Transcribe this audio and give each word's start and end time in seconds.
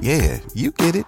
Yeah, 0.00 0.40
you 0.54 0.72
get 0.72 0.94
it 0.96 1.06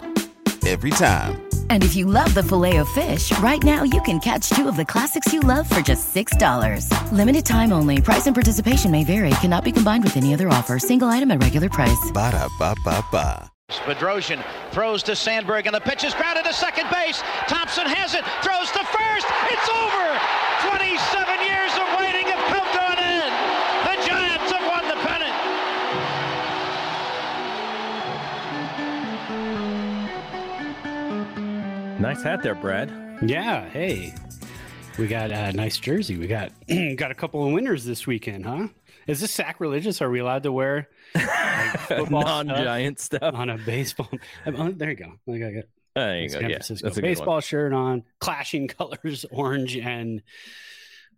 every 0.66 0.90
time. 0.90 1.42
And 1.70 1.82
if 1.84 1.94
you 1.96 2.06
love 2.06 2.32
the 2.34 2.42
filet 2.42 2.76
of 2.78 2.88
fish, 2.90 3.36
right 3.38 3.62
now 3.62 3.82
you 3.82 4.00
can 4.02 4.18
catch 4.20 4.48
two 4.50 4.68
of 4.68 4.76
the 4.76 4.84
classics 4.84 5.32
you 5.32 5.40
love 5.40 5.68
for 5.68 5.80
just 5.80 6.14
$6. 6.14 6.88
Limited 7.12 7.44
time 7.44 7.72
only. 7.72 8.00
Price 8.00 8.26
and 8.26 8.34
participation 8.34 8.90
may 8.90 9.04
vary. 9.04 9.30
Cannot 9.40 9.64
be 9.64 9.72
combined 9.72 10.04
with 10.04 10.16
any 10.16 10.32
other 10.32 10.48
offer. 10.48 10.78
Single 10.78 11.08
item 11.08 11.30
at 11.30 11.42
regular 11.42 11.68
price. 11.68 12.10
Ba 12.12 12.30
da 12.32 12.48
ba 12.58 12.74
ba 12.84 13.04
ba. 13.10 13.50
Bedrosian 13.86 14.44
throws 14.72 15.02
to 15.02 15.16
Sandberg, 15.16 15.66
and 15.66 15.74
the 15.74 15.80
pitch 15.80 16.04
is 16.04 16.14
grounded 16.14 16.44
to 16.44 16.52
second 16.52 16.86
base. 16.92 17.22
Thompson 17.48 17.86
has 17.86 18.14
it, 18.14 18.22
throws 18.44 18.70
to 18.70 18.84
first. 18.92 19.26
It's 19.48 19.68
over. 19.72 20.06
27 20.68 21.23
Nice 31.98 32.22
hat 32.22 32.42
there, 32.42 32.54
Brad. 32.54 32.90
Yeah. 33.22 33.68
Hey, 33.68 34.14
we 34.98 35.06
got 35.06 35.30
a 35.30 35.52
nice 35.52 35.78
jersey. 35.78 36.16
We 36.16 36.26
got 36.26 36.50
got 36.96 37.10
a 37.10 37.14
couple 37.14 37.46
of 37.46 37.52
winners 37.52 37.84
this 37.84 38.06
weekend, 38.06 38.44
huh? 38.44 38.68
Is 39.06 39.20
this 39.20 39.30
sacrilegious? 39.30 40.02
Are 40.02 40.10
we 40.10 40.18
allowed 40.18 40.42
to 40.44 40.52
wear 40.52 40.88
like, 41.14 42.10
Non-giant 42.10 42.98
stuff. 42.98 43.34
on 43.34 43.50
a 43.50 43.58
baseball? 43.58 44.08
oh, 44.46 44.70
there 44.72 44.90
you 44.90 44.96
go. 44.96 45.12
I 45.32 45.38
got 45.38 45.64
There 45.94 46.18
you 46.20 46.28
go. 46.28 46.32
San 46.40 46.42
Yeah, 46.42 46.56
Francisco 46.56 46.86
that's 46.88 46.98
a 46.98 47.02
baseball 47.02 47.40
shirt 47.40 47.72
on, 47.72 48.02
clashing 48.18 48.66
colors, 48.68 49.24
orange 49.30 49.76
and 49.76 50.22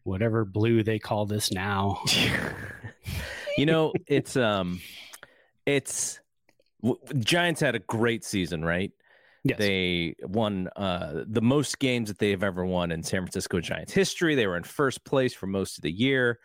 whatever 0.04 0.44
blue 0.44 0.82
they 0.82 0.98
call 0.98 1.26
this 1.26 1.50
now. 1.50 2.02
you 3.56 3.66
know, 3.66 3.92
it's 4.06 4.36
um, 4.36 4.80
it's 5.64 6.20
w- 6.82 7.00
Giants 7.18 7.60
had 7.60 7.74
a 7.74 7.80
great 7.80 8.24
season, 8.24 8.64
right? 8.64 8.92
Yes. 9.48 9.58
They 9.58 10.14
won 10.22 10.68
uh, 10.76 11.24
the 11.26 11.42
most 11.42 11.78
games 11.78 12.08
that 12.08 12.18
they've 12.18 12.42
ever 12.42 12.64
won 12.64 12.90
in 12.90 13.02
San 13.02 13.22
Francisco 13.22 13.60
Giants 13.60 13.92
history. 13.92 14.34
They 14.34 14.46
were 14.46 14.56
in 14.56 14.62
first 14.64 15.04
place 15.04 15.34
for 15.34 15.46
most 15.46 15.78
of 15.78 15.82
the 15.82 15.90
year. 15.92 16.38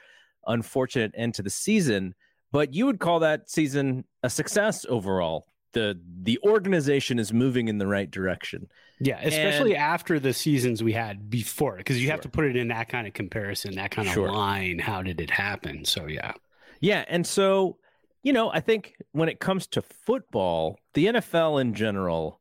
Unfortunate 0.47 1.11
end 1.15 1.35
to 1.35 1.43
the 1.43 1.49
season, 1.49 2.15
but 2.51 2.73
you 2.73 2.85
would 2.87 2.99
call 2.99 3.19
that 3.19 3.49
season 3.49 4.05
a 4.23 4.29
success 4.29 4.85
overall. 4.89 5.45
the 5.73 5.97
The 6.23 6.37
organization 6.45 7.17
is 7.17 7.31
moving 7.31 7.69
in 7.69 7.77
the 7.77 7.87
right 7.87 8.11
direction. 8.11 8.67
Yeah, 8.99 9.21
especially 9.21 9.73
And- 9.73 9.81
after 9.83 10.19
the 10.19 10.33
seasons 10.33 10.83
we 10.83 10.91
had 10.91 11.29
before, 11.29 11.77
because 11.77 12.01
you 12.03 12.09
have 12.09 12.19
to 12.21 12.29
put 12.29 12.43
it 12.43 12.57
in 12.57 12.67
that 12.67 12.89
kind 12.89 13.07
of 13.07 13.13
comparison, 13.13 13.75
that 13.75 13.89
kind 13.91 14.05
of 14.07 14.13
Sure. 14.13 14.29
line. 14.29 14.79
How 14.79 15.01
did 15.01 15.21
it 15.21 15.29
happen? 15.31 15.85
So 15.85 16.07
yeah, 16.07 16.33
Yeah, 16.81 17.05
and 17.07 17.25
so 17.25 17.77
you 18.23 18.33
know, 18.33 18.51
I 18.51 18.59
think 18.59 18.95
when 19.13 19.29
it 19.29 19.39
comes 19.39 19.65
to 19.67 19.81
football, 19.81 20.77
the 20.93 21.05
NFL 21.07 21.57
in 21.61 21.73
general 21.73 22.40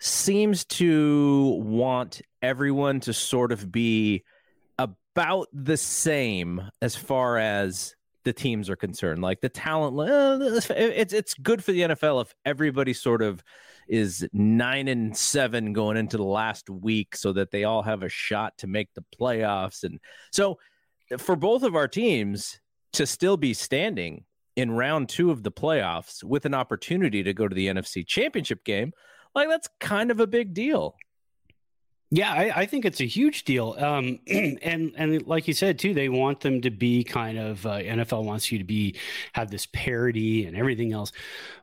seems 0.00 0.64
to 0.64 1.60
want 1.62 2.22
everyone 2.42 3.00
to 3.00 3.12
sort 3.12 3.52
of 3.52 3.70
be 3.70 4.24
about 4.78 5.48
the 5.52 5.76
same 5.76 6.62
as 6.80 6.96
far 6.96 7.36
as 7.36 7.94
the 8.24 8.32
teams 8.32 8.70
are 8.70 8.76
concerned. 8.76 9.22
Like 9.22 9.40
the 9.40 9.48
talent, 9.48 9.98
uh, 9.98 10.38
it's 10.74 11.12
it's 11.12 11.34
good 11.34 11.62
for 11.62 11.72
the 11.72 11.82
NFL 11.82 12.22
if 12.22 12.34
everybody 12.44 12.92
sort 12.92 13.22
of 13.22 13.42
is 13.88 14.26
nine 14.32 14.88
and 14.88 15.16
seven 15.16 15.72
going 15.72 15.96
into 15.96 16.16
the 16.16 16.24
last 16.24 16.70
week, 16.70 17.16
so 17.16 17.32
that 17.34 17.50
they 17.50 17.64
all 17.64 17.82
have 17.82 18.02
a 18.02 18.08
shot 18.08 18.56
to 18.58 18.66
make 18.66 18.88
the 18.94 19.04
playoffs. 19.18 19.84
And 19.84 20.00
so, 20.32 20.58
for 21.18 21.36
both 21.36 21.62
of 21.62 21.76
our 21.76 21.88
teams 21.88 22.60
to 22.92 23.06
still 23.06 23.36
be 23.36 23.54
standing 23.54 24.24
in 24.56 24.70
round 24.70 25.08
two 25.08 25.30
of 25.30 25.42
the 25.42 25.52
playoffs 25.52 26.24
with 26.24 26.44
an 26.44 26.54
opportunity 26.54 27.22
to 27.22 27.32
go 27.32 27.48
to 27.48 27.54
the 27.54 27.68
NFC 27.68 28.06
Championship 28.06 28.64
game, 28.64 28.92
like 29.34 29.48
that's 29.48 29.68
kind 29.78 30.10
of 30.10 30.20
a 30.20 30.26
big 30.26 30.54
deal. 30.54 30.96
yeah, 32.10 32.32
I, 32.32 32.52
I 32.62 32.66
think 32.66 32.84
it's 32.84 33.00
a 33.00 33.06
huge 33.06 33.44
deal. 33.44 33.76
Um, 33.78 34.18
and 34.26 34.92
and 34.96 35.26
like 35.26 35.46
you 35.46 35.54
said 35.54 35.78
too, 35.78 35.94
they 35.94 36.08
want 36.08 36.40
them 36.40 36.60
to 36.62 36.70
be 36.70 37.04
kind 37.04 37.38
of 37.38 37.64
uh, 37.66 37.78
NFL 37.78 38.24
wants 38.24 38.50
you 38.50 38.58
to 38.58 38.64
be 38.64 38.96
have 39.32 39.50
this 39.50 39.66
parity 39.66 40.46
and 40.46 40.56
everything 40.56 40.92
else, 40.92 41.12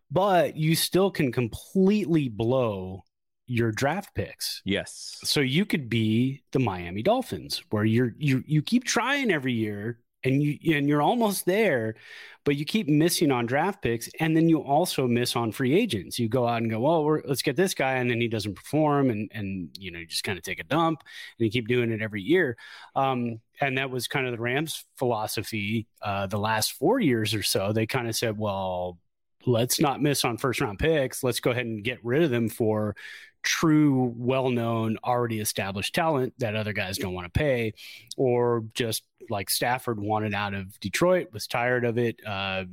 but 0.09 0.55
you 0.55 0.75
still 0.75 1.11
can 1.11 1.31
completely 1.31 2.29
blow 2.29 3.03
your 3.47 3.72
draft 3.72 4.13
picks. 4.13 4.61
Yes. 4.66 5.19
So 5.23 5.39
you 5.39 5.66
could 5.66 5.89
be 5.89 6.44
the 6.51 6.59
Miami 6.59 7.01
Dolphins, 7.01 7.63
where 7.69 7.85
you're 7.85 8.13
you 8.17 8.44
you 8.47 8.61
keep 8.61 8.84
trying 8.84 9.31
every 9.31 9.53
year 9.53 9.99
and 10.27 10.43
you 10.43 10.75
and 10.75 10.88
you're 10.88 11.01
almost 11.01 11.45
there, 11.45 11.95
but 12.43 12.55
you 12.55 12.65
keep 12.65 12.88
missing 12.88 13.31
on 13.31 13.45
draft 13.45 13.81
picks, 13.81 14.09
and 14.19 14.35
then 14.35 14.49
you 14.49 14.59
also 14.59 15.07
miss 15.07 15.35
on 15.35 15.51
free 15.51 15.73
agents. 15.73 16.19
You 16.19 16.29
go 16.29 16.47
out 16.47 16.61
and 16.61 16.69
go, 16.69 16.79
well, 16.79 17.21
let's 17.25 17.41
get 17.41 17.55
this 17.55 17.73
guy, 17.73 17.93
and 17.95 18.09
then 18.09 18.21
he 18.21 18.27
doesn't 18.27 18.55
perform, 18.55 19.09
and 19.09 19.29
and 19.33 19.69
you 19.79 19.91
know 19.91 19.99
you 19.99 20.05
just 20.05 20.23
kind 20.23 20.37
of 20.37 20.43
take 20.43 20.59
a 20.59 20.63
dump, 20.63 21.01
and 21.39 21.45
you 21.45 21.51
keep 21.51 21.67
doing 21.67 21.91
it 21.91 22.01
every 22.01 22.21
year. 22.21 22.57
Um, 22.95 23.39
and 23.59 23.77
that 23.77 23.89
was 23.89 24.07
kind 24.07 24.25
of 24.27 24.33
the 24.33 24.41
Rams' 24.41 24.85
philosophy 24.97 25.87
uh, 26.01 26.27
the 26.27 26.37
last 26.37 26.73
four 26.73 26.99
years 26.99 27.33
or 27.33 27.43
so. 27.43 27.73
They 27.73 27.87
kind 27.87 28.07
of 28.07 28.16
said, 28.16 28.37
well, 28.37 28.99
let's 29.45 29.79
not 29.79 30.01
miss 30.01 30.23
on 30.25 30.37
first 30.37 30.61
round 30.61 30.77
picks. 30.77 31.23
Let's 31.23 31.39
go 31.39 31.51
ahead 31.51 31.66
and 31.66 31.83
get 31.83 32.03
rid 32.03 32.23
of 32.23 32.29
them 32.29 32.49
for 32.49 32.95
true, 33.43 34.13
well 34.17 34.49
known, 34.49 34.97
already 35.03 35.39
established 35.39 35.95
talent 35.95 36.33
that 36.39 36.55
other 36.55 36.73
guys 36.73 36.97
don't 36.97 37.13
want 37.13 37.31
to 37.31 37.39
pay, 37.39 37.73
or 38.15 38.63
just 38.73 39.03
like 39.29 39.49
Stafford 39.49 39.99
wanted 39.99 40.33
out 40.33 40.53
of 40.53 40.79
Detroit, 40.79 41.29
was 41.33 41.47
tired 41.47 41.85
of 41.85 41.97
it. 41.97 42.19
Uh, 42.25 42.65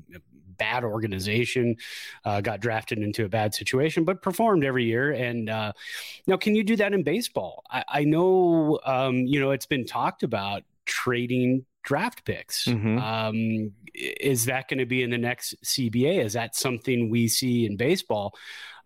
bad 0.56 0.84
organization, 0.84 1.76
uh, 2.24 2.40
got 2.40 2.60
drafted 2.60 2.98
into 2.98 3.24
a 3.24 3.28
bad 3.28 3.54
situation, 3.54 4.04
but 4.04 4.22
performed 4.22 4.64
every 4.64 4.84
year. 4.84 5.12
And 5.12 5.50
uh, 5.50 5.72
now, 6.26 6.36
can 6.36 6.54
you 6.54 6.64
do 6.64 6.76
that 6.76 6.92
in 6.92 7.02
baseball? 7.02 7.64
I, 7.70 7.84
I 7.88 8.04
know, 8.04 8.78
um, 8.84 9.26
you 9.26 9.40
know, 9.40 9.50
it's 9.50 9.66
been 9.66 9.84
talked 9.84 10.22
about 10.22 10.62
trading 10.84 11.64
draft 11.82 12.24
picks. 12.24 12.66
Mhm. 12.66 13.00
Um, 13.00 13.72
is 13.94 14.46
that 14.46 14.68
going 14.68 14.78
to 14.78 14.86
be 14.86 15.02
in 15.02 15.10
the 15.10 15.18
next 15.18 15.54
CBA? 15.62 16.24
Is 16.24 16.32
that 16.32 16.56
something 16.56 17.10
we 17.10 17.28
see 17.28 17.66
in 17.66 17.76
baseball? 17.76 18.34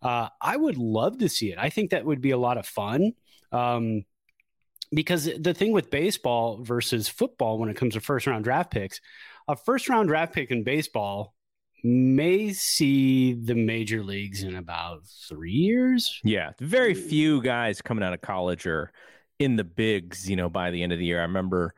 Uh, 0.02 0.28
I 0.40 0.56
would 0.56 0.76
love 0.76 1.18
to 1.18 1.28
see 1.28 1.50
it. 1.50 1.58
I 1.58 1.70
think 1.70 1.90
that 1.90 2.04
would 2.04 2.20
be 2.20 2.30
a 2.30 2.38
lot 2.38 2.58
of 2.58 2.66
fun. 2.66 3.12
Um, 3.52 4.04
because 4.92 5.28
the 5.38 5.54
thing 5.54 5.72
with 5.72 5.90
baseball 5.90 6.62
versus 6.62 7.08
football, 7.08 7.58
when 7.58 7.68
it 7.68 7.76
comes 7.76 7.94
to 7.94 8.00
first 8.00 8.26
round 8.26 8.44
draft 8.44 8.70
picks, 8.70 9.00
a 9.46 9.56
first 9.56 9.88
round 9.88 10.08
draft 10.08 10.32
pick 10.32 10.50
in 10.50 10.64
baseball 10.64 11.34
may 11.84 12.52
see 12.52 13.34
the 13.34 13.54
major 13.54 14.02
leagues 14.02 14.42
in 14.42 14.56
about 14.56 15.02
three 15.28 15.52
years. 15.52 16.20
Yeah. 16.24 16.52
Very 16.60 16.94
few 16.94 17.42
guys 17.42 17.80
coming 17.80 18.02
out 18.02 18.14
of 18.14 18.20
college 18.20 18.66
are 18.66 18.92
in 19.38 19.56
the 19.56 19.64
bigs, 19.64 20.28
you 20.28 20.36
know, 20.36 20.48
by 20.48 20.70
the 20.70 20.82
end 20.82 20.92
of 20.92 20.98
the 20.98 21.04
year. 21.04 21.20
I 21.20 21.22
remember 21.22 21.74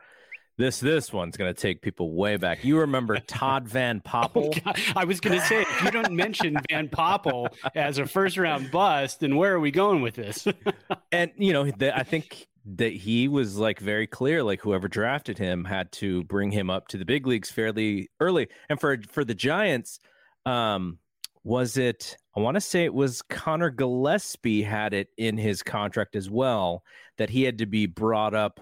this 0.60 0.81
this 0.81 1.12
one's 1.12 1.37
gonna 1.37 1.54
take 1.54 1.82
people 1.82 2.12
way 2.12 2.37
back. 2.37 2.65
You 2.65 2.78
remember 2.78 3.19
Todd 3.26 3.69
Van 3.69 4.00
Poppel? 4.00 4.60
Oh, 4.66 4.72
I 4.97 5.04
was 5.04 5.21
going 5.21 5.38
to 5.38 5.44
say, 5.47 5.62
if 5.62 5.84
you 5.84 5.91
don't 5.91 6.12
mention 6.12 6.56
Van 6.71 6.88
Poppel 6.88 7.48
as 7.75 7.98
a 7.98 8.06
first 8.06 8.37
round 8.37 8.71
bust, 8.71 9.21
then 9.21 9.36
where 9.36 9.54
are 9.54 9.60
we 9.60 9.71
going 9.71 10.03
with 10.03 10.15
this? 10.15 10.47
and 11.12 11.30
you 11.36 11.53
know 11.53 11.71
the, 11.71 11.97
i 11.97 12.03
think 12.03 12.47
that 12.65 12.92
he 12.92 13.28
was 13.28 13.57
like 13.57 13.78
very 13.78 14.07
clear 14.07 14.42
like 14.42 14.60
whoever 14.60 14.89
drafted 14.89 15.39
him 15.39 15.65
had 15.65 15.91
to 15.92 16.24
bring 16.24 16.51
him 16.51 16.71
up 16.71 16.89
to 16.89 16.98
the 16.98 17.04
big 17.04 17.27
leagues 17.27 17.51
fairly 17.51 18.10
early 18.21 18.48
and 18.68 18.80
for 18.80 18.98
for 19.09 19.24
the 19.24 19.34
giants 19.34 19.98
um 20.47 20.98
was 21.42 21.77
it 21.77 22.16
i 22.36 22.41
want 22.41 22.54
to 22.54 22.60
say 22.60 22.84
it 22.84 22.92
was 22.92 23.22
conor 23.22 23.71
gillaspie 23.71 24.65
had 24.65 24.92
it 24.92 25.09
in 25.16 25.39
his 25.39 25.63
contract 25.63 26.15
as 26.15 26.28
well 26.28 26.83
that 27.16 27.30
he 27.30 27.42
had 27.42 27.59
to 27.59 27.66
be 27.66 27.86
brought 27.86 28.34
up 28.34 28.60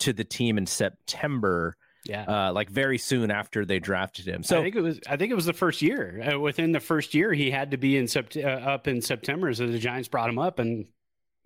to 0.00 0.12
the 0.12 0.24
team 0.24 0.58
in 0.58 0.66
september 0.66 1.76
yeah. 2.04 2.24
uh 2.48 2.52
like 2.52 2.70
very 2.70 2.98
soon 2.98 3.30
after 3.30 3.64
they 3.64 3.78
drafted 3.78 4.26
him 4.26 4.42
So 4.42 4.58
I 4.58 4.62
think 4.62 4.74
it 4.76 4.80
was. 4.80 5.00
I 5.08 5.16
think 5.16 5.30
it 5.30 5.34
was 5.34 5.44
the 5.44 5.52
first 5.52 5.82
year. 5.82 6.32
Uh, 6.32 6.40
within 6.40 6.72
the 6.72 6.80
first 6.80 7.12
year, 7.14 7.32
he 7.32 7.50
had 7.50 7.70
to 7.72 7.76
be 7.76 7.98
in 7.98 8.06
sept- 8.06 8.42
uh, 8.42 8.48
up 8.48 8.88
in 8.88 9.02
September, 9.02 9.52
so 9.52 9.66
the 9.66 9.78
Giants 9.78 10.08
brought 10.08 10.30
him 10.30 10.38
up, 10.38 10.58
and 10.58 10.86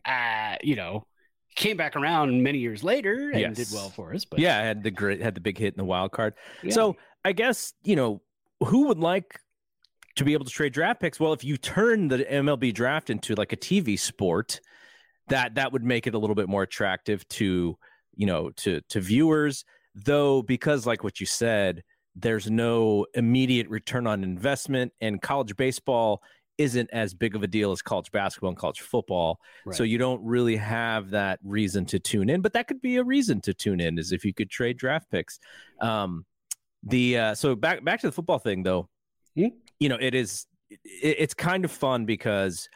uh, 0.07 0.55
you 0.63 0.77
know, 0.77 1.07
came 1.57 1.77
back 1.77 1.97
around 1.97 2.43
many 2.43 2.59
years 2.59 2.85
later 2.85 3.31
and 3.31 3.41
Yes. 3.41 3.57
did 3.57 3.69
well 3.73 3.91
for 3.91 4.15
us. 4.15 4.25
But 4.25 4.39
yeah 4.39 4.61
had 4.63 4.83
the 4.85 4.91
great 4.91 5.21
had 5.21 5.35
the 5.35 5.41
big 5.41 5.59
hit 5.59 5.75
in 5.75 5.79
the 5.79 5.85
wild 5.85 6.13
card 6.13 6.35
yeah. 6.63 6.73
So 6.73 6.97
I 7.25 7.33
guess 7.33 7.73
you 7.83 7.97
know 7.97 8.23
who 8.61 8.87
would 8.89 8.99
like 8.99 9.41
to 10.17 10.25
be 10.25 10.33
able 10.35 10.45
to 10.45 10.51
trade 10.53 10.73
draft 10.73 11.01
picks. 11.01 11.19
Well, 11.19 11.33
if 11.33 11.43
you 11.43 11.57
turn 11.57 12.09
the 12.09 12.19
MLB 12.19 12.73
draft 12.73 13.11
into 13.11 13.35
like 13.35 13.53
a 13.53 13.57
TV 13.57 13.99
sport, 13.99 14.61
that 15.29 15.57
that 15.57 15.73
would 15.73 15.83
make 15.83 16.07
it 16.07 16.15
a 16.15 16.19
little 16.19 16.37
bit 16.37 16.49
more 16.49 16.63
attractive 16.63 17.27
to 17.31 17.77
you 18.17 18.27
know 18.27 18.51
to 18.57 18.81
to 18.89 19.01
viewers. 19.01 19.65
Though, 19.95 20.43
because 20.43 20.87
like 20.87 21.05
what 21.05 21.21
you 21.21 21.27
said, 21.27 21.85
there's 22.17 22.51
no 22.51 23.07
immediate 23.15 23.69
return 23.69 24.07
on 24.07 24.25
investment, 24.25 24.93
and 25.01 25.23
college 25.23 25.57
baseball 25.57 26.21
isn't 26.59 26.89
as 26.93 27.15
big 27.15 27.35
of 27.35 27.43
a 27.43 27.47
deal 27.47 27.73
as 27.73 27.83
college 27.83 28.11
basketball 28.13 28.51
and 28.51 28.59
college 28.59 28.81
football. 28.81 29.41
Right. 29.67 29.77
So 29.77 29.83
you 29.83 29.99
don't 29.99 30.23
really 30.25 30.57
have 30.57 31.11
that 31.11 31.41
reason 31.43 31.85
to 31.87 31.99
tune 31.99 32.31
in, 32.31 32.43
but 32.43 32.53
that 32.53 32.69
could 32.69 32.81
be 32.81 32.97
a 32.97 33.05
reason 33.05 33.41
to 33.43 33.55
tune 33.55 33.81
in 33.81 33.99
is 33.99 34.13
if 34.13 34.25
you 34.25 34.33
could 34.33 34.51
trade 34.51 34.77
draft 34.77 35.11
picks. 35.11 35.39
Um, 35.81 36.25
the 36.83 37.19
uh, 37.19 37.35
so 37.35 37.57
back 37.57 37.85
back 37.85 38.01
to 38.01 38.07
the 38.07 38.13
football 38.13 38.39
thing 38.39 38.63
though, 38.63 38.89
mm-hmm. 39.37 39.57
you 39.81 39.89
know, 39.89 39.99
it 40.01 40.15
is 40.15 40.47
it, 40.71 41.17
it's 41.19 41.35
kind 41.35 41.65
of 41.65 41.71
fun 41.71 42.05
because 42.05 42.69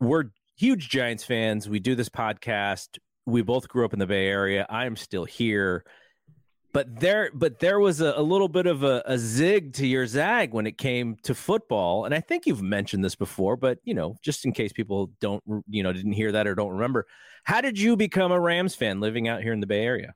we're 0.00 0.24
huge 0.56 0.88
Giants 0.88 1.24
fans. 1.24 1.68
We 1.68 1.80
do 1.80 1.94
this 1.94 2.08
podcast. 2.08 2.98
We 3.26 3.42
both 3.42 3.68
grew 3.68 3.84
up 3.84 3.92
in 3.92 3.98
the 3.98 4.06
Bay 4.06 4.26
Area. 4.26 4.66
I 4.68 4.86
am 4.86 4.96
still 4.96 5.24
here. 5.24 5.84
But 6.72 6.98
there 6.98 7.30
but 7.32 7.60
there 7.60 7.78
was 7.78 8.00
a, 8.00 8.14
a 8.16 8.22
little 8.22 8.48
bit 8.48 8.66
of 8.66 8.82
a, 8.82 9.00
a, 9.06 9.16
zig 9.16 9.74
to 9.74 9.86
your 9.86 10.08
zag 10.08 10.52
when 10.52 10.66
it 10.66 10.76
came 10.76 11.16
to 11.22 11.32
football. 11.32 12.04
And 12.04 12.12
i 12.12 12.20
think 12.20 12.46
you've 12.46 12.62
mentioned 12.62 13.04
this 13.04 13.14
before 13.14 13.56
but 13.56 13.78
you 13.84 13.94
know 13.94 14.16
just 14.22 14.44
in 14.44 14.50
case 14.50 14.72
people 14.72 15.12
don't 15.20 15.40
you 15.68 15.84
know 15.84 15.92
didn't 15.92 16.14
hear 16.14 16.32
that 16.32 16.48
or 16.48 16.56
don't 16.56 16.72
remember 16.72 17.06
how 17.44 17.60
did 17.60 17.78
you 17.78 17.96
become 17.96 18.32
a 18.32 18.40
rams 18.40 18.74
fan 18.74 18.98
living 18.98 19.28
out 19.28 19.40
here 19.40 19.52
in 19.52 19.60
the 19.60 19.68
bay 19.68 19.84
area? 19.84 20.14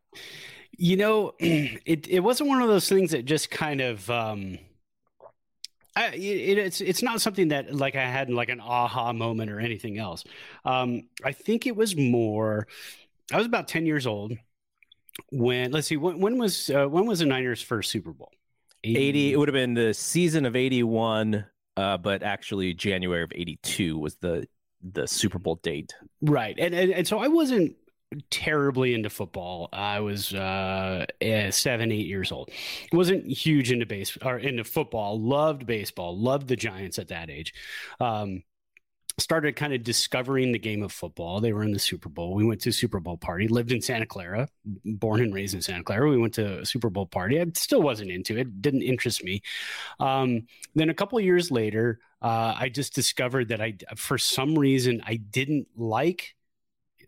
You 0.77 0.97
know 0.97 1.33
it, 1.39 2.09
it 2.09 2.21
wasn't 2.21 2.49
one 2.49 2.61
of 2.61 2.67
those 2.67 2.89
things 2.89 3.13
that 3.13 3.25
just 3.25 3.53
kind 3.53 3.81
of 3.81 4.11
um 4.11 4.59
I, 5.99 6.07
it, 6.15 6.59
it's 6.59 6.81
it's 6.81 7.03
not 7.03 7.21
something 7.21 7.49
that 7.49 7.75
like 7.75 7.97
I 7.97 8.05
had 8.05 8.31
like 8.31 8.49
an 8.49 8.61
aha 8.61 9.13
moment 9.13 9.51
or 9.51 9.59
anything 9.59 9.99
else. 9.99 10.25
Um, 10.65 11.09
I 11.25 11.33
think 11.33 11.67
it 11.67 11.75
was 11.75 11.97
more. 11.97 12.69
I 13.33 13.37
was 13.37 13.47
about 13.47 13.67
ten 13.67 13.85
years 13.85 14.07
old 14.07 14.33
when 15.31 15.73
let's 15.73 15.89
see 15.89 15.97
when, 15.97 16.21
when 16.21 16.39
was 16.39 16.71
uh, 16.71 16.87
when 16.87 17.07
was 17.07 17.19
the 17.19 17.27
Niners 17.27 17.63
first 17.63 17.91
Super 17.91 18.13
Bowl? 18.13 18.31
80, 18.85 18.97
80 18.97 19.33
it 19.33 19.37
would 19.39 19.49
have 19.49 19.55
been 19.55 19.75
the 19.75 19.93
season 19.93 20.47
of 20.47 20.55
81 20.55 21.45
uh, 21.77 21.97
but 21.97 22.23
actually 22.23 22.73
January 22.75 23.25
of 23.25 23.33
82 23.35 23.99
was 23.99 24.15
the 24.17 24.47
the 24.83 25.09
Super 25.09 25.41
Bowl 25.41 25.57
date. 25.57 25.95
Right. 26.23 26.57
And 26.59 26.75
and, 26.75 26.93
and 26.93 27.07
so 27.09 27.19
I 27.19 27.29
wasn't 27.29 27.77
terribly 28.31 28.95
into 28.95 29.11
football. 29.11 29.69
I 29.73 30.01
was 30.01 30.33
uh, 30.33 31.07
eh, 31.21 31.51
seven, 31.51 31.93
eight 31.93 32.07
years 32.07 32.33
old. 32.33 32.51
wasn't 32.93 33.27
huge 33.27 33.71
into 33.71 33.87
base 33.87 34.17
or 34.23 34.39
into 34.39 34.65
football. 34.65 35.21
Loved 35.21 35.67
baseball. 35.67 36.19
Loved 36.19 36.49
the 36.49 36.57
Giants 36.57 36.99
at 36.99 37.09
that 37.09 37.31
age. 37.31 37.55
Um, 38.01 38.43
started 39.19 39.57
kind 39.57 39.75
of 39.75 39.83
discovering 39.83 40.53
the 40.53 40.59
game 40.59 40.83
of 40.83 40.93
football. 40.93 41.41
They 41.41 41.53
were 41.53 41.65
in 41.65 41.73
the 41.73 41.79
Super 41.79 42.09
Bowl. 42.09 42.35
We 42.35 42.45
went 42.45 42.61
to 42.63 42.71
a 42.71 42.73
Super 42.73 43.01
Bowl 43.01 43.17
party. 43.17 43.49
Lived 43.49 43.73
in 43.73 43.83
Santa 43.83 44.07
Clara, 44.07 44.49
born 44.85 45.21
and 45.21 45.35
raised 45.35 45.55
in 45.55 45.61
Santa 45.61 45.83
Clara. 45.83 46.09
We 46.09 46.19
went 46.19 46.35
to 46.35 46.61
a 46.61 46.67
Super 46.67 46.89
Bowl 46.89 47.07
party. 47.07 47.41
I 47.41 47.47
still 47.55 47.83
wasn't 47.83 48.11
into 48.11 48.39
it. 48.39 48.63
Didn't 48.63 48.83
interest 48.83 49.25
me. 49.25 49.43
Um, 49.99 50.47
then 50.75 50.89
a 50.89 50.95
couple 50.95 51.19
years 51.21 51.51
later, 51.51 51.99
uh, 52.23 52.55
I 52.57 52.69
just 52.69 52.95
discovered 52.95 53.49
that 53.49 53.61
I, 53.61 53.75
for 53.97 54.19
some 54.19 54.57
reason, 54.57 55.03
I 55.05 55.17
didn't 55.17 55.67
like 55.77 56.37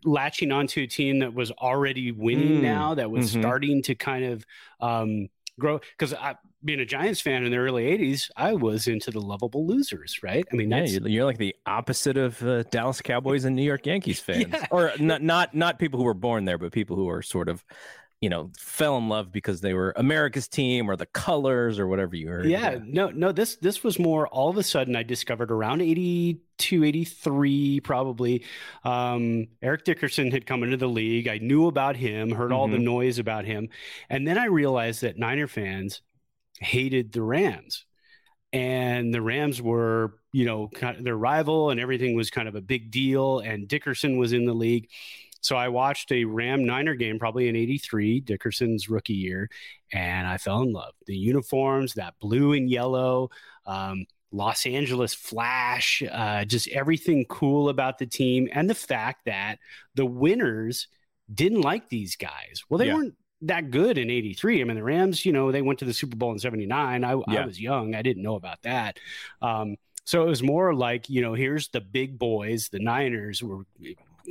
latching 0.05 0.53
onto 0.53 0.83
a 0.83 0.87
team 0.87 1.19
that 1.21 1.35
was 1.35 1.51
already 1.53 2.13
winning 2.13 2.59
mm. 2.59 2.63
now, 2.63 2.95
that 2.95 3.11
was 3.11 3.31
mm-hmm. 3.31 3.41
starting 3.41 3.83
to 3.83 3.95
kind 3.95 4.25
of 4.25 4.47
um, 4.81 5.29
grow. 5.59 5.81
Because 5.99 6.15
I 6.15 6.37
being 6.63 6.81
a 6.81 6.85
Giants 6.85 7.21
fan 7.21 7.45
in 7.45 7.51
the 7.51 7.57
early 7.57 7.85
'80s, 7.85 8.31
I 8.37 8.55
was 8.55 8.87
into 8.87 9.11
the 9.11 9.21
lovable 9.21 9.67
losers, 9.67 10.23
right? 10.23 10.45
I 10.53 10.57
mean, 10.57 10.71
yeah, 10.71 10.85
you're 10.85 11.25
like 11.25 11.39
the 11.39 11.57
opposite 11.67 12.17
of 12.17 12.43
uh, 12.43 12.65
Dallas 12.65 13.01
Cowboys 13.01 13.45
and 13.45 13.57
New 13.57 13.63
York 13.63 13.87
Yankees 13.87 14.21
fans, 14.21 14.47
yeah. 14.53 14.67
or 14.71 14.93
not 14.99 15.23
not 15.23 15.55
not 15.55 15.79
people 15.79 15.99
who 15.99 16.05
were 16.05 16.15
born 16.15 16.45
there, 16.45 16.59
but 16.59 16.73
people 16.73 16.97
who 16.97 17.09
are 17.09 17.23
sort 17.23 17.49
of, 17.49 17.65
you 18.21 18.29
know, 18.29 18.51
fell 18.59 18.99
in 18.99 19.09
love 19.09 19.33
because 19.33 19.63
they 19.63 19.73
were 19.73 19.95
America's 19.97 20.47
team 20.47 20.91
or 20.91 20.97
the 20.97 21.07
colors 21.07 21.79
or 21.79 21.87
whatever 21.87 22.15
you 22.15 22.29
heard. 22.29 22.45
Yeah, 22.45 22.73
yeah. 22.73 22.79
no, 22.85 23.09
no, 23.09 23.33
this 23.33 23.57
this 23.57 23.83
was 23.83 23.99
more. 23.99 24.29
All 24.29 24.51
of 24.51 24.59
a 24.59 24.63
sudden, 24.63 24.95
I 24.95 25.03
discovered 25.03 25.51
around 25.51 25.81
82, 25.81 26.85
83, 26.85 27.81
probably. 27.81 28.45
Um, 28.85 29.49
Eric 29.63 29.85
Dickerson 29.85 30.31
had 30.31 30.45
come 30.45 30.63
into 30.63 30.77
the 30.77 30.89
league. 30.89 31.29
I 31.29 31.39
knew 31.39 31.67
about 31.67 31.97
him, 31.97 32.31
heard 32.31 32.51
mm-hmm. 32.51 32.53
all 32.53 32.69
the 32.69 32.77
mm-hmm. 32.77 32.85
noise 32.85 33.19
about 33.19 33.47
him, 33.47 33.71
and 34.11 34.29
then 34.29 34.37
I 34.37 34.47
realized 34.47 35.01
that 35.01 35.19
Niner 35.19 35.49
fans 35.49 36.03
hated 36.61 37.13
the 37.13 37.23
Rams. 37.23 37.87
And 38.53 39.15
the 39.15 39.23
Rams 39.23 39.63
were, 39.63 40.17
you 40.33 40.45
know, 40.45 40.69
kind 40.75 40.99
of 40.99 41.05
their 41.05 41.17
rival, 41.17 41.71
and 41.71 41.79
everything 41.79 42.17
was 42.17 42.31
kind 42.31 42.49
of 42.49 42.57
a 42.57 42.61
big 42.61 42.91
deal. 42.91 43.39
And 43.39 43.69
Dickerson 43.69 44.19
was 44.19 44.33
in 44.33 44.45
the 44.45 44.53
league. 44.53 44.89
So 45.41 45.57
I 45.57 45.69
watched 45.69 46.13
a 46.13 46.25
Ram 46.25 46.65
Niner 46.65 46.95
game 46.95 47.19
probably 47.19 47.49
in 47.49 47.57
83, 47.57 48.21
Dickerson's 48.21 48.89
rookie 48.89 49.15
year, 49.15 49.51
and 49.93 50.27
I 50.27 50.39
fell 50.39 50.63
in 50.63 50.73
love. 50.73 50.95
The 51.07 51.17
uniforms, 51.17 51.95
that 51.95 52.15
blue 52.21 52.53
and 52.53 52.69
yellow, 52.69 53.31
um, 53.67 54.07
Los 54.33 54.67
Angeles 54.67 55.13
flash, 55.15 56.03
uh, 56.11 56.45
just 56.45 56.69
everything 56.69 57.25
cool 57.29 57.69
about 57.69 57.99
the 57.99 58.07
team, 58.07 58.49
and 58.53 58.71
the 58.71 58.75
fact 58.75 59.25
that 59.27 59.59
the 59.95 60.07
winners 60.07 60.89
didn't 61.33 61.63
like 61.63 61.89
these 61.89 62.17
guys. 62.17 62.63
Well, 62.69 62.79
they 62.79 62.87
yeah. 62.87 62.95
weren't 62.95 63.15
that 63.43 63.71
good 63.71 63.99
in 63.99 64.11
83. 64.11 64.61
I 64.61 64.65
mean, 64.65 64.77
the 64.77 64.83
Rams, 64.83 65.25
you 65.25 65.33
know, 65.33 65.51
they 65.51 65.63
went 65.63 65.79
to 65.81 65.85
the 65.85 65.95
Super 65.95 66.17
Bowl 66.17 66.33
in 66.33 66.39
79. 66.39 67.05
I, 67.05 67.13
yeah. 67.13 67.43
I 67.43 67.47
was 67.47 67.61
young. 67.61 67.95
I 67.95 68.03
didn't 68.03 68.23
know 68.23 68.37
about 68.37 68.63
that. 68.63 68.99
Um, 69.41 69.77
so 70.05 70.23
it 70.23 70.29
was 70.29 70.43
more 70.43 70.75
like, 70.75 71.09
you 71.09 71.23
know, 71.23 71.35
here's 71.35 71.69
the 71.69 71.81
big 71.81 72.19
boys, 72.19 72.69
the 72.69 72.81
Niners 72.81 73.43
were, 73.43 73.65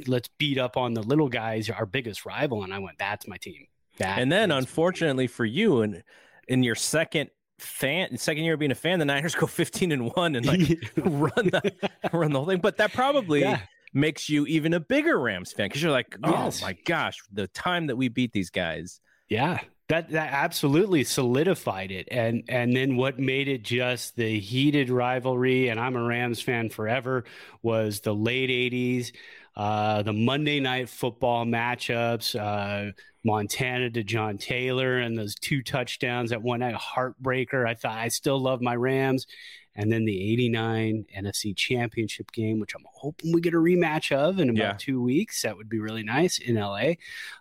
let's 0.07 0.29
beat 0.37 0.57
up 0.57 0.77
on 0.77 0.93
the 0.93 1.01
little 1.01 1.29
guys, 1.29 1.69
our 1.69 1.85
biggest 1.85 2.25
rival. 2.25 2.63
And 2.63 2.73
I 2.73 2.79
went, 2.79 2.97
that's 2.97 3.27
my 3.27 3.37
team. 3.37 3.67
That 3.97 4.19
and 4.19 4.31
then 4.31 4.51
unfortunately 4.51 5.27
for 5.27 5.45
you 5.45 5.81
and 5.81 6.03
in 6.47 6.63
your 6.63 6.75
second 6.75 7.29
fan 7.57 8.17
second 8.17 8.43
year 8.45 8.53
of 8.53 8.59
being 8.59 8.71
a 8.71 8.75
fan, 8.75 8.99
the 8.99 9.05
Niners 9.05 9.35
go 9.35 9.45
15 9.47 9.91
and 9.91 10.11
one 10.15 10.35
and 10.35 10.45
like 10.45 10.59
run 10.97 11.49
the 11.49 11.89
run 12.13 12.31
the 12.31 12.39
whole 12.39 12.47
thing. 12.47 12.59
But 12.59 12.77
that 12.77 12.93
probably 12.93 13.41
yeah 13.41 13.61
makes 13.93 14.29
you 14.29 14.45
even 14.45 14.73
a 14.73 14.79
bigger 14.79 15.19
Rams 15.19 15.51
fan 15.51 15.67
because 15.67 15.81
you're 15.81 15.91
like, 15.91 16.15
oh 16.23 16.31
yes. 16.31 16.61
my 16.61 16.73
gosh, 16.85 17.19
the 17.31 17.47
time 17.47 17.87
that 17.87 17.95
we 17.95 18.07
beat 18.07 18.31
these 18.31 18.49
guys. 18.49 18.99
Yeah, 19.27 19.59
that 19.89 20.09
that 20.11 20.33
absolutely 20.33 21.03
solidified 21.03 21.91
it, 21.91 22.07
and 22.11 22.43
and 22.49 22.75
then 22.75 22.95
what 22.95 23.19
made 23.19 23.47
it 23.47 23.63
just 23.63 24.15
the 24.15 24.39
heated 24.39 24.89
rivalry. 24.89 25.69
And 25.69 25.79
I'm 25.79 25.95
a 25.95 26.03
Rams 26.03 26.41
fan 26.41 26.69
forever. 26.69 27.25
Was 27.61 27.99
the 27.99 28.13
late 28.13 28.49
'80s, 28.49 29.11
uh, 29.59 30.01
the 30.03 30.13
Monday 30.13 30.61
Night 30.61 30.87
Football 30.87 31.43
matchups, 31.43 32.39
uh, 32.39 32.93
Montana 33.25 33.89
to 33.89 34.03
John 34.05 34.37
Taylor, 34.37 34.99
and 34.99 35.17
those 35.17 35.35
two 35.35 35.61
touchdowns 35.61 36.29
that 36.29 36.41
one 36.41 36.61
heartbreaker. 36.61 37.67
I 37.67 37.73
thought 37.73 37.97
I 37.97 38.07
still 38.07 38.39
love 38.39 38.61
my 38.61 38.73
Rams, 38.73 39.27
and 39.75 39.91
then 39.91 40.05
the 40.05 40.31
89 40.31 41.07
NFC 41.13 41.53
championship 41.53 42.31
game, 42.31 42.61
which 42.61 42.73
I'm 42.73 42.85
hoping 42.89 43.33
we 43.33 43.41
get 43.41 43.53
a 43.53 43.57
rematch 43.57 44.15
of 44.15 44.39
in 44.39 44.49
about 44.49 44.57
yeah. 44.57 44.75
two 44.77 45.01
weeks. 45.01 45.41
That 45.41 45.57
would 45.57 45.67
be 45.67 45.81
really 45.81 46.03
nice 46.03 46.39
in 46.39 46.55
LA. 46.55 46.91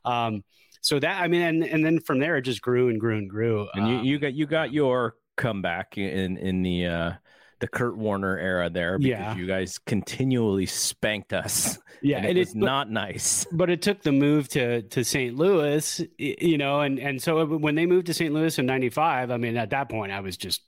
Um, 0.05 0.43
so 0.81 0.99
that, 0.99 1.23
I 1.23 1.29
mean, 1.29 1.43
and, 1.43 1.63
and 1.63 1.87
then 1.87 2.01
from 2.01 2.19
there, 2.19 2.37
it 2.37 2.43
just 2.43 2.63
grew 2.63 2.89
and 2.89 2.99
grew 2.99 3.17
and 3.17 3.31
grew. 3.31 3.69
And 3.75 3.87
you, 3.89 3.99
you 4.01 4.17
um, 4.17 4.23
got, 4.23 4.35
you 4.35 4.47
got 4.47 4.73
your 4.73 5.15
comeback 5.37 5.97
in, 5.97 6.37
in 6.37 6.63
the, 6.63 6.87
uh, 6.87 7.13
the 7.61 7.69
Kurt 7.69 7.97
Warner 7.97 8.39
era 8.39 8.71
there 8.71 8.99
because 8.99 9.09
yeah. 9.09 9.37
you 9.37 9.47
guys 9.47 9.79
continually 9.79 10.67
spanked 10.67 11.33
us. 11.33 11.79
Yeah, 12.01 12.19
and 12.19 12.27
it 12.27 12.39
was 12.39 12.55
not 12.55 12.89
nice. 12.89 13.45
But 13.51 13.71
it 13.71 13.83
took 13.83 14.03
the 14.03 14.13
move 14.13 14.47
to 14.51 14.83
to 14.83 15.03
St. 15.03 15.35
Louis, 15.35 16.01
you 16.17 16.57
know, 16.57 16.83
and 16.83 17.01
and 17.01 17.21
so 17.21 17.45
when 17.45 17.75
they 17.75 17.87
moved 17.87 18.07
to 18.07 18.15
St. 18.15 18.33
Louis 18.33 18.57
in 18.57 18.67
'95, 18.67 19.33
I 19.33 19.37
mean, 19.37 19.57
at 19.57 19.71
that 19.71 19.89
point, 19.89 20.13
I 20.13 20.21
was 20.21 20.37
just 20.37 20.63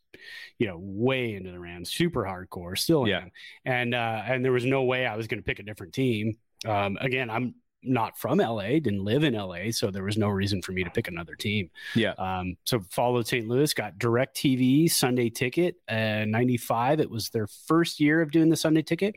you 0.61 0.67
know, 0.67 0.77
way 0.79 1.35
into 1.35 1.51
the 1.51 1.59
Rams, 1.59 1.91
super 1.91 2.25
hardcore, 2.25 2.77
still 2.77 3.09
yeah. 3.09 3.23
Am. 3.23 3.31
And 3.65 3.95
uh, 3.95 4.23
and 4.27 4.45
there 4.45 4.53
was 4.53 4.67
no 4.67 4.83
way 4.83 5.07
I 5.07 5.17
was 5.17 5.27
going 5.27 5.39
to 5.39 5.45
pick 5.45 5.59
a 5.59 5.63
different 5.63 5.95
team. 5.95 6.37
Um, 6.67 6.99
again, 7.01 7.31
I'm 7.31 7.55
not 7.83 8.19
from 8.19 8.39
LA, 8.39 8.73
didn't 8.73 9.05
live 9.05 9.25
in 9.25 9.35
LA, 9.35 9.71
so 9.71 9.91
there 9.91 10.05
was 10.05 10.19
no 10.19 10.29
reason 10.29 10.63
for 10.63 10.73
me 10.73 10.85
to 10.85 10.91
pick 10.91 11.09
another 11.09 11.35
team. 11.35 11.71
Yeah. 11.95 12.13
Um, 12.19 12.57
so 12.65 12.81
followed 12.91 13.27
St. 13.27 13.49
Louis, 13.49 13.73
got 13.73 13.99
DirecTV 13.99 14.91
Sunday 14.91 15.31
Ticket. 15.31 15.77
Uh, 15.89 16.25
95, 16.27 17.01
it 17.01 17.11
was 17.11 17.31
their 17.31 17.47
first 17.47 18.01
year 18.01 18.21
of 18.21 18.31
doing 18.31 18.51
the 18.51 18.57
Sunday 18.57 18.83
Ticket, 18.83 19.17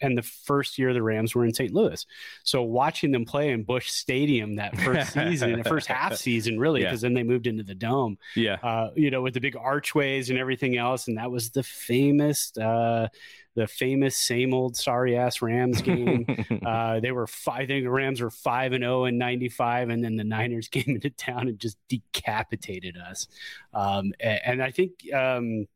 and 0.00 0.16
the 0.16 0.22
first 0.22 0.78
year 0.78 0.92
the 0.92 1.02
Rams 1.02 1.34
were 1.34 1.44
in 1.44 1.54
St. 1.54 1.72
Louis. 1.72 2.04
So 2.42 2.62
watching 2.62 3.10
them 3.10 3.24
play 3.24 3.50
in 3.50 3.64
Busch 3.64 3.90
Stadium 3.90 4.56
that 4.56 4.76
first 4.78 5.12
season, 5.12 5.56
the 5.58 5.64
first 5.64 5.86
half 5.86 6.16
season, 6.16 6.58
really, 6.58 6.82
because 6.82 7.02
yeah. 7.02 7.08
then 7.08 7.14
they 7.14 7.22
moved 7.22 7.46
into 7.46 7.62
the 7.62 7.74
dome. 7.74 8.18
Yeah, 8.34 8.56
uh, 8.62 8.90
you 8.94 9.10
know, 9.10 9.22
with 9.22 9.34
the 9.34 9.40
big 9.40 9.56
archways 9.56 10.30
and 10.30 10.38
everything 10.38 10.76
else, 10.76 11.08
and 11.08 11.18
that 11.18 11.30
was 11.30 11.50
the 11.50 11.62
famous, 11.62 12.56
uh, 12.56 13.08
the 13.54 13.66
famous 13.66 14.16
same 14.16 14.54
old 14.54 14.76
sorry 14.76 15.16
ass 15.16 15.42
Rams 15.42 15.82
game. 15.82 16.26
uh, 16.64 17.00
they 17.00 17.12
were 17.12 17.26
five. 17.26 17.60
I 17.60 17.66
think 17.66 17.84
the 17.84 17.90
Rams 17.90 18.20
were 18.20 18.30
five 18.30 18.72
and 18.72 18.82
zero 18.82 19.04
in 19.04 19.18
'95, 19.18 19.90
and 19.90 20.02
then 20.02 20.16
the 20.16 20.24
Niners 20.24 20.68
came 20.70 20.84
into 20.88 21.10
town 21.10 21.48
and 21.48 21.58
just 21.58 21.78
decapitated 21.88 22.96
us. 22.96 23.28
Um, 23.74 24.12
and, 24.20 24.40
and, 24.44 24.62
I 24.62 24.70
think. 24.70 25.12
Um, 25.12 25.66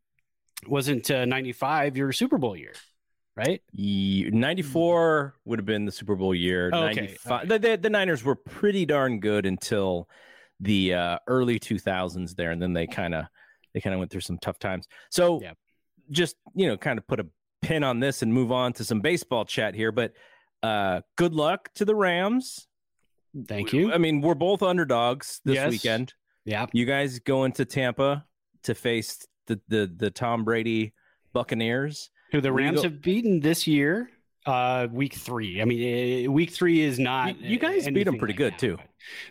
wasn't 0.66 1.10
uh, 1.10 1.24
95 1.24 1.96
your 1.96 2.12
Super 2.12 2.38
Bowl 2.38 2.56
year, 2.56 2.72
right? 3.36 3.62
Ye- 3.72 4.30
94 4.30 5.34
would 5.44 5.58
have 5.58 5.66
been 5.66 5.84
the 5.84 5.92
Super 5.92 6.14
Bowl 6.16 6.34
year. 6.34 6.70
Oh, 6.72 6.84
okay, 6.84 7.00
95 7.02 7.32
okay. 7.40 7.48
The, 7.48 7.58
the, 7.58 7.76
the 7.78 7.90
Niners 7.90 8.24
were 8.24 8.34
pretty 8.36 8.86
darn 8.86 9.20
good 9.20 9.46
until 9.46 10.08
the 10.60 10.94
uh, 10.94 11.18
early 11.26 11.58
2000s 11.58 12.34
there, 12.36 12.50
and 12.52 12.60
then 12.62 12.72
they 12.72 12.86
kind 12.86 13.14
of 13.14 13.24
they 13.72 13.80
kind 13.80 13.92
of 13.94 13.98
went 13.98 14.10
through 14.10 14.20
some 14.20 14.38
tough 14.38 14.58
times. 14.58 14.86
So 15.10 15.40
Yeah. 15.42 15.52
just 16.10 16.36
you 16.54 16.66
know, 16.68 16.76
kind 16.76 16.98
of 16.98 17.06
put 17.06 17.18
a 17.20 17.26
pin 17.60 17.82
on 17.82 17.98
this 18.00 18.22
and 18.22 18.32
move 18.32 18.52
on 18.52 18.72
to 18.74 18.84
some 18.84 19.00
baseball 19.00 19.44
chat 19.44 19.74
here. 19.74 19.90
But 19.90 20.12
uh, 20.62 21.00
good 21.16 21.34
luck 21.34 21.70
to 21.74 21.84
the 21.84 21.94
Rams. 21.94 22.68
Thank 23.48 23.72
you. 23.72 23.92
I 23.92 23.98
mean, 23.98 24.20
we're 24.20 24.34
both 24.36 24.62
underdogs 24.62 25.40
this 25.44 25.56
Yes. 25.56 25.70
weekend. 25.70 26.14
yeah. 26.44 26.66
You 26.72 26.86
guys 26.86 27.18
going 27.18 27.50
to 27.52 27.64
Tampa 27.64 28.24
to 28.62 28.74
face 28.76 29.26
the 29.48 29.60
the 29.68 29.92
the 29.94 30.10
Tom 30.10 30.44
Brady 30.44 30.94
Buccaneers. 31.32 32.10
Who 32.34 32.40
the 32.40 32.52
Rams 32.52 32.82
have 32.82 33.00
beaten 33.00 33.38
this 33.38 33.68
year, 33.68 34.10
uh, 34.44 34.88
week 34.90 35.14
three. 35.14 35.62
I 35.62 35.64
mean, 35.64 36.26
uh, 36.26 36.32
week 36.32 36.50
three 36.50 36.80
is 36.80 36.98
not. 36.98 37.40
You- 37.40 37.60
guys 37.60 37.88
beat 37.88 38.02
them 38.02 38.18
pretty 38.18 38.32
like 38.32 38.38
good, 38.38 38.52
that, 38.54 38.58
too. 38.58 38.78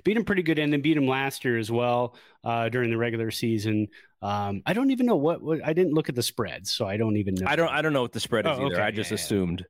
Beat 0.06 0.14
them 0.14 0.24
pretty 0.24 0.42
good, 0.42 0.58
and 0.58 0.72
then 0.72 0.80
beat 0.80 0.94
them 0.94 1.06
last 1.06 1.44
year 1.44 1.58
as 1.58 1.70
well 1.70 2.16
uh, 2.46 2.70
during 2.70 2.90
the 2.90 2.98
regular 2.98 3.30
season. 3.30 3.90
Um, 4.22 4.62
I 4.66 4.72
don't 4.72 4.92
even 4.92 5.06
know 5.06 5.18
what, 5.18 5.42
what. 5.42 5.60
I 5.66 5.74
didn't 5.74 5.94
look 5.94 6.08
at 6.08 6.16
the 6.16 6.24
spreads, 6.24 6.72
so 6.72 6.88
I 6.88 6.96
don't 6.96 7.18
even 7.18 7.36
know. 7.36 7.46
I 7.46 7.58
don't 7.58 7.68
I 7.68 7.82
don't 7.82 7.92
know 7.92 8.04
what 8.04 8.14
the 8.14 8.22
spread 8.22 8.46
is 8.46 8.58
Oh, 8.58 8.68
either. 8.68 8.76
okay. 8.76 8.84
I 8.84 8.92
just 8.92 9.12
Yeah, 9.12 9.16
assumed. 9.16 9.66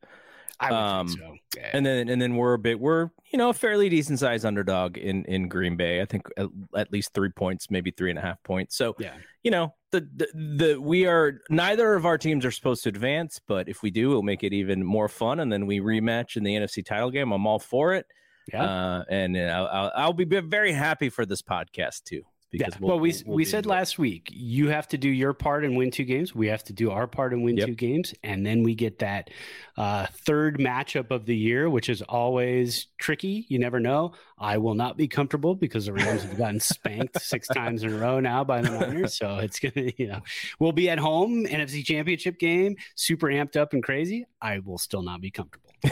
I 0.59 0.69
would 0.69 0.77
um, 0.77 1.07
think 1.07 1.19
so. 1.19 1.35
Yeah. 1.57 1.69
And 1.73 1.83
then 1.83 2.09
and 2.09 2.21
then 2.21 2.35
we're 2.35 2.53
a 2.53 2.59
bit 2.59 2.79
we're 2.79 3.09
you 3.31 3.39
know 3.39 3.49
a 3.49 3.53
fairly 3.53 3.89
decent 3.89 4.19
sized 4.19 4.45
underdog 4.45 4.99
in 4.99 5.25
in 5.25 5.47
Green 5.47 5.75
Bay. 5.75 6.01
I 6.01 6.05
think 6.05 6.27
at, 6.37 6.49
at 6.77 6.91
least 6.91 7.15
three 7.15 7.29
points, 7.29 7.71
maybe 7.71 7.89
three 7.89 8.11
and 8.11 8.19
a 8.19 8.21
half 8.21 8.43
points. 8.43 8.77
So 8.77 8.95
yeah. 8.99 9.15
you 9.41 9.49
know 9.49 9.73
the, 9.93 10.07
the 10.15 10.57
the 10.57 10.81
we 10.81 11.05
are 11.05 11.39
neither 11.49 11.93
of 11.93 12.05
our 12.05 12.17
teams 12.17 12.45
are 12.45 12.51
supposed 12.51 12.83
to 12.83 12.89
advance, 12.89 13.39
but 13.47 13.69
if 13.69 13.81
we 13.81 13.91
do, 13.91 14.11
it'll 14.11 14.23
make 14.23 14.43
it 14.43 14.51
even 14.51 14.83
more 14.83 15.07
fun. 15.07 15.39
And 15.39 15.51
then 15.51 15.65
we 15.67 15.79
rematch 15.79 16.35
in 16.35 16.43
the 16.43 16.55
NFC 16.55 16.83
title 16.85 17.11
game. 17.11 17.31
I'm 17.31 17.47
all 17.47 17.59
for 17.59 17.93
it. 17.93 18.05
Yeah. 18.51 18.63
Uh, 18.63 19.03
and 19.09 19.37
uh, 19.37 19.39
I'll, 19.39 19.67
I'll 19.67 19.91
I'll 19.95 20.13
be 20.13 20.25
very 20.25 20.73
happy 20.73 21.09
for 21.09 21.25
this 21.25 21.41
podcast 21.41 22.03
too. 22.03 22.23
Yeah. 22.53 22.67
Because 22.67 22.79
Well, 22.79 22.99
we 22.99 23.13
we'll 23.25 23.35
we 23.37 23.45
said 23.45 23.65
last 23.65 23.97
week 23.97 24.29
you 24.31 24.69
have 24.69 24.87
to 24.89 24.97
do 24.97 25.09
your 25.09 25.33
part 25.33 25.65
and 25.65 25.75
win 25.75 25.89
two 25.89 26.03
games. 26.03 26.35
We 26.35 26.47
have 26.47 26.63
to 26.65 26.73
do 26.73 26.91
our 26.91 27.07
part 27.07 27.33
and 27.33 27.43
win 27.43 27.57
Yep. 27.57 27.67
two 27.67 27.75
games, 27.75 28.13
and 28.23 28.45
then 28.45 28.61
we 28.61 28.75
get 28.75 28.99
that 28.99 29.31
uh, 29.75 30.05
third 30.25 30.59
matchup 30.59 31.09
of 31.09 31.25
the 31.25 31.35
year, 31.35 31.67
which 31.69 31.89
is 31.89 32.03
always 32.03 32.87
tricky. 32.99 33.45
You 33.49 33.57
never 33.57 33.79
know. 33.79 34.13
I 34.37 34.57
will 34.59 34.75
not 34.75 34.97
be 34.97 35.07
comfortable 35.07 35.55
because 35.55 35.87
the 35.87 35.93
Rams 35.93 36.23
have 36.23 36.37
gotten 36.37 36.59
spanked 36.59 37.19
six 37.21 37.47
times 37.47 37.83
in 37.83 37.93
a 37.93 37.97
row 37.97 38.19
now 38.19 38.43
by 38.43 38.61
the 38.61 38.69
Niners. 38.69 39.17
So 39.17 39.37
it's 39.37 39.59
gonna, 39.59 39.91
you 39.97 40.07
know, 40.07 40.21
we'll 40.59 40.73
be 40.73 40.89
at 40.89 40.99
home 40.99 41.45
NFC 41.45 41.83
Championship 41.83 42.37
game, 42.37 42.75
super 42.95 43.27
amped 43.27 43.55
up 43.55 43.73
and 43.73 43.81
crazy. 43.81 44.25
I 44.41 44.59
will 44.59 44.77
still 44.77 45.01
not 45.01 45.21
be 45.21 45.31
comfortable. 45.31 45.72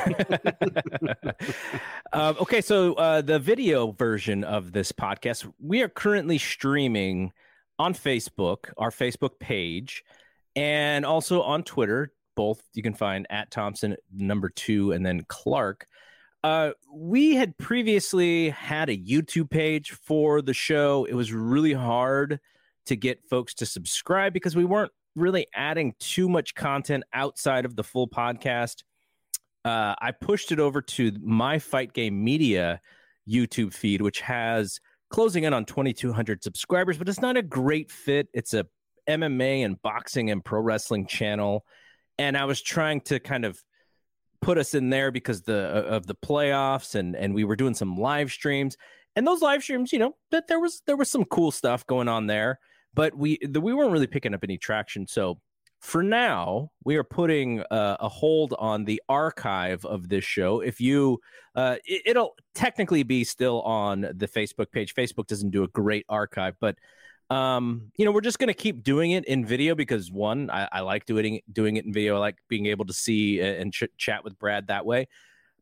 um, 2.14 2.36
okay, 2.40 2.62
so 2.62 2.94
uh, 2.94 3.22
the 3.22 3.40
video 3.40 3.92
version 3.92 4.44
of 4.44 4.72
this 4.72 4.92
podcast, 4.92 5.52
we 5.60 5.82
are 5.82 5.90
currently 5.90 6.38
streaming 6.38 7.32
on 7.78 7.94
Facebook, 7.94 8.72
our 8.78 8.92
Facebook 8.92 9.40
page, 9.40 10.04
and 10.56 11.06
also 11.06 11.42
on 11.42 11.64
Twitter. 11.64 12.14
Both 12.36 12.62
you 12.74 12.84
can 12.84 12.94
find 12.94 13.28
at 13.30 13.52
Thompson 13.52 13.98
number 14.14 14.50
two 14.50 14.94
and 14.94 15.06
then 15.06 15.26
Clark. 15.28 15.88
Uh, 16.44 16.72
we 16.92 17.36
had 17.36 17.58
previously 17.58 18.50
had 18.50 18.90
a 18.90 18.98
YouTube 18.98 19.50
page 19.50 19.92
for 19.92 20.42
the 20.42 20.54
show. 20.54 21.06
It 21.06 21.14
was 21.14 21.34
really 21.34 21.74
hard 21.74 22.40
to 22.86 22.96
get 22.96 23.24
folks 23.30 23.54
to 23.56 23.66
subscribe 23.66 24.34
because 24.34 24.56
we 24.56 24.66
weren't 24.66 24.92
really 25.16 25.46
adding 25.54 25.94
too 26.00 26.30
much 26.30 26.56
content 26.56 27.04
outside 27.14 27.66
of 27.66 27.76
the 27.76 27.84
full 27.84 28.08
podcast 28.08 28.84
uh, 29.66 29.96
I 30.00 30.12
pushed 30.12 30.52
it 30.52 30.60
over 30.60 30.82
to 30.82 31.12
my 31.22 31.60
Fight 31.60 31.94
Game 31.94 32.24
Media 32.24 32.80
YouTube 33.30 33.74
feed, 33.74 34.02
which 34.02 34.22
has 34.22 34.80
closing 35.10 35.44
in 35.44 35.54
on 35.54 35.66
2,200 35.66 36.44
subscribers, 36.44 36.98
but 36.98 37.08
it's 37.08 37.22
not 37.22 37.38
a 37.38 37.42
great 37.42 37.92
fit. 37.92 38.28
It's 38.34 38.54
a 38.54 38.66
MMA 39.10 39.66
and 39.66 39.82
boxing 39.82 40.32
and 40.32 40.44
pro 40.44 40.62
wrestling 40.62 41.06
channel, 41.06 41.66
and 42.18 42.38
I 42.38 42.46
was 42.46 42.62
trying 42.62 43.02
to 43.02 43.20
kind 43.20 43.46
of 43.46 43.60
put 44.42 44.58
us 44.58 44.74
in 44.74 44.90
there 44.90 45.12
because 45.12 45.44
the 45.44 45.70
uh, 45.76 45.96
of 45.96 46.08
the 46.08 46.16
playoffs, 46.16 46.96
and 46.96 47.16
and 47.16 47.34
we 47.34 47.44
were 47.44 47.56
doing 47.56 47.74
some 47.74 47.98
live 47.98 48.32
streams, 48.32 48.78
and 49.16 49.28
those 49.28 49.42
live 49.42 49.64
streams, 49.64 49.92
you 49.92 50.00
know, 50.00 50.16
that 50.32 50.48
there 50.48 50.60
was 50.60 50.82
there 50.88 50.98
was 50.98 51.10
some 51.10 51.26
cool 51.26 51.52
stuff 51.52 51.86
going 51.88 52.08
on 52.08 52.28
there, 52.28 52.60
but 52.94 53.16
we 53.16 53.40
the, 53.42 53.62
we 53.62 53.74
weren't 53.74 53.92
really 53.92 54.08
picking 54.08 54.34
up 54.34 54.44
any 54.44 54.58
traction, 54.58 55.08
so 55.08 55.40
for 55.82 56.04
now, 56.04 56.72
we 56.86 56.96
are 56.96 57.04
putting 57.04 57.62
uh, 57.72 57.98
a 58.00 58.08
hold 58.08 58.54
on 58.60 58.86
the 58.86 59.02
archive 59.10 59.84
of 59.84 60.10
this 60.10 60.24
show. 60.24 60.62
If 60.62 60.80
you, 60.80 61.20
uh, 61.56 61.78
it, 61.86 62.04
it'll 62.06 62.36
technically 62.54 63.02
be 63.02 63.24
still 63.24 63.64
on 63.64 64.02
the 64.02 64.28
Facebook 64.28 64.72
page. 64.72 64.94
Facebook 64.94 65.26
doesn't 65.26 65.50
do 65.50 65.64
a 65.64 65.68
great 65.68 66.06
archive, 66.08 66.56
but 66.60 66.78
um, 67.32 67.92
you 67.98 68.06
know, 68.06 68.12
we're 68.12 68.22
just 68.22 68.38
going 68.38 68.50
to 68.50 68.54
keep 68.54 68.84
doing 68.84 69.12
it 69.12 69.26
in 69.26 69.44
video 69.44 69.74
because 69.74 70.12
one, 70.12 70.52
I, 70.52 70.68
I 70.72 70.80
like 70.82 71.06
doing 71.06 71.42
doing 71.52 71.78
it 71.78 71.86
in 71.86 71.94
video. 71.94 72.16
I 72.18 72.20
like 72.20 72.38
being 72.48 72.68
able 72.68 72.86
to 72.86 72.94
see 72.94 73.40
and 73.40 73.74
ch- 73.74 73.86
chat 73.98 74.24
with 74.24 74.38
Brad 74.38 74.68
that 74.68 74.86
way. 74.86 75.08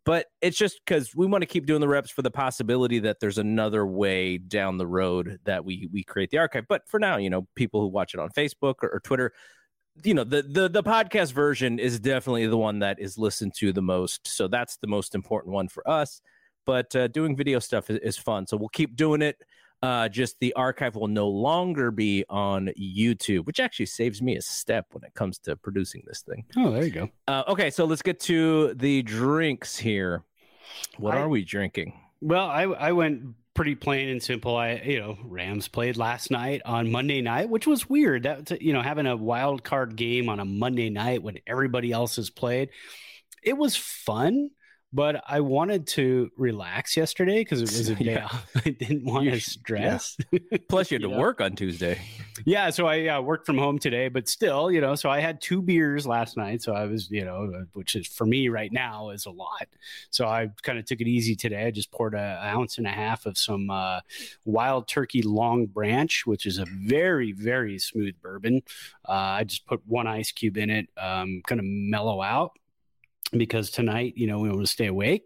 But 0.04 0.26
it's 0.42 0.58
just 0.58 0.82
because 0.84 1.16
we 1.16 1.28
want 1.28 1.44
to 1.44 1.46
keep 1.46 1.66
doing 1.66 1.82
the 1.82 1.88
reps 1.88 2.10
for 2.10 2.24
the 2.24 2.32
possibility 2.32 3.00
that 3.00 3.20
there's 3.20 3.38
another 3.38 3.86
way 3.86 4.38
down 4.38 4.78
the 4.78 4.88
road 4.88 5.40
that 5.46 5.64
we 5.64 5.88
we 5.94 6.04
create 6.04 6.32
the 6.32 6.40
archive. 6.40 6.66
But 6.68 6.90
for 6.90 7.00
now, 7.00 7.18
you 7.18 7.30
know, 7.30 7.48
people 7.56 7.80
who 7.80 7.88
watch 7.88 8.16
it 8.16 8.20
on 8.20 8.30
Facebook 8.32 8.76
or, 8.82 8.90
or 8.90 9.00
Twitter, 9.02 9.32
you 10.04 10.14
know 10.14 10.24
the, 10.24 10.42
the 10.44 10.70
the 10.70 10.84
podcast 10.84 11.34
version 11.34 11.80
is 11.80 12.00
definitely 12.00 12.48
the 12.48 12.58
one 12.58 12.80
that 12.80 13.00
is 13.00 13.18
listened 13.18 13.54
to 13.58 13.72
the 13.74 13.82
most. 13.82 14.28
So 14.28 14.48
that's 14.48 14.78
the 14.78 14.88
most 14.88 15.16
important 15.16 15.54
one 15.54 15.68
for 15.68 15.88
us. 15.90 16.22
But 16.66 16.96
uh, 16.96 17.08
doing 17.08 17.36
video 17.36 17.60
stuff 17.60 17.90
is, 17.90 17.98
is 18.00 18.18
fun. 18.18 18.46
So 18.48 18.56
we'll 18.58 18.70
keep 18.70 18.96
doing 18.96 19.22
it. 19.22 19.38
Uh, 19.82 20.10
just 20.10 20.38
the 20.42 20.52
archive 20.54 20.96
will 20.96 21.08
no 21.08 21.30
longer 21.30 21.90
be 21.90 22.26
on 22.30 22.70
youtube 22.78 23.46
which 23.46 23.62
actually 23.62 23.86
saves 23.86 24.22
me 24.22 24.36
a 24.36 24.42
step 24.42 24.86
when 24.92 25.02
it 25.06 25.14
comes 25.14 25.40
to 25.40 25.56
producing 25.56 26.04
this 26.06 26.22
thing. 26.22 26.44
Oh, 26.58 26.70
there 26.70 26.84
you 26.84 26.92
go. 26.92 27.10
uh, 27.30 27.44
okay. 27.48 27.70
So 27.70 27.86
let's 27.86 28.02
get 28.02 28.20
to 28.22 28.74
the 28.74 29.02
drinks 29.04 29.78
here. 29.78 30.26
What 30.98 31.16
I- 31.16 31.22
are 31.22 31.30
we 31.30 31.46
drinking? 31.46 31.94
Well, 32.22 32.46
I 32.48 32.64
I 32.64 32.92
went 32.92 33.24
pretty 33.60 33.76
plain 33.76 34.08
and 34.08 34.24
simple. 34.24 34.56
I 34.56 34.76
you 34.86 35.02
know 35.02 35.18
Rams 35.26 35.68
played 35.68 35.98
last 35.98 36.32
night 36.32 36.62
on 36.64 36.90
Monday 36.90 37.20
night, 37.20 37.50
which 37.50 37.68
was 37.68 37.90
weird. 37.90 38.24
That 38.24 38.62
you 38.62 38.72
know 38.72 38.82
having 38.82 39.06
a 39.06 39.18
wild 39.18 39.66
card 39.66 39.98
game 39.98 40.30
on 40.30 40.40
a 40.40 40.46
Monday 40.46 40.90
night 40.90 41.24
when 41.24 41.40
everybody 41.46 41.92
else 41.92 42.16
has 42.16 42.30
played, 42.30 42.70
it 43.44 43.58
was 43.58 43.76
fun. 43.76 44.52
But 44.92 45.24
I 45.28 45.42
wanted 45.42 45.86
to 45.88 46.32
relax 46.36 46.98
yesterday 46.98 47.42
because 47.42 47.60
it 47.62 47.66
was 47.66 47.90
a 47.90 47.96
day 48.04 48.14
Yeah. 48.14 48.26
off. 48.26 48.50
I 48.66 48.72
didn't 48.72 49.06
want 49.06 49.26
to 49.30 49.40
stress. 49.40 50.18
plus 50.68 50.90
you 50.90 50.96
had 50.96 51.02
to 51.04 51.08
You 51.10 51.14
know? 51.14 51.20
work 51.20 51.42
on 51.42 51.56
tuesday 51.56 52.02
Yeah, 52.46 52.72
so 52.72 52.88
I 52.88 53.06
uh, 53.08 53.22
worked 53.22 53.46
from 53.46 53.58
home 53.60 53.78
today, 53.78 54.08
but 54.10 54.28
still, 54.28 54.72
you 54.72 54.82
know, 54.82 54.96
so 54.96 55.10
I 55.10 55.20
had 55.20 55.42
two 55.42 55.62
beers 55.62 56.08
last 56.08 56.38
night. 56.38 56.64
So 56.64 56.74
I 56.74 56.86
was, 56.86 57.12
you 57.12 57.24
know, 57.24 57.52
uh, 57.56 57.64
which 57.74 57.96
is 57.96 58.08
for 58.08 58.26
me 58.26 58.50
right 58.50 58.72
now 58.72 59.10
is 59.12 59.26
a 59.28 59.32
lot. 59.32 59.68
So 60.10 60.26
I 60.28 60.50
kind 60.64 60.80
of 60.80 60.86
took 60.86 61.02
it 61.02 61.08
easy 61.08 61.36
today. 61.36 61.66
I 61.68 61.72
just 61.72 61.92
poured 61.92 62.16
a 62.16 62.40
ounce 62.44 62.78
and 62.80 62.88
a 62.88 62.92
half 62.92 63.28
of 63.28 63.38
some 63.38 63.70
uh, 63.70 64.00
Wild 64.46 64.88
Turkey 64.88 65.22
Longbranch, 65.22 66.26
which 66.26 66.48
is 66.48 66.58
a 66.58 66.66
very, 66.66 67.32
very 67.34 67.78
smooth 67.78 68.16
bourbon. 68.24 68.62
Uh, 69.08 69.12
I 69.12 69.44
just 69.44 69.68
put 69.68 69.82
one 69.86 70.08
ice 70.08 70.32
cube 70.32 70.58
in 70.58 70.70
it, 70.72 70.88
um, 70.98 71.42
kind 71.46 71.60
of 71.60 71.66
mellow 71.66 72.22
out 72.24 72.54
because 73.32 73.70
tonight, 73.72 74.14
you 74.16 74.28
know, 74.28 74.40
we 74.40 74.50
want 74.50 74.62
to 74.62 74.68
stay 74.68 74.88
awake. 74.88 75.24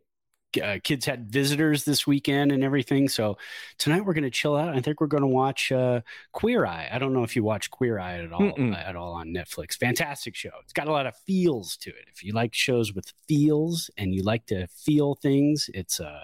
Uh, 0.61 0.77
kids 0.83 1.03
had 1.03 1.31
visitors 1.31 1.83
this 1.83 2.05
weekend 2.05 2.51
and 2.51 2.63
everything. 2.63 3.09
So 3.09 3.39
tonight 3.79 4.05
we're 4.05 4.13
going 4.13 4.23
to 4.23 4.29
chill 4.29 4.55
out. 4.55 4.75
I 4.75 4.81
think 4.81 5.01
we're 5.01 5.07
going 5.07 5.23
to 5.23 5.27
watch 5.27 5.71
uh, 5.71 6.01
Queer 6.31 6.63
Eye. 6.67 6.89
I 6.91 6.99
don't 6.99 7.11
know 7.11 7.23
if 7.23 7.35
you 7.35 7.43
watch 7.43 7.71
Queer 7.71 7.97
Eye 7.97 8.19
at 8.19 8.31
all 8.31 8.41
Mm-mm. 8.41 8.77
at 8.77 8.95
all 8.95 9.13
on 9.13 9.29
Netflix. 9.29 9.75
Fantastic 9.75 10.35
show. 10.35 10.51
It's 10.61 10.73
got 10.73 10.87
a 10.87 10.91
lot 10.91 11.07
of 11.07 11.15
feels 11.25 11.75
to 11.77 11.89
it. 11.89 12.05
If 12.13 12.23
you 12.23 12.33
like 12.33 12.53
shows 12.53 12.93
with 12.93 13.11
feels 13.27 13.89
and 13.97 14.13
you 14.13 14.21
like 14.21 14.45
to 14.47 14.67
feel 14.67 15.15
things, 15.15 15.71
it's 15.73 15.99
a 15.99 16.23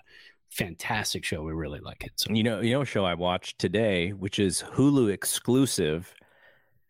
fantastic 0.51 1.23
show. 1.25 1.41
We 1.41 1.53
really 1.53 1.79
like 1.79 2.03
it. 2.03 2.11
So 2.17 2.31
You 2.31 2.43
know, 2.43 2.61
you 2.61 2.73
know, 2.73 2.81
a 2.81 2.85
show 2.85 3.05
I 3.05 3.15
watched 3.15 3.57
today, 3.57 4.11
which 4.11 4.37
is 4.37 4.63
Hulu 4.73 5.11
exclusive, 5.11 6.13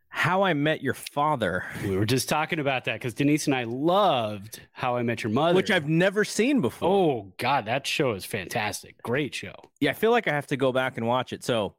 How 0.10 0.42
I 0.44 0.54
Met 0.54 0.82
Your 0.82 0.94
Father, 0.96 1.64
we 1.84 1.96
were 1.96 2.06
just 2.06 2.28
talking 2.28 2.60
about 2.60 2.86
that 2.86 2.94
because 2.94 3.14
Denise 3.14 3.46
and 3.46 3.56
I 3.56 3.64
loved 3.64 4.60
How 4.72 4.98
I 4.98 5.04
Met 5.04 5.24
Your 5.24 5.32
Mother, 5.32 5.56
which 5.56 5.72
I've 5.72 5.88
never 5.88 6.26
seen 6.26 6.62
before. 6.62 6.90
oh 6.90 7.34
god, 7.38 7.66
that 7.66 7.88
show 7.88 8.14
is 8.14 8.26
fantastic. 8.26 9.02
Great 9.04 9.34
show. 9.34 9.54
yeah, 9.80 9.92
I 9.92 9.94
feel 9.94 10.12
like 10.12 10.28
I 10.28 10.32
have 10.32 10.48
to 10.48 10.58
go 10.58 10.72
back 10.72 10.98
and 10.98 11.08
watch 11.08 11.32
it. 11.32 11.44
So, 11.44 11.76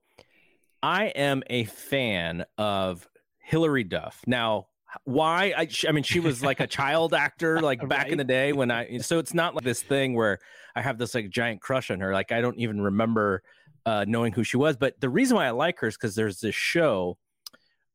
I 0.83 1.07
am 1.07 1.43
a 1.51 1.65
fan 1.65 2.45
of 2.57 3.07
Hilary 3.39 3.85
Duff. 3.85 4.21
Now, 4.27 4.69
why? 5.05 5.53
I, 5.57 5.69
I 5.89 5.93
mean, 5.93 6.05
she 6.05 6.21
was 6.21 6.43
like 6.43 6.61
a 6.61 6.67
child 6.79 7.13
actor, 7.13 7.61
like 7.61 7.87
back 7.89 8.09
in 8.09 8.19
the 8.19 8.25
day 8.25 8.53
when 8.53 8.71
I. 8.71 8.99
So 8.99 9.19
it's 9.19 9.35
not 9.35 9.55
like 9.55 9.65
this 9.65 9.83
thing 9.83 10.15
where 10.15 10.39
I 10.75 10.83
have 10.83 10.99
this 10.99 11.15
like 11.15 11.31
giant 11.31 11.61
crush 11.61 11.91
on 11.91 12.01
her. 12.01 12.13
Like 12.13 12.33
I 12.33 12.41
don't 12.41 12.57
even 12.59 12.81
remember 12.81 13.43
uh, 13.85 14.05
knowing 14.09 14.33
who 14.33 14.45
she 14.45 14.57
was. 14.57 14.77
But 14.77 15.01
the 15.01 15.09
reason 15.09 15.37
why 15.37 15.47
I 15.47 15.51
like 15.51 15.79
her 15.81 15.89
is 15.89 15.97
because 15.97 16.15
there's 16.15 16.41
this 16.41 16.55
show 16.55 17.19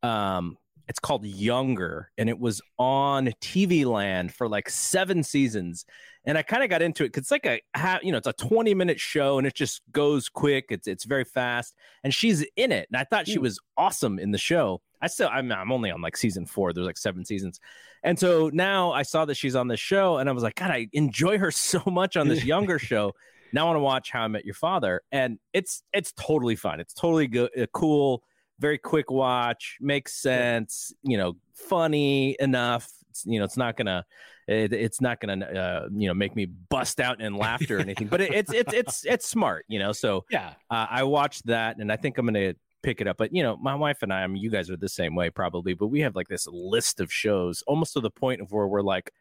um, 0.06 0.58
it's 0.88 1.00
called 1.00 1.26
Younger, 1.26 2.12
and 2.18 2.30
it 2.30 2.40
was 2.40 2.62
on 2.78 3.28
TV 3.42 3.86
Land 3.86 4.34
for 4.34 4.48
like 4.48 4.70
seven 4.70 5.24
seasons. 5.24 5.86
And 6.26 6.38
I 6.38 6.44
kind 6.44 6.64
of 6.64 6.70
got 6.70 6.82
into 6.82 7.04
it 7.04 7.08
because 7.08 7.22
it's 7.22 7.32
like 7.32 7.46
a 7.46 7.60
you 8.04 8.12
know 8.12 8.18
it's 8.18 8.28
a 8.28 8.34
20 8.34 8.74
minute 8.74 9.00
show 9.00 9.38
and 9.38 9.46
it 9.46 9.56
just 9.56 9.82
goes 9.92 10.30
quick. 10.30 10.66
It's 10.70 10.88
it's 10.88 11.06
very 11.06 11.24
fast, 11.24 11.76
and 12.04 12.14
she's 12.14 12.46
in 12.56 12.72
it. 12.72 12.88
And 12.92 12.98
I 12.98 13.04
thought 13.04 13.28
she 13.28 13.40
was 13.40 13.60
awesome 13.78 14.20
in 14.20 14.32
the 14.32 14.38
show. 14.38 14.82
I 15.02 15.08
still 15.08 15.30
I'm 15.32 15.52
I'm 15.52 15.72
only 15.72 15.92
on 15.92 16.02
like 16.02 16.18
season 16.18 16.46
four. 16.46 16.72
There's 16.72 16.88
like 16.88 16.98
seven 16.98 17.26
seasons, 17.26 17.60
and 18.04 18.18
so 18.18 18.52
now 18.54 18.92
I 18.92 19.02
saw 19.04 19.26
that 19.26 19.36
she's 19.36 19.56
on 19.56 19.68
the 19.68 19.78
show, 19.78 20.18
and 20.18 20.30
I 20.30 20.32
was 20.34 20.44
like, 20.44 20.56
God, 20.56 20.72
I 20.72 20.88
enjoy 20.94 21.40
her 21.40 21.52
so 21.52 21.82
much 21.88 22.16
on 22.16 22.28
this 22.28 22.44
Younger 22.56 22.80
show. 22.80 23.14
Now 23.54 23.64
I 23.64 23.66
want 23.68 23.78
to 23.78 23.82
watch 23.82 24.12
How 24.12 24.24
I 24.24 24.28
Met 24.28 24.46
Your 24.46 24.56
Father, 24.56 25.02
and 25.12 25.40
it's 25.54 25.82
it's 25.94 26.12
totally 26.12 26.56
fun. 26.56 26.80
It's 26.80 26.94
totally 26.94 27.28
good, 27.28 27.50
uh, 27.60 27.66
cool 27.74 28.24
very 28.60 28.78
quick 28.78 29.12
watch, 29.12 29.78
makes 29.82 30.14
sense, 30.14 30.94
you 31.04 31.18
know, 31.18 31.36
funny 31.54 32.36
enough. 32.40 32.90
It's, 33.10 33.26
you 33.26 33.40
know, 33.40 33.46
it's 33.46 33.58
not 33.58 33.78
gonna, 33.78 34.06
it, 34.48 34.74
it's 34.74 35.02
not 35.02 35.20
gonna, 35.20 35.46
uh, 35.46 35.88
you 35.94 36.08
know, 36.08 36.14
make 36.14 36.36
me 36.36 36.46
bust 36.46 37.00
out 37.00 37.22
in 37.22 37.36
laughter 37.36 37.78
or 37.78 37.82
anything. 37.82 38.08
but 38.08 38.22
it, 38.22 38.34
it's 38.34 38.54
it's 38.54 38.74
it's 38.74 39.06
it's 39.06 39.28
smart, 39.28 39.66
you 39.68 39.80
know. 39.80 39.92
So 39.92 40.26
yeah, 40.30 40.54
uh, 40.70 40.88
I 40.90 41.04
watched 41.04 41.46
that, 41.48 41.78
and 41.78 41.92
I 41.92 41.96
think 41.96 42.18
I'm 42.18 42.26
gonna 42.26 42.56
pick 42.84 43.02
it 43.02 43.08
up. 43.08 43.18
But 43.18 43.34
you 43.34 43.44
know, 43.44 43.58
my 43.58 43.76
wife 43.76 44.04
and 44.04 44.14
I, 44.14 44.24
I 44.24 44.28
mean, 44.28 44.42
you 44.42 44.50
guys 44.50 44.70
are 44.70 44.78
the 44.78 44.90
same 44.90 45.16
way 45.16 45.30
probably, 45.30 45.74
but 45.74 45.88
we 45.88 46.02
have 46.02 46.16
like 46.16 46.28
this 46.28 46.48
list 46.48 47.00
of 47.00 47.12
shows, 47.12 47.64
almost 47.68 47.94
to 47.94 48.00
the 48.00 48.12
point 48.12 48.42
of 48.42 48.52
where 48.52 48.68
we're 48.68 48.82
like 48.82 49.12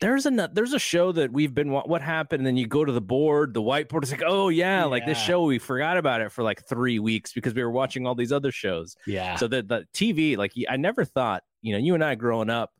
there's 0.00 0.26
a 0.26 0.50
there's 0.52 0.72
a 0.72 0.78
show 0.78 1.12
that 1.12 1.32
we've 1.32 1.54
been 1.54 1.70
what 1.70 2.02
happened 2.02 2.40
and 2.40 2.46
then 2.46 2.56
you 2.56 2.66
go 2.66 2.84
to 2.84 2.92
the 2.92 3.00
board 3.00 3.54
the 3.54 3.62
whiteboard 3.62 4.02
is 4.02 4.10
like 4.10 4.22
oh 4.26 4.48
yeah, 4.48 4.80
yeah, 4.80 4.84
like 4.84 5.06
this 5.06 5.18
show 5.18 5.44
we 5.44 5.58
forgot 5.58 5.96
about 5.96 6.20
it 6.20 6.32
for 6.32 6.42
like 6.42 6.66
three 6.66 6.98
weeks 6.98 7.32
because 7.32 7.54
we 7.54 7.62
were 7.62 7.70
watching 7.70 8.06
all 8.06 8.14
these 8.14 8.32
other 8.32 8.50
shows. 8.50 8.96
Yeah. 9.06 9.36
So 9.36 9.48
the, 9.48 9.62
the 9.62 9.86
tv 9.94 10.36
like 10.36 10.52
i 10.68 10.76
never 10.76 11.04
thought 11.04 11.42
you 11.62 11.72
know 11.72 11.78
you 11.78 11.94
and 11.94 12.04
i 12.04 12.14
growing 12.14 12.50
up 12.50 12.72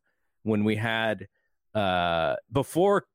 when 0.42 0.64
we 0.64 0.76
had 0.76 1.28
uh 1.74 2.36
before 2.52 3.06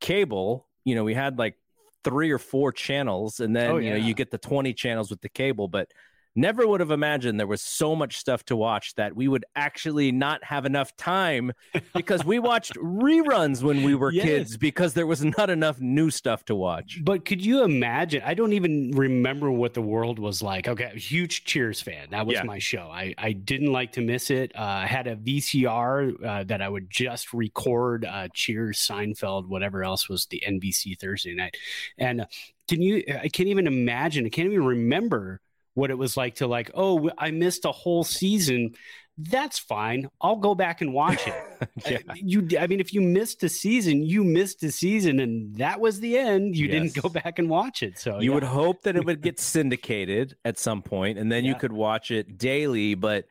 cable 0.00 0.66
you 0.84 0.94
know 0.94 1.04
we 1.04 1.14
had 1.14 1.38
like 1.38 1.56
three 2.04 2.30
or 2.30 2.38
four 2.38 2.72
channels 2.72 3.40
and 3.40 3.54
then 3.54 3.70
oh, 3.70 3.76
you 3.78 3.90
know 3.90 3.96
you 3.96 4.14
get 4.14 4.30
the 4.30 4.38
20 4.38 4.72
channels 4.72 5.10
with 5.10 5.20
the 5.20 5.28
cable 5.28 5.68
but 5.68 5.90
never 6.38 6.66
would 6.66 6.80
have 6.80 6.90
imagined 6.90 7.38
there 7.38 7.46
was 7.46 7.60
so 7.60 7.94
much 7.96 8.16
stuff 8.16 8.44
to 8.44 8.56
watch 8.56 8.94
that 8.94 9.14
we 9.14 9.28
would 9.28 9.44
actually 9.56 10.12
not 10.12 10.42
have 10.44 10.64
enough 10.64 10.96
time 10.96 11.52
because 11.94 12.24
we 12.24 12.38
watched 12.38 12.74
reruns 12.74 13.62
when 13.62 13.82
we 13.82 13.94
were 13.94 14.12
yes. 14.12 14.24
kids 14.24 14.56
because 14.56 14.94
there 14.94 15.06
was 15.06 15.24
not 15.24 15.50
enough 15.50 15.80
new 15.80 16.10
stuff 16.10 16.44
to 16.44 16.54
watch. 16.54 17.00
But 17.02 17.24
could 17.24 17.44
you 17.44 17.64
imagine? 17.64 18.22
I 18.24 18.34
don't 18.34 18.52
even 18.52 18.92
remember 18.92 19.50
what 19.50 19.74
the 19.74 19.82
world 19.82 20.18
was 20.18 20.40
like. 20.40 20.68
Okay, 20.68 20.92
huge 20.96 21.44
Cheers 21.44 21.82
fan. 21.82 22.08
That 22.10 22.26
was 22.26 22.34
yeah. 22.34 22.44
my 22.44 22.58
show. 22.58 22.88
I, 22.90 23.14
I 23.18 23.32
didn't 23.32 23.72
like 23.72 23.92
to 23.92 24.00
miss 24.00 24.30
it. 24.30 24.52
Uh, 24.54 24.62
I 24.62 24.86
had 24.86 25.06
a 25.06 25.16
VCR 25.16 26.24
uh, 26.24 26.44
that 26.44 26.62
I 26.62 26.68
would 26.68 26.88
just 26.88 27.34
record 27.34 28.04
uh, 28.04 28.28
Cheers, 28.32 28.78
Seinfeld, 28.78 29.48
whatever 29.48 29.82
else 29.82 30.08
was 30.08 30.26
the 30.26 30.42
NBC 30.46 30.98
Thursday 30.98 31.34
night. 31.34 31.56
And 31.98 32.22
uh, 32.22 32.26
can 32.68 32.82
you, 32.82 33.02
I 33.08 33.28
can't 33.28 33.48
even 33.48 33.66
imagine, 33.66 34.26
I 34.26 34.28
can't 34.28 34.52
even 34.52 34.64
remember 34.64 35.40
what 35.78 35.90
it 35.90 35.96
was 35.96 36.16
like 36.16 36.34
to 36.36 36.46
like, 36.46 36.70
oh, 36.74 37.08
I 37.16 37.30
missed 37.30 37.64
a 37.64 37.72
whole 37.72 38.02
season. 38.02 38.74
That's 39.16 39.58
fine. 39.58 40.08
I'll 40.20 40.36
go 40.36 40.54
back 40.54 40.80
and 40.80 40.92
watch 40.92 41.26
it. 41.26 41.34
yeah. 41.88 41.98
Uh, 42.08 42.14
you, 42.16 42.48
I 42.58 42.66
mean, 42.66 42.80
if 42.80 42.92
you 42.92 43.00
missed 43.00 43.42
a 43.44 43.48
season, 43.48 44.02
you 44.02 44.22
missed 44.22 44.62
a 44.62 44.70
season, 44.70 45.18
and 45.18 45.56
that 45.56 45.80
was 45.80 46.00
the 46.00 46.18
end. 46.18 46.56
You 46.56 46.66
yes. 46.66 46.72
didn't 46.72 47.02
go 47.02 47.08
back 47.08 47.38
and 47.38 47.48
watch 47.48 47.82
it. 47.82 47.98
So 47.98 48.20
you 48.20 48.30
yeah. 48.30 48.34
would 48.34 48.44
hope 48.44 48.82
that 48.82 48.96
it 48.96 49.04
would 49.04 49.20
get 49.28 49.40
syndicated 49.40 50.36
at 50.44 50.58
some 50.58 50.82
point, 50.82 51.18
and 51.18 51.30
then 51.32 51.44
yeah. 51.44 51.50
you 51.50 51.56
could 51.56 51.72
watch 51.72 52.10
it 52.10 52.38
daily. 52.38 52.94
But 52.94 53.26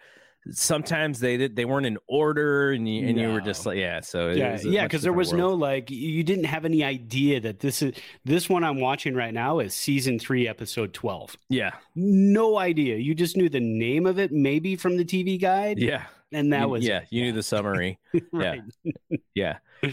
sometimes 0.51 1.19
they 1.19 1.37
did 1.37 1.55
they 1.55 1.65
weren't 1.65 1.85
in 1.85 1.97
order 2.07 2.71
and 2.71 2.87
you, 2.87 3.07
and 3.07 3.17
no. 3.17 3.27
you 3.27 3.33
were 3.33 3.41
just 3.41 3.65
like 3.65 3.77
yeah 3.77 3.99
so 3.99 4.29
yeah 4.29 4.59
yeah 4.63 4.83
because 4.83 5.01
there 5.01 5.13
was 5.13 5.33
world. 5.33 5.39
no 5.39 5.53
like 5.53 5.89
you 5.89 6.23
didn't 6.23 6.45
have 6.45 6.65
any 6.65 6.83
idea 6.83 7.39
that 7.39 7.59
this 7.59 7.81
is 7.81 7.93
this 8.25 8.49
one 8.49 8.63
i'm 8.63 8.79
watching 8.79 9.15
right 9.15 9.33
now 9.33 9.59
is 9.59 9.73
season 9.73 10.19
three 10.19 10.47
episode 10.47 10.93
12 10.93 11.37
yeah. 11.49 11.71
No 11.95 12.57
idea. 12.57 12.97
You 12.97 13.15
just 13.15 13.37
knew 13.37 13.49
the 13.49 13.59
name 13.59 14.05
of 14.05 14.19
it 14.19 14.31
maybe 14.31 14.75
from 14.75 14.97
the 14.97 15.05
tv 15.05 15.39
guide? 15.39 15.79
Yeah. 15.79 16.03
And 16.31 16.51
that 16.53 16.61
you, 16.61 16.67
was 16.67 16.85
yeah 16.85 17.01
you 17.09 17.23
knew 17.23 17.31
the 17.31 17.43
summary. 17.43 17.99
Yeah. 18.33 18.55
Yeah. 19.33 19.57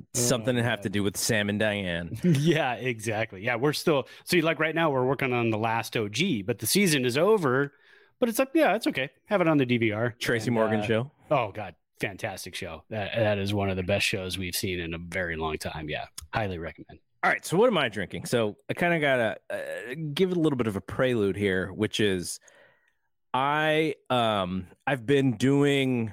Oh, 0.00 0.20
Something 0.20 0.54
to 0.54 0.62
have 0.62 0.82
to 0.82 0.88
do 0.88 1.02
with 1.02 1.16
Sam 1.16 1.50
and 1.50 1.58
Diane. 1.58 2.16
Yeah, 2.22 2.74
exactly. 2.74 3.44
Yeah, 3.44 3.56
we're 3.56 3.72
still 3.72 4.06
see 4.24 4.40
like 4.40 4.60
right 4.60 4.74
now 4.74 4.90
we're 4.90 5.04
working 5.04 5.32
on 5.32 5.50
the 5.50 5.58
last 5.58 5.96
OG, 5.96 6.46
but 6.46 6.60
the 6.60 6.66
season 6.66 7.04
is 7.04 7.18
over 7.18 7.72
but 8.20 8.28
it's 8.28 8.38
like, 8.38 8.50
yeah, 8.54 8.74
it's 8.74 8.86
okay. 8.86 9.10
Have 9.26 9.40
it 9.40 9.48
on 9.48 9.58
the 9.58 9.66
DVR. 9.66 10.18
Tracy 10.18 10.48
and, 10.48 10.54
Morgan 10.54 10.80
uh, 10.80 10.86
show. 10.86 11.10
Oh 11.30 11.52
God, 11.52 11.74
fantastic 12.00 12.54
show. 12.54 12.84
That 12.90 13.12
that 13.16 13.38
is 13.38 13.54
one 13.54 13.70
of 13.70 13.76
the 13.76 13.82
best 13.82 14.06
shows 14.06 14.38
we've 14.38 14.56
seen 14.56 14.80
in 14.80 14.94
a 14.94 14.98
very 14.98 15.36
long 15.36 15.58
time. 15.58 15.88
Yeah, 15.88 16.06
highly 16.32 16.58
recommend. 16.58 17.00
All 17.24 17.30
right, 17.30 17.44
so 17.44 17.56
what 17.56 17.66
am 17.66 17.76
I 17.76 17.88
drinking? 17.88 18.26
So 18.26 18.56
I 18.70 18.74
kind 18.74 18.94
of 18.94 19.00
gotta 19.00 19.36
uh, 19.50 19.94
give 20.14 20.30
it 20.30 20.36
a 20.36 20.40
little 20.40 20.56
bit 20.56 20.68
of 20.68 20.76
a 20.76 20.80
prelude 20.80 21.36
here, 21.36 21.72
which 21.72 22.00
is 22.00 22.38
I 23.34 23.94
um 24.08 24.66
I've 24.86 25.04
been 25.04 25.32
doing 25.32 26.12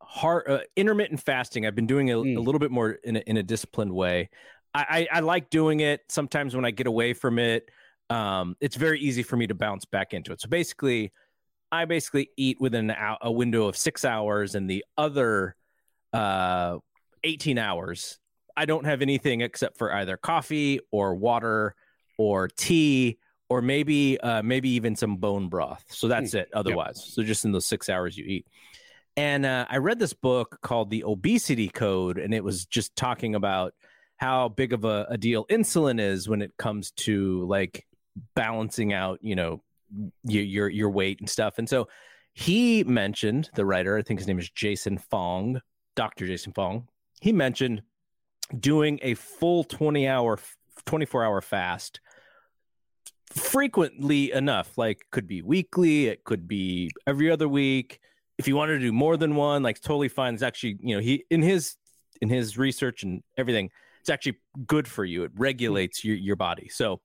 hard 0.00 0.48
uh, 0.48 0.60
intermittent 0.74 1.20
fasting. 1.20 1.66
I've 1.66 1.74
been 1.74 1.86
doing 1.86 2.10
a, 2.10 2.16
mm. 2.16 2.36
a 2.36 2.40
little 2.40 2.58
bit 2.58 2.70
more 2.70 2.92
in 3.04 3.16
a, 3.16 3.20
in 3.20 3.36
a 3.36 3.42
disciplined 3.42 3.92
way. 3.92 4.30
I, 4.74 5.06
I, 5.12 5.18
I 5.18 5.20
like 5.20 5.50
doing 5.50 5.80
it. 5.80 6.00
Sometimes 6.08 6.56
when 6.56 6.64
I 6.64 6.70
get 6.70 6.86
away 6.86 7.12
from 7.12 7.38
it, 7.38 7.68
um, 8.10 8.56
it's 8.60 8.76
very 8.76 9.00
easy 9.00 9.22
for 9.22 9.36
me 9.36 9.46
to 9.46 9.54
bounce 9.54 9.84
back 9.84 10.14
into 10.14 10.32
it. 10.32 10.40
So 10.40 10.48
basically, 10.48 11.12
I 11.70 11.84
basically 11.84 12.30
eat 12.36 12.60
within 12.60 12.92
a 13.20 13.30
window 13.30 13.66
of 13.66 13.76
six 13.76 14.04
hours, 14.04 14.54
and 14.54 14.68
the 14.68 14.84
other 14.96 15.54
uh, 16.12 16.78
18 17.24 17.58
hours, 17.58 18.18
I 18.56 18.64
don't 18.64 18.86
have 18.86 19.02
anything 19.02 19.40
except 19.40 19.78
for 19.78 19.92
either 19.92 20.16
coffee 20.16 20.80
or 20.90 21.14
water 21.14 21.74
or 22.16 22.48
tea 22.48 23.18
or 23.48 23.62
maybe 23.62 24.20
uh, 24.20 24.42
maybe 24.42 24.70
even 24.70 24.96
some 24.96 25.16
bone 25.16 25.48
broth. 25.48 25.84
So 25.88 26.08
that's 26.08 26.32
mm. 26.32 26.40
it. 26.40 26.48
Otherwise, 26.52 27.02
yep. 27.04 27.14
so 27.14 27.22
just 27.22 27.44
in 27.44 27.52
those 27.52 27.66
six 27.66 27.88
hours 27.88 28.16
you 28.16 28.24
eat. 28.24 28.46
And 29.16 29.44
uh, 29.44 29.66
I 29.68 29.78
read 29.78 29.98
this 29.98 30.12
book 30.12 30.58
called 30.62 30.90
The 30.90 31.04
Obesity 31.04 31.68
Code, 31.68 32.18
and 32.18 32.32
it 32.32 32.44
was 32.44 32.66
just 32.66 32.94
talking 32.94 33.34
about 33.34 33.74
how 34.16 34.48
big 34.48 34.72
of 34.72 34.84
a, 34.84 35.06
a 35.10 35.18
deal 35.18 35.44
insulin 35.46 36.00
is 36.00 36.28
when 36.28 36.42
it 36.42 36.52
comes 36.56 36.90
to 36.92 37.44
like 37.46 37.86
balancing 38.34 38.92
out, 38.92 39.18
you 39.22 39.34
know, 39.34 39.62
your, 40.24 40.44
your 40.44 40.68
your 40.68 40.90
weight 40.90 41.20
and 41.20 41.28
stuff. 41.28 41.58
And 41.58 41.68
so 41.68 41.88
he 42.34 42.84
mentioned 42.84 43.50
the 43.54 43.66
writer, 43.66 43.98
I 43.98 44.02
think 44.02 44.20
his 44.20 44.28
name 44.28 44.38
is 44.38 44.50
Jason 44.50 44.98
Fung, 44.98 45.60
Dr. 45.96 46.26
Jason 46.26 46.52
Fung. 46.52 46.86
He 47.20 47.32
mentioned 47.32 47.82
doing 48.58 48.98
a 49.02 49.14
full 49.14 49.64
20 49.64 50.06
hour 50.06 50.38
24 50.86 51.24
hour 51.24 51.40
fast 51.40 52.00
frequently 53.34 54.32
enough 54.32 54.78
like 54.78 55.04
could 55.10 55.26
be 55.26 55.42
weekly 55.42 56.06
it 56.06 56.24
could 56.24 56.48
be 56.48 56.90
every 57.06 57.30
other 57.30 57.46
week 57.46 58.00
if 58.38 58.48
you 58.48 58.56
wanted 58.56 58.74
to 58.74 58.78
do 58.78 58.92
more 58.92 59.18
than 59.18 59.34
one 59.34 59.62
like 59.62 59.80
totally 59.80 60.08
fine 60.08 60.32
it's 60.32 60.42
actually 60.42 60.78
you 60.80 60.94
know 60.94 61.00
he 61.02 61.24
in 61.30 61.42
his 61.42 61.76
in 62.22 62.28
his 62.30 62.56
research 62.56 63.02
and 63.02 63.22
everything 63.36 63.68
it's 64.00 64.08
actually 64.08 64.38
good 64.66 64.88
for 64.88 65.04
you 65.04 65.24
it 65.24 65.32
regulates 65.36 66.04
your, 66.04 66.16
your 66.16 66.36
body 66.36 66.68
so 66.68 67.00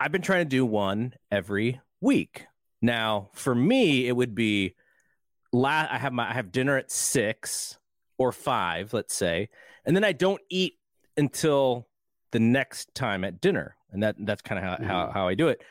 i've 0.00 0.12
been 0.12 0.20
trying 0.20 0.44
to 0.44 0.48
do 0.50 0.66
one 0.66 1.14
every 1.30 1.80
week. 2.00 2.46
Now, 2.80 3.30
for 3.34 3.54
me, 3.54 4.06
it 4.06 4.12
would 4.12 4.34
be 4.34 4.74
la- 5.52 5.88
I 5.90 5.98
have 5.98 6.12
my 6.12 6.30
I 6.30 6.34
have 6.34 6.52
dinner 6.52 6.76
at 6.76 6.90
six 6.90 7.78
or 8.18 8.32
five, 8.32 8.92
let's 8.92 9.14
say, 9.14 9.48
and 9.84 9.94
then 9.96 10.04
I 10.04 10.12
don't 10.12 10.40
eat 10.48 10.74
until 11.16 11.88
the 12.30 12.40
next 12.40 12.94
time 12.94 13.24
at 13.24 13.40
dinner, 13.40 13.76
and 13.90 14.02
that 14.02 14.16
that's 14.20 14.42
kind 14.42 14.58
of 14.58 14.64
how, 14.64 14.76
mm. 14.76 14.86
how 14.86 15.10
how 15.12 15.28
I 15.28 15.34
do 15.34 15.48
it. 15.48 15.62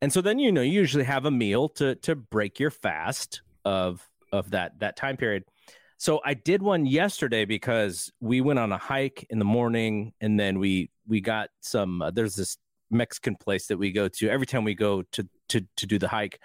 And 0.00 0.12
so 0.12 0.20
then 0.20 0.38
you 0.38 0.52
know 0.52 0.62
you 0.62 0.72
usually 0.72 1.04
have 1.04 1.26
a 1.26 1.30
meal 1.30 1.68
to 1.70 1.94
to 1.96 2.14
break 2.14 2.58
your 2.58 2.70
fast 2.70 3.42
of 3.64 4.06
of 4.32 4.50
that 4.50 4.80
that 4.80 4.96
time 4.96 5.16
period. 5.16 5.44
So 5.96 6.20
I 6.24 6.34
did 6.34 6.60
one 6.60 6.86
yesterday 6.86 7.44
because 7.44 8.12
we 8.20 8.40
went 8.40 8.58
on 8.58 8.72
a 8.72 8.78
hike 8.78 9.26
in 9.30 9.38
the 9.38 9.44
morning, 9.44 10.12
and 10.20 10.38
then 10.38 10.58
we 10.58 10.90
we 11.06 11.20
got 11.20 11.50
some. 11.60 12.02
Uh, 12.02 12.10
there's 12.10 12.34
this 12.34 12.58
Mexican 12.94 13.36
place 13.36 13.66
that 13.66 13.76
we 13.76 13.92
go 13.92 14.08
to 14.08 14.28
every 14.28 14.46
time 14.46 14.64
we 14.64 14.74
go 14.74 15.02
to 15.12 15.28
to 15.48 15.66
to 15.76 15.86
do 15.86 15.98
the 15.98 16.08
hike. 16.08 16.40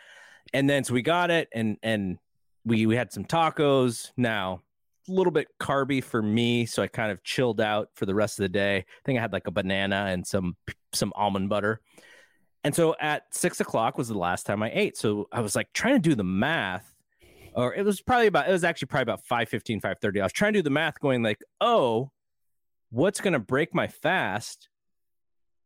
And 0.54 0.70
then 0.70 0.84
so 0.84 0.94
we 0.94 1.02
got 1.02 1.32
it 1.32 1.48
and 1.54 1.78
and 1.84 2.18
we 2.66 2.86
we 2.86 2.96
had 2.96 3.12
some 3.12 3.26
tacos. 3.26 4.12
Now 4.18 4.62
a 5.08 5.12
little 5.12 5.32
bit 5.32 5.48
carby 5.60 6.04
for 6.04 6.22
me, 6.22 6.66
so 6.66 6.84
I 6.84 6.88
kind 6.88 7.12
of 7.12 7.24
chilled 7.24 7.60
out 7.60 7.90
for 7.96 8.06
the 8.06 8.16
rest 8.16 8.40
of 8.40 8.44
the 8.44 8.50
day. 8.50 8.78
I 8.78 8.86
think 9.06 9.18
I 9.18 9.22
had 9.22 9.34
like 9.34 9.48
a 9.48 9.52
banana 9.52 10.08
and 10.10 10.26
some 10.26 10.56
some 10.94 11.12
almond 11.16 11.50
butter. 11.50 11.82
And 12.64 12.76
so 12.76 12.96
at 13.00 13.24
six 13.34 13.60
o'clock 13.60 13.98
was 13.98 14.10
the 14.10 14.18
last 14.18 14.46
time 14.46 14.62
I 14.62 14.72
ate. 14.74 14.98
So 14.98 15.28
I 15.32 15.42
was 15.42 15.56
like 15.56 15.72
trying 15.74 15.96
to 15.96 16.10
do 16.10 16.16
the 16.16 16.24
math, 16.24 16.94
or 17.56 17.74
it 17.74 17.86
was 17.86 18.02
probably 18.02 18.28
about 18.28 18.50
it 18.50 18.52
was 18.52 18.64
actually 18.64 18.88
probably 18.88 19.04
about 19.04 19.26
5 19.26 19.50
15, 19.50 19.80
5 19.82 19.98
30. 20.02 20.22
I 20.22 20.24
was 20.24 20.34
trying 20.34 20.54
to 20.54 20.60
do 20.60 20.64
the 20.64 20.70
math, 20.70 21.00
going 21.00 21.24
like, 21.24 21.42
oh, 21.62 22.12
what's 22.90 23.22
gonna 23.22 23.40
break 23.40 23.74
my 23.74 23.88
fast 23.88 24.69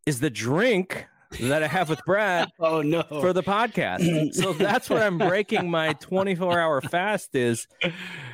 is 0.06 0.20
the 0.20 0.30
drink 0.30 1.08
that 1.40 1.64
I 1.64 1.68
have 1.68 1.90
with 1.90 2.00
Brad. 2.06 2.50
oh 2.60 2.82
no! 2.82 3.04
For 3.04 3.34
the 3.34 3.44
podcast, 3.44 4.34
so 4.34 4.54
that's 4.54 4.90
what 4.90 5.02
I'm 5.02 5.18
breaking 5.18 5.70
my 5.70 5.94
24 5.94 6.60
hour 6.60 6.82
fast. 6.82 7.36
Is 7.36 7.68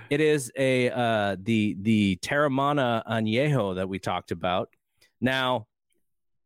it 0.10 0.21
is 0.21 0.51
a 0.58 0.89
uh, 0.89 1.36
the 1.41 1.75
the 1.79 2.17
Teremana 2.17 3.03
Añejo 3.05 3.75
that 3.75 3.89
we 3.89 3.99
talked 3.99 4.32
about. 4.32 4.69
Now, 5.21 5.67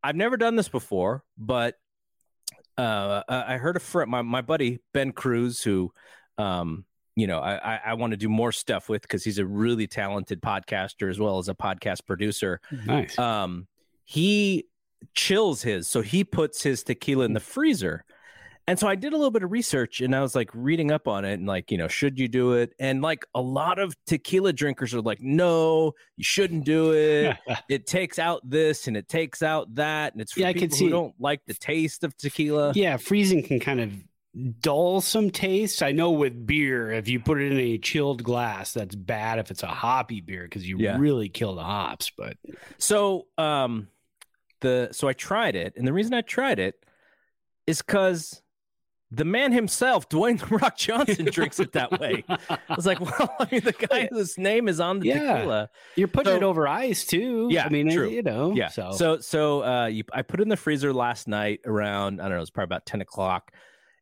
I've 0.02 0.16
never 0.16 0.36
done 0.36 0.56
this 0.56 0.68
before, 0.68 1.24
but 1.38 1.76
uh, 2.76 3.22
I 3.28 3.56
heard 3.56 3.76
a 3.76 3.80
friend, 3.80 4.10
my 4.10 4.22
my 4.22 4.42
buddy 4.42 4.80
Ben 4.92 5.12
Cruz, 5.12 5.62
who 5.62 5.92
um, 6.38 6.84
you 7.16 7.28
know, 7.28 7.38
I, 7.38 7.80
I 7.84 7.94
want 7.94 8.10
to 8.10 8.16
do 8.16 8.28
more 8.28 8.50
stuff 8.50 8.88
with 8.88 9.02
because 9.02 9.22
he's 9.22 9.38
a 9.38 9.46
really 9.46 9.86
talented 9.86 10.42
podcaster 10.42 11.08
as 11.08 11.18
well 11.18 11.38
as 11.38 11.48
a 11.48 11.54
podcast 11.54 12.06
producer. 12.06 12.60
Nice. 12.86 13.16
Um, 13.18 13.68
he 14.04 14.66
chills 15.14 15.62
his, 15.62 15.88
so 15.88 16.00
he 16.00 16.24
puts 16.24 16.62
his 16.62 16.82
tequila 16.82 17.24
in 17.24 17.32
the 17.32 17.40
freezer. 17.40 18.04
And 18.66 18.78
so 18.78 18.88
I 18.88 18.94
did 18.94 19.12
a 19.12 19.16
little 19.16 19.30
bit 19.30 19.42
of 19.42 19.52
research 19.52 20.00
and 20.00 20.16
I 20.16 20.22
was 20.22 20.34
like 20.34 20.48
reading 20.54 20.90
up 20.90 21.06
on 21.06 21.26
it 21.26 21.34
and 21.34 21.46
like, 21.46 21.70
you 21.70 21.76
know, 21.76 21.86
should 21.86 22.18
you 22.18 22.28
do 22.28 22.54
it? 22.54 22.72
And 22.78 23.02
like 23.02 23.26
a 23.34 23.40
lot 23.42 23.78
of 23.78 23.94
tequila 24.06 24.54
drinkers 24.54 24.94
are 24.94 25.02
like, 25.02 25.20
no, 25.20 25.92
you 26.16 26.24
shouldn't 26.24 26.64
do 26.64 26.92
it. 26.94 27.36
it 27.68 27.86
takes 27.86 28.18
out 28.18 28.40
this 28.48 28.86
and 28.86 28.96
it 28.96 29.06
takes 29.06 29.42
out 29.42 29.74
that. 29.74 30.14
And 30.14 30.22
it's 30.22 30.32
for 30.32 30.40
Yeah, 30.40 30.48
I 30.48 30.52
people 30.54 30.68
could 30.68 30.70
who 30.78 30.86
see- 30.86 30.88
don't 30.88 31.14
like 31.20 31.42
the 31.46 31.52
taste 31.52 32.04
of 32.04 32.16
tequila. 32.16 32.72
Yeah, 32.74 32.96
freezing 32.96 33.42
can 33.42 33.60
kind 33.60 33.80
of 33.80 33.92
dull 34.60 35.02
some 35.02 35.30
taste. 35.30 35.82
I 35.82 35.92
know 35.92 36.12
with 36.12 36.46
beer, 36.46 36.90
if 36.90 37.06
you 37.06 37.20
put 37.20 37.42
it 37.42 37.52
in 37.52 37.58
a 37.58 37.76
chilled 37.76 38.24
glass, 38.24 38.72
that's 38.72 38.94
bad 38.94 39.38
if 39.40 39.50
it's 39.50 39.62
a 39.62 39.66
hoppy 39.68 40.22
beer 40.22 40.44
because 40.44 40.66
you 40.66 40.78
Yeah. 40.78 40.96
really 40.98 41.28
kill 41.28 41.54
the 41.54 41.62
hops. 41.62 42.10
But 42.16 42.38
So 42.78 43.26
um 43.36 43.88
the 44.64 44.88
so 44.90 45.06
I 45.06 45.12
tried 45.12 45.54
it, 45.54 45.74
and 45.76 45.86
the 45.86 45.92
reason 45.92 46.12
I 46.14 46.22
tried 46.22 46.58
it 46.58 46.74
is 47.66 47.80
because 47.80 48.42
the 49.10 49.24
man 49.24 49.52
himself, 49.52 50.08
Dwayne 50.08 50.40
the 50.48 50.56
Rock 50.56 50.76
Johnson, 50.76 51.26
drinks 51.26 51.60
it 51.60 51.72
that 51.72 52.00
way. 52.00 52.24
I 52.28 52.58
was 52.74 52.84
like, 52.84 53.00
well, 53.18 53.34
I 53.38 53.46
mean, 53.52 53.60
the 53.60 53.72
guy 53.72 54.08
whose 54.10 54.36
name 54.36 54.66
is 54.66 54.80
on 54.80 54.98
the 54.98 55.08
Yeah. 55.08 55.34
tequila. 55.36 55.70
you're 55.94 56.08
putting 56.08 56.32
So- 56.32 56.36
it 56.38 56.42
over 56.42 56.66
ice 56.66 57.04
too. 57.06 57.46
Yeah, 57.50 57.64
I 57.64 57.68
mean, 57.68 57.90
true. 57.92 58.08
you 58.08 58.22
know, 58.22 58.52
Yeah. 58.54 58.68
So, 58.68 58.90
So 58.92 59.18
so 59.20 59.62
uh 59.64 59.86
you 59.86 60.02
I 60.12 60.22
put 60.22 60.40
it 60.40 60.42
in 60.42 60.48
the 60.48 60.56
freezer 60.56 60.92
last 60.92 61.28
night 61.28 61.60
around, 61.64 62.20
I 62.20 62.24
don't 62.28 62.36
know, 62.38 62.42
it's 62.42 62.50
probably 62.50 62.74
about 62.74 62.86
10 62.86 63.00
o'clock. 63.02 63.52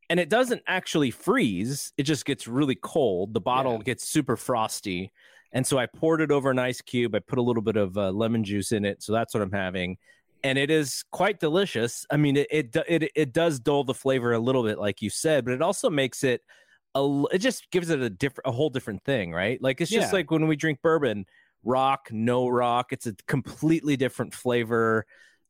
And 0.09 0.19
it 0.19 0.29
doesn't 0.31 0.63
actually 0.67 1.11
freeze, 1.11 1.93
it 1.99 2.05
just 2.05 2.25
gets 2.25 2.47
really 2.49 2.75
cold. 2.77 3.35
The 3.35 3.41
bottle 3.41 3.75
Yeah. 3.75 3.83
gets 3.85 4.09
super 4.09 4.37
frosty. 4.37 5.13
And 5.53 5.67
so 5.67 5.77
I 5.79 5.85
poured 5.87 6.23
it 6.23 6.31
over 6.31 6.51
an 6.51 6.59
ice 6.59 6.81
cube. 6.81 7.15
I 7.15 7.19
put 7.19 7.39
a 7.39 7.43
little 7.43 7.63
bit 7.63 7.77
of 7.77 7.99
uh, 7.99 8.11
lemon 8.13 8.43
juice 8.45 8.73
in 8.73 8.87
it. 8.87 9.03
So 9.03 9.13
that's 9.13 9.35
what 9.35 9.43
I'm 9.43 9.53
having. 9.53 9.99
And 10.45 10.59
it 10.59 10.71
is 10.71 11.05
quite 11.13 11.39
delicious. 11.39 12.05
I 12.11 12.17
mean, 12.17 12.37
it, 12.37 12.49
it 12.51 12.77
it 12.89 13.13
it 13.15 13.33
does 13.33 13.61
dull 13.61 13.85
the 13.85 13.95
flavor 13.95 14.33
a 14.33 14.39
little 14.39 14.65
bit, 14.65 14.79
like 14.79 15.01
you 15.01 15.09
said, 15.09 15.45
but 15.45 15.55
it 15.55 15.63
also 15.63 15.89
makes 15.89 16.25
it 16.25 16.43
a. 16.95 17.25
It 17.33 17.39
just 17.39 17.71
gives 17.71 17.91
it 17.91 18.01
a 18.01 18.11
different, 18.11 18.49
a 18.49 18.53
whole 18.53 18.69
different 18.71 19.05
thing, 19.05 19.33
right? 19.33 19.63
Like 19.63 19.81
it's 19.81 19.91
just 19.91 20.09
Yeah. 20.09 20.17
like 20.17 20.31
when 20.33 20.49
we 20.49 20.57
drink 20.57 20.81
bourbon, 20.83 21.27
rock, 21.63 22.09
no 22.11 22.49
rock. 22.49 22.93
It's 22.93 23.07
a 23.07 23.15
completely 23.29 23.97
different 23.97 24.35
flavor, 24.35 25.07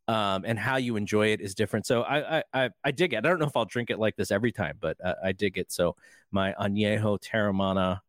um, 0.08 0.44
and 0.44 0.58
how 0.58 0.76
you 0.76 0.96
enjoy 0.96 1.28
it 1.28 1.40
is 1.40 1.54
different. 1.54 1.86
So 1.86 2.02
I 2.02 2.38
I 2.38 2.42
I, 2.52 2.70
I 2.84 2.90
dig 2.90 3.14
it. 3.14 3.16
I 3.16 3.20
don't 3.20 3.38
know 3.38 3.46
if 3.46 3.56
I'll 3.56 3.64
drink 3.64 3.88
it 3.88 3.98
like 3.98 4.16
this 4.16 4.30
every 4.30 4.52
time, 4.52 4.76
but 4.78 4.98
uh, 5.02 5.14
I 5.24 5.32
dig 5.32 5.56
it. 5.56 5.72
So 5.72 5.96
my 6.30 6.52
Añejo 6.60 7.18
Teremana, 7.18 8.00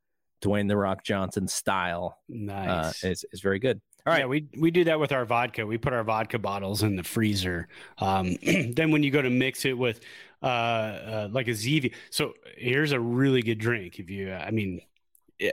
Dwayne 0.42 0.68
the 0.68 0.76
Rock 0.76 1.06
Johnson 1.06 1.48
style 1.48 2.18
uh, 2.30 2.36
nice. 2.36 3.04
is 3.06 3.24
is 3.32 3.40
very 3.40 3.60
good. 3.60 3.80
All 4.06 4.12
right, 4.12 4.20
Yeah, 4.20 4.26
we 4.26 4.48
we 4.58 4.70
do 4.72 4.84
that 4.86 5.00
with 5.00 5.12
our 5.14 5.26
vodka. 5.26 5.66
We 5.66 5.78
put 5.78 5.94
our 5.94 6.04
vodka 6.04 6.38
bottles 6.38 6.84
in 6.84 6.96
the 6.96 7.04
freezer. 7.04 7.68
Um, 8.00 8.36
then 8.74 8.92
when 8.92 9.02
you 9.04 9.12
go 9.12 9.22
to 9.22 9.30
mix 9.30 9.64
it 9.66 9.78
with 9.78 10.02
uh, 10.42 10.46
uh, 10.46 11.30
like 11.32 11.48
a 11.48 11.52
Zevia, 11.52 11.94
so 12.10 12.34
here's 12.58 12.92
a 12.92 13.00
really 13.00 13.42
good 13.42 13.60
drink. 13.60 14.00
If 14.00 14.10
you, 14.10 14.34
I 14.34 14.52
mean, 14.52 14.82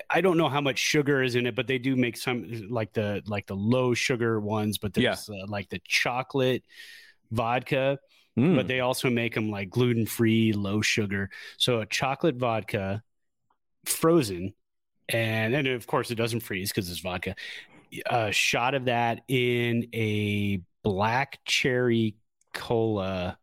I 0.09 0.21
don't 0.21 0.37
know 0.37 0.49
how 0.49 0.61
much 0.61 0.79
sugar 0.79 1.23
is 1.23 1.37
in 1.37 1.47
it, 1.47 1.55
but 1.55 1.69
they 1.69 1.79
do 1.79 1.95
make 1.95 2.17
some 2.17 2.67
like 2.69 2.93
the 2.93 3.23
like 3.27 3.47
the 3.47 3.55
low 3.57 3.95
sugar 3.95 4.41
ones. 4.41 4.79
But 4.79 4.95
there's 4.95 5.29
uh, 5.31 5.47
like 5.47 5.69
the 5.69 5.81
chocolate 5.87 6.65
vodka, 7.31 7.99
Mm. 8.39 8.55
but 8.55 8.69
they 8.69 8.79
also 8.79 9.11
make 9.11 9.35
them 9.35 9.51
like 9.51 9.71
gluten 9.71 10.07
free, 10.07 10.53
low 10.53 10.81
sugar. 10.83 11.31
So 11.59 11.81
a 11.81 11.87
chocolate 11.87 12.37
vodka, 12.37 13.03
frozen, 13.85 14.55
and 15.09 15.53
then 15.53 15.67
of 15.67 15.87
course 15.89 16.13
it 16.13 16.15
doesn't 16.15 16.41
freeze 16.41 16.71
because 16.71 16.89
it's 16.89 17.01
vodka. 17.01 17.35
A 18.07 18.33
shot 18.33 18.75
of 18.75 18.85
that 18.87 19.23
in 19.29 19.89
a 19.93 20.61
black 20.83 21.41
cherry 21.45 22.17
cola, 22.55 23.39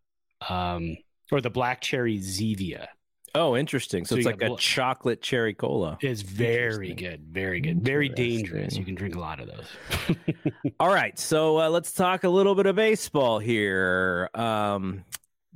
um, 0.47 0.97
or 1.31 1.41
the 1.41 1.49
black 1.49 1.81
cherry 1.81 2.17
Zevia. 2.19 2.87
oh, 3.35 3.55
interesting. 3.55 4.05
So, 4.05 4.15
So 4.15 4.19
it's 4.19 4.25
like 4.25 4.39
got 4.39 4.45
a 4.45 4.49
bl- 4.49 4.55
chocolate 4.55 5.21
cherry 5.21 5.53
cola. 5.53 5.97
It's 6.01 6.21
very 6.21 6.93
good, 6.93 7.21
very 7.31 7.59
good, 7.61 7.83
very 7.83 8.09
dangerous. 8.09 8.75
You 8.77 8.85
can 8.85 8.95
drink 8.95 9.15
a 9.15 9.19
lot 9.19 9.39
of 9.39 9.47
those. 9.47 10.17
All 10.79 10.93
right, 10.93 11.17
so 11.19 11.59
uh, 11.59 11.69
let's 11.69 11.91
talk 11.91 12.23
a 12.23 12.29
little 12.29 12.55
bit 12.55 12.65
of 12.65 12.75
baseball 12.75 13.39
here. 13.39 14.29
Um, 14.33 15.03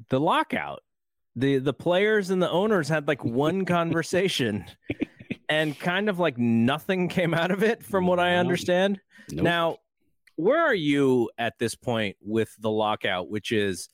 the 0.09 0.19
lockout, 0.19 0.83
the 1.35 1.59
the 1.59 1.73
players 1.73 2.29
and 2.29 2.41
the 2.41 2.49
owners 2.49 2.89
had 2.89 3.07
like 3.07 3.23
one 3.23 3.65
conversation, 3.77 4.65
and 5.51 5.77
kind 5.77 6.09
of 6.09 6.19
like 6.19 6.37
nothing 6.37 7.07
came 7.09 7.33
out 7.33 7.51
of 7.51 7.63
it, 7.63 7.83
from 7.83 8.07
what 8.07 8.19
I 8.19 8.35
understand. 8.35 8.99
Nope. 9.31 9.43
Now, 9.43 9.77
where 10.35 10.59
are 10.59 10.75
you 10.75 11.29
at 11.37 11.59
this 11.59 11.75
point 11.75 12.15
with 12.21 12.55
the 12.59 12.69
lockout? 12.69 13.29
Which 13.29 13.51
is, 13.51 13.89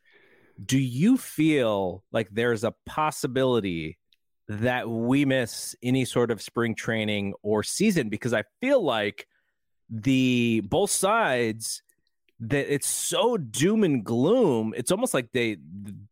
do 0.63 0.77
you 0.77 1.17
feel 1.17 2.03
like 2.11 2.29
there's 2.31 2.63
a 2.63 2.73
possibility 2.85 3.97
that 4.47 4.89
we 4.89 5.25
miss 5.25 5.75
any 5.83 6.05
sort 6.05 6.31
of 6.31 6.41
spring 6.41 6.75
training 6.75 7.33
or 7.41 7.63
season? 7.63 8.09
Because 8.09 8.33
I 8.33 8.43
feel 8.61 8.81
like 8.81 9.27
the 9.89 10.61
both 10.65 10.91
sides 10.91 11.81
that 12.39 12.71
it's 12.71 12.87
so 12.87 13.37
doom 13.37 13.83
and 13.83 14.03
gloom. 14.03 14.73
It's 14.77 14.91
almost 14.91 15.13
like 15.13 15.31
they, 15.31 15.57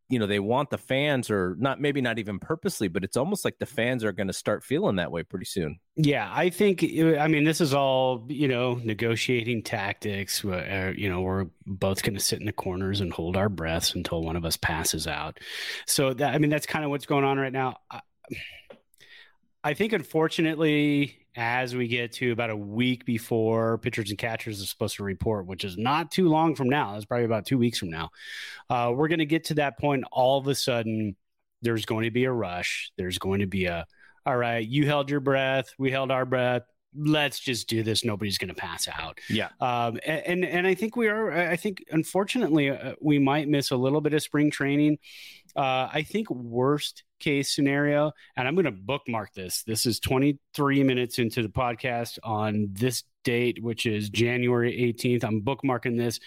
you 0.07 0.19
know, 0.19 0.27
they 0.27 0.39
want 0.39 0.69
the 0.69 0.77
fans, 0.77 1.31
or 1.31 1.55
not, 1.57 1.81
maybe 1.81 1.99
not 1.99 2.19
even 2.19 2.37
purposely, 2.37 2.87
but 2.87 3.03
it's 3.03 3.17
almost 3.17 3.43
like 3.43 3.57
the 3.57 3.65
fans 3.65 4.03
are 4.03 4.11
going 4.11 4.27
to 4.27 4.33
start 4.33 4.63
feeling 4.63 4.97
that 4.97 5.11
way 5.11 5.23
pretty 5.23 5.45
soon. 5.45 5.79
Yeah, 5.95 6.31
I 6.31 6.51
think. 6.51 6.83
I 6.83 7.27
mean, 7.27 7.43
this 7.43 7.59
is 7.59 7.73
all 7.73 8.25
you 8.29 8.47
know, 8.47 8.75
negotiating 8.83 9.63
tactics. 9.63 10.45
Uh, 10.45 10.93
you 10.95 11.09
know, 11.09 11.21
we're 11.21 11.45
both 11.65 12.03
going 12.03 12.13
to 12.13 12.19
sit 12.19 12.39
in 12.39 12.45
the 12.45 12.53
corners 12.53 13.01
and 13.01 13.11
hold 13.11 13.35
our 13.35 13.49
breaths 13.49 13.95
until 13.95 14.21
one 14.21 14.35
of 14.35 14.45
us 14.45 14.57
passes 14.57 15.07
out. 15.07 15.39
So 15.87 16.13
that 16.13 16.35
I 16.35 16.37
mean, 16.37 16.51
that's 16.51 16.67
kind 16.67 16.85
of 16.85 16.91
what's 16.91 17.07
going 17.07 17.23
on 17.23 17.39
right 17.39 17.53
now. 17.53 17.77
I, 17.89 18.01
I 19.63 19.73
think, 19.73 19.93
unfortunately, 19.93 21.24
as 21.35 21.75
we 21.75 21.87
get 21.87 22.13
to 22.13 22.31
about 22.31 22.49
a 22.49 22.55
week 22.55 23.05
before 23.05 23.77
pitchers 23.79 24.09
and 24.09 24.17
catchers 24.17 24.61
are 24.61 24.65
supposed 24.65 24.95
to 24.95 25.03
report, 25.03 25.45
which 25.45 25.63
is 25.63 25.77
not 25.77 26.11
too 26.11 26.29
long 26.29 26.55
from 26.55 26.69
now, 26.69 26.95
it's 26.95 27.05
probably 27.05 27.25
about 27.25 27.45
two 27.45 27.57
weeks 27.57 27.79
from 27.79 27.89
now, 27.89 28.09
uh, 28.69 28.91
we're 28.95 29.07
going 29.07 29.19
to 29.19 29.25
get 29.25 29.45
to 29.45 29.55
that 29.55 29.77
point. 29.77 30.05
All 30.11 30.37
of 30.37 30.47
a 30.47 30.55
sudden, 30.55 31.15
there's 31.61 31.85
going 31.85 32.05
to 32.05 32.11
be 32.11 32.25
a 32.25 32.31
rush. 32.31 32.91
There's 32.97 33.17
going 33.17 33.39
to 33.39 33.47
be 33.47 33.65
a 33.65 33.85
all 34.25 34.35
right, 34.35 34.67
you 34.67 34.87
held 34.87 35.11
your 35.11 35.19
breath, 35.19 35.73
we 35.77 35.91
held 35.91 36.09
our 36.09 36.25
breath. 36.25 36.63
Let's 36.97 37.39
just 37.39 37.67
do 37.67 37.83
this. 37.83 38.05
Nobody's 38.05 38.37
going 38.37 38.49
to 38.49 38.53
pass 38.55 38.87
out. 38.87 39.19
Yeah. 39.29 39.49
Um, 39.59 39.97
a- 39.97 40.29
and 40.29 40.45
and 40.45 40.65
I 40.65 40.75
think 40.75 40.95
we 40.95 41.07
are. 41.07 41.31
I 41.31 41.55
think 41.55 41.83
unfortunately 41.89 42.69
uh, 42.69 42.93
we 43.01 43.19
might 43.19 43.47
miss 43.47 43.71
a 43.71 43.75
little 43.75 44.01
bit 44.01 44.13
of 44.13 44.21
spring 44.21 44.51
training. 44.51 44.97
Uh, 45.55 45.89
I 45.91 46.03
think 46.03 46.29
worst 46.29 47.03
case 47.19 47.53
scenario, 47.55 48.11
and 48.35 48.47
I'm 48.47 48.55
going 48.55 48.65
to 48.65 48.71
bookmark 48.71 49.33
this. 49.33 49.63
This 49.63 49.85
is 49.85 49.99
23 50.01 50.83
minutes 50.83 51.17
into 51.17 51.41
the 51.41 51.49
podcast 51.49 52.19
on 52.23 52.67
this 52.73 53.03
date, 53.23 53.63
which 53.63 53.85
is 53.85 54.09
January 54.09 54.93
18th. 54.97 55.23
I'm 55.23 55.41
bookmarking 55.41 55.97
this. 55.97 56.19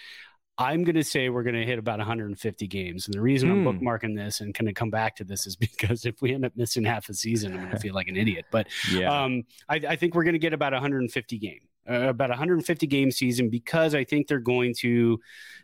I'm 0.59 0.83
going 0.83 0.95
to 0.95 1.03
say 1.05 1.29
we're 1.29 1.43
going 1.43 1.55
to 1.55 1.65
hit 1.65 1.79
about 1.79 1.99
150 1.99 2.67
games. 2.67 3.07
And 3.07 3.13
the 3.13 3.21
reason 3.21 3.49
I'm 3.49 3.61
Hmm. 3.61 3.67
bookmarking 3.69 4.15
this 4.15 4.41
and 4.41 4.53
going 4.53 4.65
to 4.67 4.73
come 4.73 4.89
back 4.89 5.15
to 5.15 5.23
this 5.23 5.47
is 5.47 5.55
because 5.55 6.05
if 6.05 6.21
we 6.21 6.33
end 6.33 6.43
up 6.45 6.51
missing 6.57 6.83
half 6.83 7.07
a 7.09 7.13
season, 7.13 7.53
I'm 7.53 7.59
going 7.61 7.71
to 7.75 7.79
feel 7.79 7.95
like 7.95 8.09
an 8.09 8.17
idiot. 8.17 8.45
But 8.51 8.67
Yeah. 8.91 9.23
um, 9.23 9.43
I, 9.69 9.75
I 9.75 9.95
think 9.95 10.13
we're 10.15 10.25
going 10.25 10.33
to 10.33 10.39
get 10.39 10.51
about 10.53 10.73
150 10.73 11.37
game, 11.37 11.61
uh, 11.89 12.09
about 12.09 12.29
150 12.29 12.87
game 12.87 13.09
season 13.09 13.49
because 13.49 13.95
I 13.95 14.03
think 14.03 14.27
they're 14.27 14.39
going 14.39 14.73
to. 14.79 15.19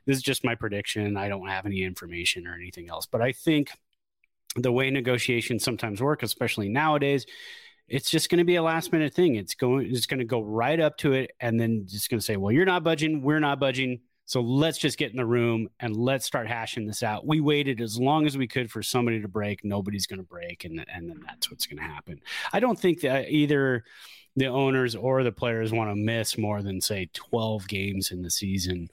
This 0.06 0.16
is 0.18 0.24
just 0.24 0.46
my 0.46 0.56
prediction. 0.56 1.18
I 1.18 1.28
don't 1.28 1.48
have 1.48 1.66
any 1.66 1.84
information 1.84 2.48
or 2.48 2.54
anything 2.56 2.90
else, 2.90 3.06
but 3.06 3.22
I 3.22 3.34
think 3.34 3.72
the 4.56 4.72
way 4.72 4.90
negotiations 4.90 5.64
sometimes 5.66 6.02
work, 6.02 6.24
especially 6.24 6.70
nowadays, 6.70 7.26
it's 7.90 8.10
just 8.10 8.30
going 8.30 8.38
to 8.38 8.46
be 8.46 8.56
a 8.56 8.64
last 8.64 8.94
minute 8.94 9.14
thing. 9.14 9.36
It's 9.36 9.56
going, 9.56 9.94
it's 9.94 10.06
going 10.06 10.20
to 10.20 10.26
go 10.26 10.42
right 10.42 10.80
up 10.80 10.98
to 11.00 11.12
it, 11.14 11.32
and 11.42 11.60
then 11.60 11.86
just 11.86 12.10
going 12.10 12.20
to 12.20 12.26
say, 12.26 12.38
"Well, 12.38 12.54
you're 12.54 12.66
not 12.66 12.84
budging, 12.84 13.22
we're 13.22 13.42
not 13.42 13.60
budging." 13.60 14.00
So 14.26 14.42
let's 14.42 14.78
just 14.78 14.98
get 14.98 15.12
in 15.12 15.18
the 15.18 15.26
room 15.26 15.70
and 15.80 15.96
let's 15.96 16.26
start 16.26 16.48
hashing 16.48 16.88
this 16.88 17.04
out. 17.04 17.28
We 17.28 17.42
waited 17.42 17.80
as 17.80 18.00
long 18.00 18.26
as 18.26 18.38
we 18.38 18.48
could 18.48 18.72
for 18.72 18.82
somebody 18.82 19.22
to 19.22 19.28
break. 19.28 19.64
Nobody's 19.64 20.08
going 20.08 20.20
to 20.20 20.26
break, 20.26 20.66
and 20.66 20.84
and 20.94 21.10
then 21.10 21.22
that's 21.26 21.52
what's 21.52 21.68
going 21.68 21.78
to 21.78 21.84
happen. 21.84 22.20
I 22.52 22.60
don't 22.60 22.80
think 22.80 23.02
that 23.02 23.30
either 23.30 23.84
the 24.36 24.48
owners 24.48 24.96
or 24.96 25.24
the 25.24 25.32
players 25.32 25.72
want 25.72 25.90
to 25.92 25.96
miss 25.96 26.38
more 26.38 26.62
than 26.62 26.82
say 26.82 27.10
12 27.14 27.68
games 27.68 28.12
in 28.12 28.22
the 28.22 28.30
season. 28.30 28.90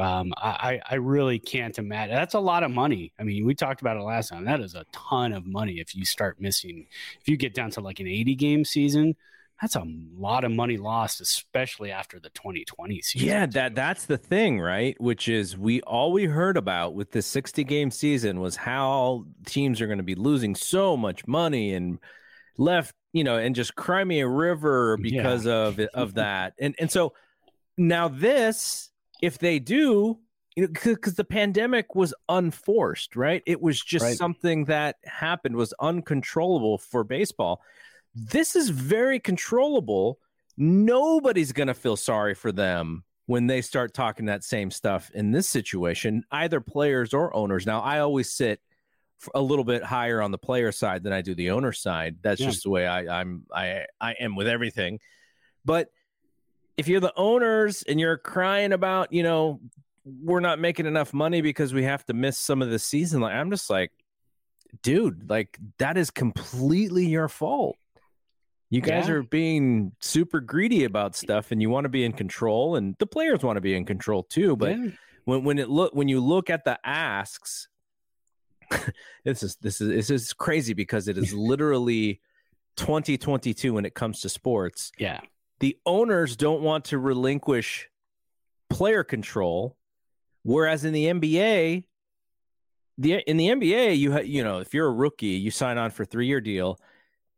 Um, 0.00 0.32
I, 0.36 0.80
I 0.88 0.94
really 0.96 1.38
can't 1.38 1.78
imagine. 1.78 2.14
That's 2.14 2.34
a 2.34 2.40
lot 2.40 2.62
of 2.62 2.70
money. 2.70 3.12
I 3.18 3.24
mean, 3.24 3.44
we 3.44 3.54
talked 3.54 3.82
about 3.82 3.98
it 3.98 4.02
last 4.02 4.30
time. 4.30 4.44
That 4.44 4.60
is 4.60 4.74
a 4.74 4.86
ton 4.92 5.32
of 5.32 5.46
money 5.46 5.80
if 5.80 5.94
you 5.94 6.04
start 6.04 6.40
missing. 6.40 6.86
If 7.20 7.28
you 7.28 7.36
get 7.36 7.54
down 7.54 7.70
to 7.72 7.80
like 7.80 8.00
an 8.00 8.06
80 8.06 8.34
game 8.36 8.64
season, 8.64 9.16
that's 9.62 9.76
a 9.76 9.84
lot 10.18 10.42
of 10.42 10.50
money 10.50 10.76
lost, 10.76 11.20
especially 11.20 11.92
after 11.92 12.18
the 12.18 12.30
2020 12.30 13.00
season. 13.00 13.28
Yeah, 13.28 13.46
that 13.46 13.76
that's 13.76 14.06
the 14.06 14.18
thing, 14.18 14.60
right? 14.60 15.00
Which 15.00 15.28
is 15.28 15.56
we 15.56 15.80
all 15.82 16.10
we 16.10 16.24
heard 16.24 16.56
about 16.56 16.94
with 16.94 17.12
the 17.12 17.22
60 17.22 17.62
game 17.62 17.92
season 17.92 18.40
was 18.40 18.56
how 18.56 19.24
teams 19.46 19.80
are 19.80 19.86
going 19.86 19.98
to 19.98 20.04
be 20.04 20.16
losing 20.16 20.56
so 20.56 20.96
much 20.96 21.28
money 21.28 21.74
and 21.74 22.00
left, 22.58 22.96
you 23.12 23.22
know, 23.22 23.36
and 23.36 23.54
just 23.54 23.76
cry 23.76 24.02
me 24.02 24.18
a 24.18 24.28
river 24.28 24.96
because 24.96 25.46
yeah. 25.46 25.52
of 25.52 25.78
of 25.94 26.14
that. 26.14 26.54
And 26.58 26.74
and 26.80 26.90
so 26.90 27.12
now 27.78 28.08
this 28.08 28.90
if 29.22 29.38
they 29.38 29.60
do, 29.60 30.18
you 30.56 30.62
know, 30.64 30.68
because 30.72 31.14
the 31.14 31.22
pandemic 31.22 31.94
was 31.94 32.12
unforced, 32.28 33.14
right? 33.14 33.44
It 33.46 33.62
was 33.62 33.80
just 33.80 34.02
right. 34.02 34.16
something 34.16 34.64
that 34.64 34.96
happened, 35.04 35.54
was 35.54 35.72
uncontrollable 35.78 36.78
for 36.78 37.04
baseball. 37.04 37.62
This 38.14 38.56
is 38.56 38.68
very 38.68 39.18
controllable. 39.18 40.18
Nobody's 40.56 41.52
going 41.52 41.68
to 41.68 41.74
feel 41.74 41.96
sorry 41.96 42.34
for 42.34 42.52
them 42.52 43.04
when 43.26 43.46
they 43.46 43.62
start 43.62 43.94
talking 43.94 44.26
that 44.26 44.44
same 44.44 44.70
stuff 44.70 45.10
in 45.14 45.30
this 45.30 45.48
situation, 45.48 46.24
either 46.30 46.60
players 46.60 47.14
or 47.14 47.34
owners. 47.34 47.66
Now, 47.66 47.80
I 47.80 48.00
always 48.00 48.30
sit 48.32 48.60
a 49.34 49.40
little 49.40 49.64
bit 49.64 49.82
higher 49.82 50.20
on 50.20 50.30
the 50.30 50.38
player 50.38 50.72
side 50.72 51.02
than 51.02 51.12
I 51.12 51.22
do 51.22 51.34
the 51.34 51.50
owner 51.50 51.72
side. 51.72 52.16
That's 52.22 52.40
yeah. 52.40 52.48
just 52.48 52.64
the 52.64 52.70
way 52.70 52.86
I, 52.86 53.20
I'm. 53.20 53.44
I 53.54 53.86
I 54.00 54.12
am 54.12 54.34
with 54.34 54.48
everything, 54.48 54.98
but 55.64 55.90
if 56.76 56.88
you're 56.88 57.00
the 57.00 57.12
owners 57.16 57.82
and 57.82 58.00
you're 58.00 58.16
crying 58.16 58.72
about, 58.72 59.12
you 59.12 59.22
know, 59.22 59.60
we're 60.04 60.40
not 60.40 60.58
making 60.58 60.86
enough 60.86 61.12
money 61.12 61.40
because 61.40 61.72
we 61.72 61.84
have 61.84 62.04
to 62.06 62.14
miss 62.14 62.38
some 62.38 62.62
of 62.62 62.70
the 62.70 62.78
season, 62.78 63.20
like 63.20 63.34
I'm 63.34 63.50
just 63.50 63.70
like, 63.70 63.92
dude, 64.82 65.28
like 65.30 65.58
that 65.78 65.96
is 65.96 66.10
completely 66.10 67.06
your 67.06 67.28
fault. 67.28 67.76
You 68.72 68.80
guys 68.80 69.06
yeah. 69.06 69.14
are 69.14 69.22
being 69.22 69.92
super 70.00 70.40
greedy 70.40 70.84
about 70.84 71.14
stuff 71.14 71.52
and 71.52 71.60
you 71.60 71.68
want 71.68 71.84
to 71.84 71.90
be 71.90 72.04
in 72.04 72.12
control 72.12 72.76
and 72.76 72.96
the 72.98 73.06
players 73.06 73.42
want 73.42 73.56
to 73.56 73.60
be 73.60 73.74
in 73.74 73.84
control 73.84 74.22
too, 74.22 74.56
but 74.56 74.78
yeah. 74.78 74.90
when 75.24 75.44
when 75.44 75.58
it 75.58 75.68
look 75.68 75.94
when 75.94 76.08
you 76.08 76.20
look 76.20 76.48
at 76.48 76.64
the 76.64 76.78
asks 76.84 77.68
this 79.24 79.42
is 79.42 79.56
this 79.56 79.80
is 79.80 79.88
this 79.88 80.10
is 80.10 80.32
crazy 80.32 80.72
because 80.72 81.06
it 81.06 81.18
is 81.18 81.34
literally 81.52 82.20
2022 82.76 83.74
when 83.74 83.84
it 83.84 83.94
comes 83.94 84.20
to 84.22 84.28
sports. 84.28 84.90
Yeah 84.98 85.20
the 85.62 85.78
owners 85.86 86.36
don't 86.36 86.60
want 86.60 86.86
to 86.86 86.98
relinquish 86.98 87.88
player 88.68 89.04
control, 89.04 89.76
whereas 90.42 90.84
in 90.84 90.92
the 90.92 91.06
NBA, 91.06 91.84
the 92.98 93.14
in 93.30 93.36
the 93.36 93.46
NBA, 93.46 93.96
you 93.96 94.12
ha, 94.12 94.18
you 94.18 94.42
know 94.42 94.58
if 94.58 94.74
you're 94.74 94.88
a 94.88 94.92
rookie, 94.92 95.26
you 95.26 95.52
sign 95.52 95.78
on 95.78 95.92
for 95.92 96.04
three 96.04 96.26
year 96.26 96.40
deal, 96.40 96.80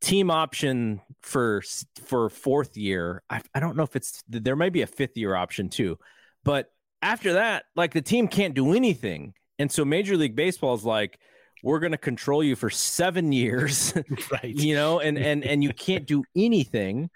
team 0.04 0.30
option 0.30 1.00
for 1.22 1.62
for 2.04 2.28
fourth 2.28 2.76
year. 2.76 3.22
I, 3.30 3.42
I 3.54 3.60
don't 3.60 3.76
know 3.76 3.82
if 3.82 3.96
it's 3.96 4.22
there 4.28 4.56
might 4.56 4.72
be 4.72 4.82
a 4.82 4.86
fifth 4.86 5.16
year 5.16 5.34
option 5.34 5.68
too, 5.68 5.98
but 6.44 6.70
after 7.02 7.34
that, 7.34 7.64
like 7.76 7.92
the 7.92 8.02
team 8.02 8.28
can't 8.28 8.54
do 8.54 8.74
anything, 8.74 9.34
and 9.58 9.70
so 9.70 9.84
Major 9.84 10.16
League 10.16 10.36
Baseball 10.36 10.74
is 10.74 10.84
like 10.84 11.18
we're 11.62 11.80
going 11.80 11.92
to 11.92 11.98
control 11.98 12.42
you 12.42 12.56
for 12.56 12.68
seven 12.68 13.32
years 13.32 13.94
right 14.30 14.44
you 14.54 14.74
know 14.74 15.00
and 15.00 15.16
and 15.18 15.44
and 15.44 15.62
you 15.62 15.72
can't 15.72 16.06
do 16.06 16.22
anything 16.36 17.08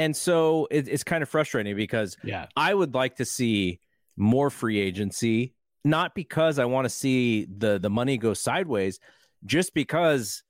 and 0.00 0.16
so 0.16 0.66
it, 0.70 0.88
it's 0.88 1.04
kind 1.04 1.22
of 1.22 1.28
frustrating 1.28 1.76
because 1.76 2.16
yeah. 2.24 2.46
I 2.56 2.72
would 2.72 2.94
like 2.94 3.16
to 3.16 3.26
see 3.26 3.80
more 4.16 4.48
free 4.48 4.78
agency, 4.78 5.52
not 5.84 6.14
because 6.14 6.58
I 6.58 6.64
want 6.64 6.86
to 6.86 6.88
see 6.88 7.44
the 7.44 7.78
the 7.78 7.90
money 7.90 8.16
go 8.16 8.32
sideways, 8.32 8.98
just 9.44 9.74
because 9.74 10.42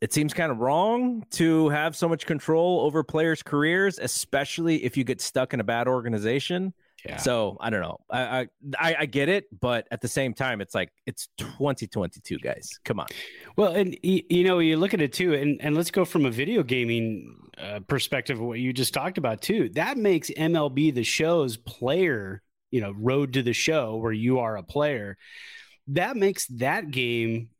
it 0.00 0.12
seems 0.12 0.34
kind 0.34 0.50
of 0.50 0.58
wrong 0.58 1.24
to 1.32 1.68
have 1.70 1.96
so 1.96 2.08
much 2.08 2.26
control 2.26 2.80
over 2.80 3.02
players' 3.02 3.42
careers, 3.42 3.98
especially 3.98 4.84
if 4.84 4.96
you 4.96 5.04
get 5.04 5.20
stuck 5.20 5.54
in 5.54 5.60
a 5.60 5.64
bad 5.64 5.88
organization. 5.88 6.74
Yeah. 7.06 7.18
So 7.18 7.58
I 7.60 7.68
don't 7.70 7.82
know. 7.82 7.98
I, 8.10 8.48
I 8.78 8.96
I 9.00 9.06
get 9.06 9.28
it, 9.28 9.46
but 9.60 9.86
at 9.90 10.00
the 10.00 10.08
same 10.08 10.32
time, 10.32 10.62
it's 10.62 10.74
like 10.74 10.90
it's 11.06 11.28
2022, 11.36 12.38
guys. 12.38 12.78
Come 12.84 12.98
on. 12.98 13.06
Well, 13.56 13.72
and 13.72 13.96
you 14.02 14.44
know, 14.44 14.58
you 14.58 14.78
look 14.78 14.94
at 14.94 15.02
it 15.02 15.12
too, 15.12 15.34
and 15.34 15.60
and 15.60 15.76
let's 15.76 15.90
go 15.90 16.06
from 16.06 16.24
a 16.24 16.30
video 16.30 16.62
gaming 16.62 17.36
uh, 17.58 17.80
perspective 17.86 18.40
of 18.40 18.46
what 18.46 18.58
you 18.58 18.72
just 18.72 18.94
talked 18.94 19.18
about 19.18 19.42
too. 19.42 19.68
That 19.70 19.98
makes 19.98 20.30
MLB 20.30 20.94
the 20.94 21.04
show's 21.04 21.58
player, 21.58 22.42
you 22.70 22.80
know, 22.80 22.92
road 22.96 23.34
to 23.34 23.42
the 23.42 23.52
show 23.52 23.96
where 23.96 24.12
you 24.12 24.38
are 24.38 24.56
a 24.56 24.62
player. 24.62 25.18
That 25.88 26.16
makes 26.16 26.46
that 26.46 26.90
game 26.90 27.50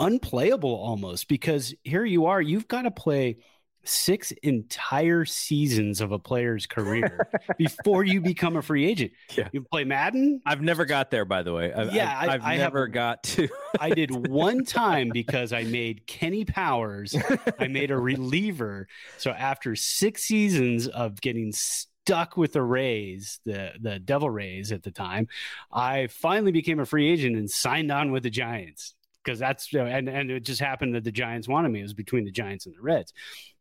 unplayable 0.00 0.74
almost 0.74 1.28
because 1.28 1.74
here 1.84 2.04
you 2.04 2.26
are, 2.26 2.40
you've 2.40 2.66
got 2.66 2.82
to 2.82 2.90
play 2.90 3.36
six 3.84 4.30
entire 4.42 5.24
seasons 5.24 6.00
of 6.00 6.12
a 6.12 6.18
player's 6.18 6.66
career 6.66 7.28
before 7.58 8.04
you 8.04 8.20
become 8.20 8.56
a 8.56 8.62
free 8.62 8.86
agent. 8.86 9.12
Yeah. 9.34 9.48
You 9.52 9.62
play 9.62 9.84
Madden? 9.84 10.40
I've 10.44 10.60
never 10.60 10.84
got 10.84 11.10
there, 11.10 11.24
by 11.24 11.42
the 11.42 11.52
way. 11.52 11.72
I've, 11.72 11.94
yeah, 11.94 12.14
I've, 12.18 12.30
I've 12.30 12.44
I, 12.44 12.56
never 12.56 12.86
have, 12.86 12.92
got 12.92 13.22
to. 13.24 13.48
I 13.78 13.90
did 13.90 14.10
one 14.28 14.64
time 14.64 15.10
because 15.12 15.52
I 15.52 15.64
made 15.64 16.06
Kenny 16.06 16.44
Powers. 16.44 17.14
I 17.58 17.68
made 17.68 17.90
a 17.90 17.98
reliever. 17.98 18.88
So 19.18 19.30
after 19.30 19.76
six 19.76 20.24
seasons 20.24 20.88
of 20.88 21.20
getting 21.20 21.52
stuck 21.52 22.36
with 22.36 22.52
the 22.52 22.62
Rays, 22.62 23.40
the 23.44 23.72
the 23.80 23.98
Devil 23.98 24.30
Rays 24.30 24.72
at 24.72 24.82
the 24.82 24.90
time, 24.90 25.28
I 25.72 26.08
finally 26.08 26.52
became 26.52 26.80
a 26.80 26.86
free 26.86 27.10
agent 27.10 27.36
and 27.36 27.50
signed 27.50 27.90
on 27.90 28.12
with 28.12 28.24
the 28.24 28.30
Giants 28.30 28.94
because 29.24 29.38
that's 29.38 29.72
and 29.74 30.08
and 30.08 30.30
it 30.30 30.44
just 30.44 30.60
happened 30.60 30.94
that 30.94 31.04
the 31.04 31.12
Giants 31.12 31.48
wanted 31.48 31.70
me. 31.70 31.80
It 31.80 31.84
was 31.84 31.94
between 31.94 32.24
the 32.24 32.30
Giants 32.30 32.66
and 32.66 32.74
the 32.74 32.80
Reds. 32.80 33.12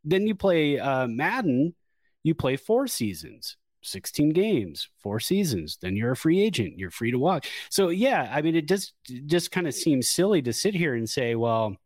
Then 0.04 0.28
you 0.28 0.36
play 0.36 0.80
uh, 0.80 1.08
Madden, 1.08 1.76
you 2.24 2.36
play 2.36 2.56
four 2.56 2.88
seasons. 2.88 3.58
16 3.82 4.32
games, 4.32 4.89
four 4.98 5.22
seasons, 5.22 5.78
then 5.82 5.95
you're 5.95 6.12
a 6.12 6.15
free 6.15 6.41
agent. 6.41 6.78
You're 6.78 6.91
free 6.91 7.12
to 7.12 7.17
walk. 7.17 7.45
So 7.69 7.88
yeah, 7.88 8.30
I 8.30 8.41
mean, 8.41 8.54
it 8.54 8.67
just 8.67 8.93
just 9.26 9.52
kind 9.52 9.67
of 9.67 9.74
seems 9.74 10.10
silly 10.10 10.41
to 10.41 10.52
sit 10.52 10.74
here 10.76 10.95
and 10.95 11.10
say, 11.10 11.36
well, 11.36 11.78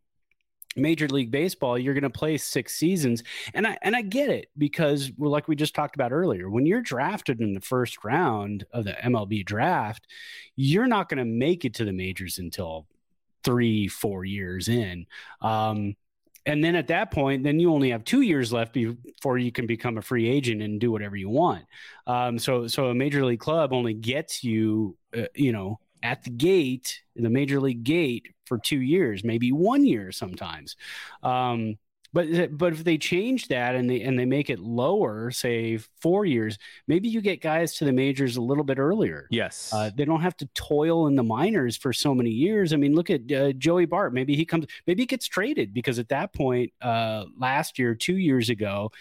Major 0.76 1.06
League 1.08 1.30
Baseball, 1.30 1.78
you're 1.78 1.94
going 1.94 2.02
to 2.02 2.10
play 2.10 2.36
six 2.36 2.74
seasons, 2.74 3.22
and 3.54 3.66
I 3.66 3.78
and 3.82 3.94
I 3.94 4.02
get 4.02 4.28
it 4.30 4.48
because, 4.58 5.12
well, 5.16 5.30
like 5.30 5.46
we 5.46 5.56
just 5.56 5.74
talked 5.74 5.94
about 5.94 6.12
earlier, 6.12 6.50
when 6.50 6.66
you're 6.66 6.82
drafted 6.82 7.40
in 7.40 7.54
the 7.54 7.60
first 7.60 8.04
round 8.04 8.64
of 8.72 8.84
the 8.84 8.92
MLB 8.92 9.44
draft, 9.44 10.06
you're 10.56 10.86
not 10.86 11.08
going 11.08 11.18
to 11.18 11.24
make 11.24 11.64
it 11.64 11.74
to 11.74 11.84
the 11.84 11.92
majors 11.92 12.38
until 12.38 12.86
three, 13.44 13.88
four 13.88 14.24
years 14.24 14.68
in. 14.68 15.06
Um, 15.40 15.94
and 16.46 16.62
then 16.62 16.74
at 16.74 16.88
that 16.88 17.10
point, 17.10 17.42
then 17.42 17.58
you 17.58 17.72
only 17.72 17.90
have 17.90 18.04
two 18.04 18.20
years 18.20 18.52
left 18.52 18.74
before 18.74 19.38
you 19.38 19.50
can 19.50 19.66
become 19.66 19.96
a 19.96 20.02
free 20.02 20.28
agent 20.28 20.60
and 20.60 20.78
do 20.78 20.92
whatever 20.92 21.16
you 21.16 21.30
want. 21.30 21.64
Um, 22.06 22.38
so, 22.38 22.66
so 22.66 22.86
a 22.88 22.94
major 22.94 23.24
league 23.24 23.40
club 23.40 23.72
only 23.72 23.94
gets 23.94 24.44
you, 24.44 24.96
uh, 25.16 25.26
you 25.34 25.52
know, 25.52 25.80
at 26.02 26.22
the 26.22 26.30
gate, 26.30 27.00
the 27.16 27.30
major 27.30 27.60
league 27.60 27.82
gate 27.82 28.34
for 28.44 28.58
two 28.58 28.80
years, 28.80 29.24
maybe 29.24 29.52
one 29.52 29.86
year 29.86 30.12
sometimes. 30.12 30.76
Um, 31.22 31.78
but 32.14 32.56
but 32.56 32.72
if 32.72 32.84
they 32.84 32.96
change 32.96 33.48
that 33.48 33.74
and 33.74 33.90
they 33.90 34.00
and 34.00 34.16
they 34.16 34.24
make 34.24 34.48
it 34.48 34.60
lower, 34.60 35.32
say 35.32 35.78
four 36.00 36.24
years, 36.24 36.56
maybe 36.86 37.08
you 37.08 37.20
get 37.20 37.42
guys 37.42 37.74
to 37.74 37.84
the 37.84 37.92
majors 37.92 38.36
a 38.36 38.40
little 38.40 38.62
bit 38.62 38.78
earlier. 38.78 39.26
Yes, 39.30 39.72
uh, 39.74 39.90
they 39.94 40.04
don't 40.04 40.20
have 40.20 40.36
to 40.36 40.46
toil 40.54 41.08
in 41.08 41.16
the 41.16 41.24
minors 41.24 41.76
for 41.76 41.92
so 41.92 42.14
many 42.14 42.30
years. 42.30 42.72
I 42.72 42.76
mean, 42.76 42.94
look 42.94 43.10
at 43.10 43.30
uh, 43.32 43.52
Joey 43.52 43.86
Bart. 43.86 44.14
Maybe 44.14 44.36
he 44.36 44.44
comes. 44.44 44.66
Maybe 44.86 45.02
he 45.02 45.06
gets 45.06 45.26
traded 45.26 45.74
because 45.74 45.98
at 45.98 46.08
that 46.10 46.32
point, 46.32 46.72
uh, 46.80 47.24
last 47.36 47.80
year, 47.80 47.96
two 47.96 48.16
years 48.16 48.48
ago. 48.48 48.92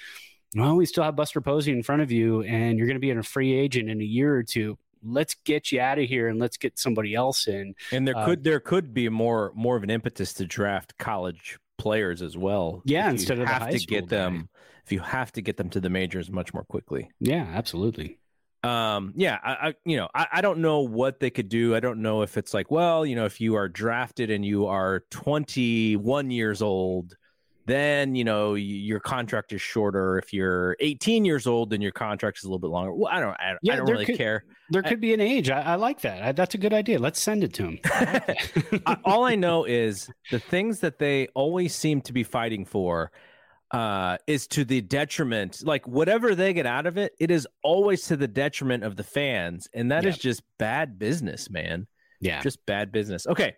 Well, 0.55 0.75
we 0.75 0.85
still 0.85 1.03
have 1.03 1.15
Buster 1.15 1.41
Posey 1.41 1.71
in 1.71 1.81
front 1.81 2.03
of 2.03 2.11
you, 2.11 2.43
and 2.43 2.77
you're 2.77 2.85
going 2.85 2.95
to 2.95 2.99
be 2.99 3.09
in 3.09 3.17
a 3.17 3.23
free 3.23 3.53
agent 3.53 3.89
in 3.89 4.01
a 4.01 4.03
year 4.03 4.35
or 4.35 4.43
two 4.43 4.77
let's 5.05 5.35
get 5.43 5.69
you 5.69 5.81
out 5.81 5.99
of 5.99 6.05
here 6.05 6.29
and 6.29 6.39
let's 6.39 6.55
get 6.55 6.79
somebody 6.79 7.13
else 7.13 7.47
in. 7.49 7.75
And 7.91 8.07
there 8.07 8.15
uh, 8.17 8.25
could 8.25 8.43
there 8.45 8.61
could 8.61 8.93
be 8.93 9.09
more 9.09 9.51
more 9.53 9.75
of 9.75 9.83
an 9.83 9.89
impetus 9.89 10.31
to 10.35 10.45
draft 10.45 10.97
college 10.97 11.59
players 11.77 12.21
as 12.21 12.37
well. 12.37 12.81
Yeah, 12.85 13.09
instead 13.09 13.39
of 13.39 13.47
have 13.47 13.69
to 13.69 13.79
get 13.79 14.09
them, 14.09 14.49
if 14.85 14.91
you 14.91 14.99
have 14.99 15.31
to 15.33 15.41
get 15.41 15.57
them 15.57 15.69
to 15.71 15.79
the 15.79 15.89
majors 15.89 16.31
much 16.31 16.53
more 16.53 16.63
quickly. 16.63 17.09
Yeah, 17.19 17.47
absolutely. 17.53 18.19
Um, 18.63 19.11
yeah, 19.15 19.39
I, 19.43 19.51
I 19.69 19.73
you 19.83 19.97
know, 19.97 20.07
I, 20.15 20.27
I 20.33 20.41
don't 20.41 20.59
know 20.59 20.81
what 20.81 21.19
they 21.19 21.29
could 21.29 21.49
do. 21.49 21.75
I 21.75 21.79
don't 21.79 22.01
know 22.01 22.21
if 22.21 22.37
it's 22.37 22.53
like, 22.53 22.71
well, 22.71 23.05
you 23.05 23.15
know, 23.15 23.25
if 23.25 23.41
you 23.41 23.55
are 23.55 23.67
drafted 23.67 24.31
and 24.31 24.45
you 24.45 24.67
are 24.67 25.03
21 25.11 26.31
years 26.31 26.61
old, 26.61 27.15
then 27.65 28.15
you 28.15 28.23
know 28.23 28.55
your 28.55 28.99
contract 28.99 29.53
is 29.53 29.61
shorter. 29.61 30.17
If 30.17 30.33
you're 30.33 30.75
18 30.79 31.23
years 31.25 31.47
old, 31.47 31.69
then 31.69 31.81
your 31.81 31.91
contract 31.91 32.37
is 32.39 32.43
a 32.43 32.47
little 32.47 32.59
bit 32.59 32.69
longer. 32.69 32.93
Well, 32.93 33.09
I 33.11 33.19
don't, 33.19 33.31
I, 33.31 33.55
yeah, 33.61 33.73
I 33.73 33.75
don't 33.77 33.89
really 33.89 34.05
could, 34.05 34.17
care. 34.17 34.43
There 34.69 34.83
could 34.83 34.99
be 34.99 35.13
an 35.13 35.21
age. 35.21 35.49
I, 35.49 35.61
I 35.61 35.75
like 35.75 36.01
that. 36.01 36.21
I, 36.23 36.31
that's 36.33 36.55
a 36.55 36.57
good 36.57 36.73
idea. 36.73 36.99
Let's 36.99 37.19
send 37.19 37.43
it 37.43 37.53
to 37.55 37.63
him. 37.69 37.79
all 39.05 39.23
I 39.23 39.35
know 39.35 39.63
is 39.65 40.09
the 40.31 40.39
things 40.39 40.79
that 40.81 40.99
they 40.99 41.27
always 41.35 41.73
seem 41.73 42.01
to 42.01 42.13
be 42.13 42.23
fighting 42.23 42.65
for. 42.65 43.11
uh, 43.71 44.17
is 44.27 44.45
to 44.47 44.63
the 44.63 44.81
detriment. 44.81 45.61
Like 45.65 45.87
whatever 45.87 46.35
they 46.35 46.53
get 46.53 46.67
out 46.67 46.85
of 46.85 46.97
it, 46.97 47.13
it 47.19 47.31
is 47.31 47.47
always 47.63 48.03
to 48.07 48.15
the 48.15 48.27
detriment 48.27 48.83
of 48.83 48.95
the 48.95 49.03
fans, 49.03 49.67
and 49.73 49.91
that 49.91 50.05
is 50.05 50.15
Yep. 50.17 50.21
just 50.21 50.43
bad 50.59 50.99
business, 50.99 51.49
man. 51.49 51.87
Yeah. 52.21 52.39
Just 52.41 52.63
bad 52.67 52.91
business. 52.91 53.25
Okay. 53.25 53.55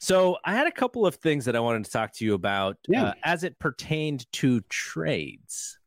So 0.00 0.38
I 0.44 0.54
had 0.54 0.66
a 0.66 0.70
couple 0.72 1.06
of 1.06 1.16
things 1.16 1.44
that 1.44 1.54
I 1.54 1.60
wanted 1.60 1.84
to 1.84 1.90
talk 1.90 2.12
to 2.14 2.24
you 2.24 2.34
about 2.34 2.78
Yeah. 2.88 3.04
uh, 3.08 3.12
as 3.22 3.44
it 3.44 3.58
pertained 3.58 4.24
to 4.34 4.60
trades, 4.62 5.78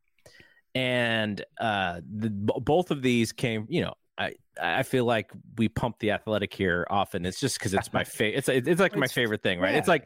and 0.76 1.44
uh, 1.60 2.02
the, 2.18 2.30
b- 2.30 2.54
both 2.62 2.92
of 2.92 3.02
these 3.02 3.32
came. 3.32 3.66
You 3.70 3.82
know, 3.82 3.94
I 4.18 4.34
I 4.62 4.84
feel 4.84 5.06
like 5.06 5.32
we 5.58 5.68
pump 5.70 5.98
the 6.00 6.12
athletic 6.12 6.54
here 6.54 6.86
often. 6.90 7.26
It's 7.26 7.40
just 7.40 7.58
because 7.60 7.74
it's 7.74 7.92
my 7.94 8.04
favorite. 8.04 8.38
It's 8.38 8.50
it's 8.50 8.80
like 8.82 8.96
my 8.96 9.08
favorite 9.08 9.42
thing, 9.44 9.60
right? 9.60 9.76
It's 9.76 9.88
like, 9.88 10.06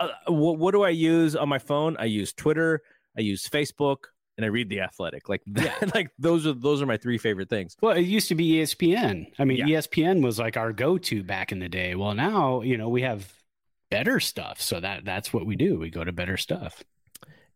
uh, 0.00 0.08
what, 0.26 0.58
what 0.58 0.72
do 0.72 0.82
I 0.82 0.90
use 0.90 1.34
on 1.36 1.48
my 1.48 1.58
phone? 1.58 1.96
I 1.98 2.04
use 2.04 2.32
Twitter, 2.32 2.82
I 3.16 3.22
use 3.22 3.48
Facebook, 3.48 3.96
and 4.36 4.44
I 4.44 4.48
read 4.48 4.68
the 4.68 4.80
Athletic. 4.80 5.28
Like 5.28 5.42
that, 5.48 5.94
like 5.94 6.10
those 6.18 6.46
are 6.46 6.52
those 6.54 6.82
are 6.82 6.86
my 6.86 6.96
three 6.98 7.18
favorite 7.18 7.48
things. 7.48 7.76
Well, 7.80 7.96
it 7.96 8.02
used 8.02 8.28
to 8.28 8.34
be 8.34 8.52
ESPN. 8.56 9.26
I 9.38 9.44
mean, 9.44 9.58
Yeah. 9.66 9.78
ESPN 9.78 10.22
was 10.22 10.38
like 10.38 10.56
our 10.58 10.72
go-to 10.72 11.22
back 11.22 11.50
in 11.52 11.58
the 11.60 11.68
day. 11.68 11.94
Well, 11.94 12.14
now 12.14 12.60
you 12.62 12.76
know 12.76 12.88
we 12.90 13.02
have 13.02 13.32
better 13.90 14.20
stuff, 14.20 14.60
so 14.60 14.80
that 14.80 15.04
that's 15.04 15.32
what 15.32 15.46
we 15.46 15.56
do. 15.56 15.78
We 15.78 15.90
go 15.90 16.04
to 16.04 16.12
better 16.12 16.36
stuff. 16.36 16.82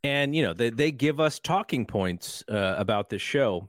and 0.04 0.34
you 0.34 0.42
know 0.42 0.52
they, 0.52 0.70
they 0.70 0.90
give 0.90 1.20
us 1.20 1.38
talking 1.38 1.86
points 1.86 2.42
uh, 2.50 2.74
about 2.76 3.08
this 3.08 3.22
show 3.22 3.68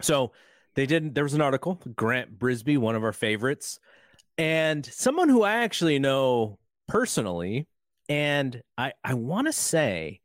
so 0.00 0.32
they 0.74 0.86
did 0.86 1.14
there 1.14 1.24
was 1.24 1.34
an 1.34 1.40
article 1.42 1.78
grant 1.94 2.38
brisbee 2.38 2.76
one 2.78 2.94
of 2.96 3.04
our 3.04 3.12
favorites 3.12 3.78
and 4.38 4.86
someone 4.86 5.28
who 5.28 5.42
i 5.42 5.56
actually 5.56 5.98
know 5.98 6.58
personally 6.88 7.68
and 8.08 8.62
i 8.78 8.92
i 9.04 9.12
want 9.14 9.46
to 9.46 9.52
say 9.52 10.20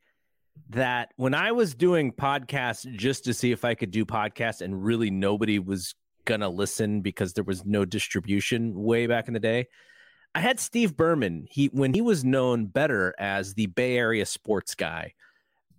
that 0.69 1.09
when 1.17 1.33
i 1.33 1.51
was 1.51 1.75
doing 1.75 2.11
podcasts 2.13 2.89
just 2.95 3.25
to 3.25 3.33
see 3.33 3.51
if 3.51 3.65
i 3.65 3.75
could 3.75 3.91
do 3.91 4.05
podcasts 4.05 4.61
and 4.61 4.81
really 4.83 5.11
nobody 5.11 5.59
was 5.59 5.93
gonna 6.23 6.47
listen 6.49 7.01
because 7.01 7.33
there 7.33 7.43
was 7.43 7.65
no 7.65 7.83
distribution 7.83 8.73
way 8.73 9.07
back 9.07 9.27
in 9.27 9.33
the 9.33 9.39
day 9.41 9.67
I 10.35 10.39
had 10.41 10.59
Steve 10.59 10.95
Berman. 10.95 11.47
He 11.49 11.67
when 11.67 11.93
he 11.93 12.01
was 12.01 12.23
known 12.23 12.67
better 12.67 13.15
as 13.17 13.53
the 13.53 13.67
Bay 13.67 13.97
Area 13.97 14.25
sports 14.25 14.75
guy. 14.75 15.13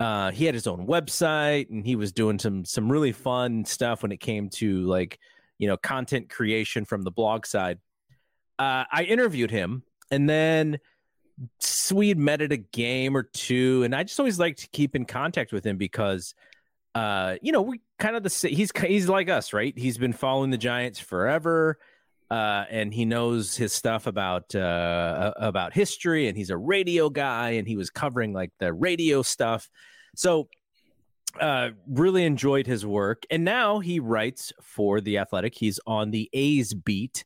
Uh, 0.01 0.31
he 0.31 0.45
had 0.45 0.55
his 0.55 0.67
own 0.67 0.87
website 0.87 1.71
and 1.71 1.85
he 1.85 1.97
was 1.97 2.13
doing 2.13 2.39
some 2.39 2.65
some 2.65 2.91
really 2.91 3.13
fun 3.13 3.65
stuff 3.65 4.03
when 4.03 4.13
it 4.13 4.21
came 4.21 4.49
to 4.49 4.83
like 4.83 5.19
you 5.59 5.67
know 5.67 5.77
content 5.77 6.29
creation 6.29 6.85
from 6.85 7.03
the 7.03 7.11
blog 7.11 7.47
side. 7.47 7.79
Uh, 8.59 8.85
I 8.91 9.05
interviewed 9.05 9.51
him 9.51 9.83
and 10.11 10.29
then 10.29 10.79
we 11.93 12.09
had 12.09 12.19
met 12.19 12.43
at 12.43 12.53
a 12.53 12.57
game 12.57 13.17
or 13.17 13.23
two, 13.23 13.83
and 13.85 13.95
I 13.95 14.03
just 14.03 14.19
always 14.19 14.39
like 14.39 14.57
to 14.57 14.69
keep 14.69 14.97
in 14.97 15.05
contact 15.05 15.53
with 15.53 15.65
him 15.65 15.77
because 15.77 16.35
uh, 16.95 17.37
you 17.43 17.53
know 17.53 17.63
we 17.63 17.81
kind 17.99 18.17
of 18.17 18.23
the 18.23 18.49
he's 18.49 18.71
he's 18.77 19.09
like 19.09 19.29
us, 19.29 19.53
right? 19.53 19.77
He's 19.77 19.99
been 19.99 20.13
following 20.13 20.51
the 20.51 20.59
Giants 20.59 20.99
forever 20.99 21.79
uh, 22.31 22.65
and 22.71 22.93
he 22.93 23.05
knows 23.05 23.57
his 23.57 23.73
stuff 23.73 24.07
about 24.07 24.55
uh, 24.55 25.33
about 25.37 25.73
history, 25.73 26.29
and 26.29 26.37
he's 26.37 26.51
a 26.51 26.57
radio 26.57 27.09
guy, 27.09 27.51
and 27.51 27.67
he 27.67 27.77
was 27.77 27.91
covering 27.91 28.33
like 28.33 28.53
the 28.59 28.73
radio 28.73 29.23
stuff. 29.23 29.71
So, 30.15 30.49
uh, 31.41 31.71
really 31.89 32.25
enjoyed 32.25 32.67
his 32.67 32.85
work, 32.85 33.25
and 33.31 33.45
now 33.45 33.79
he 33.79 34.01
writes 34.01 34.53
for 34.61 35.01
the 35.01 35.19
Athletic. 35.19 35.55
He's 35.55 35.81
on 35.87 36.11
the 36.11 36.29
A's 36.33 36.75
beat. 36.75 37.25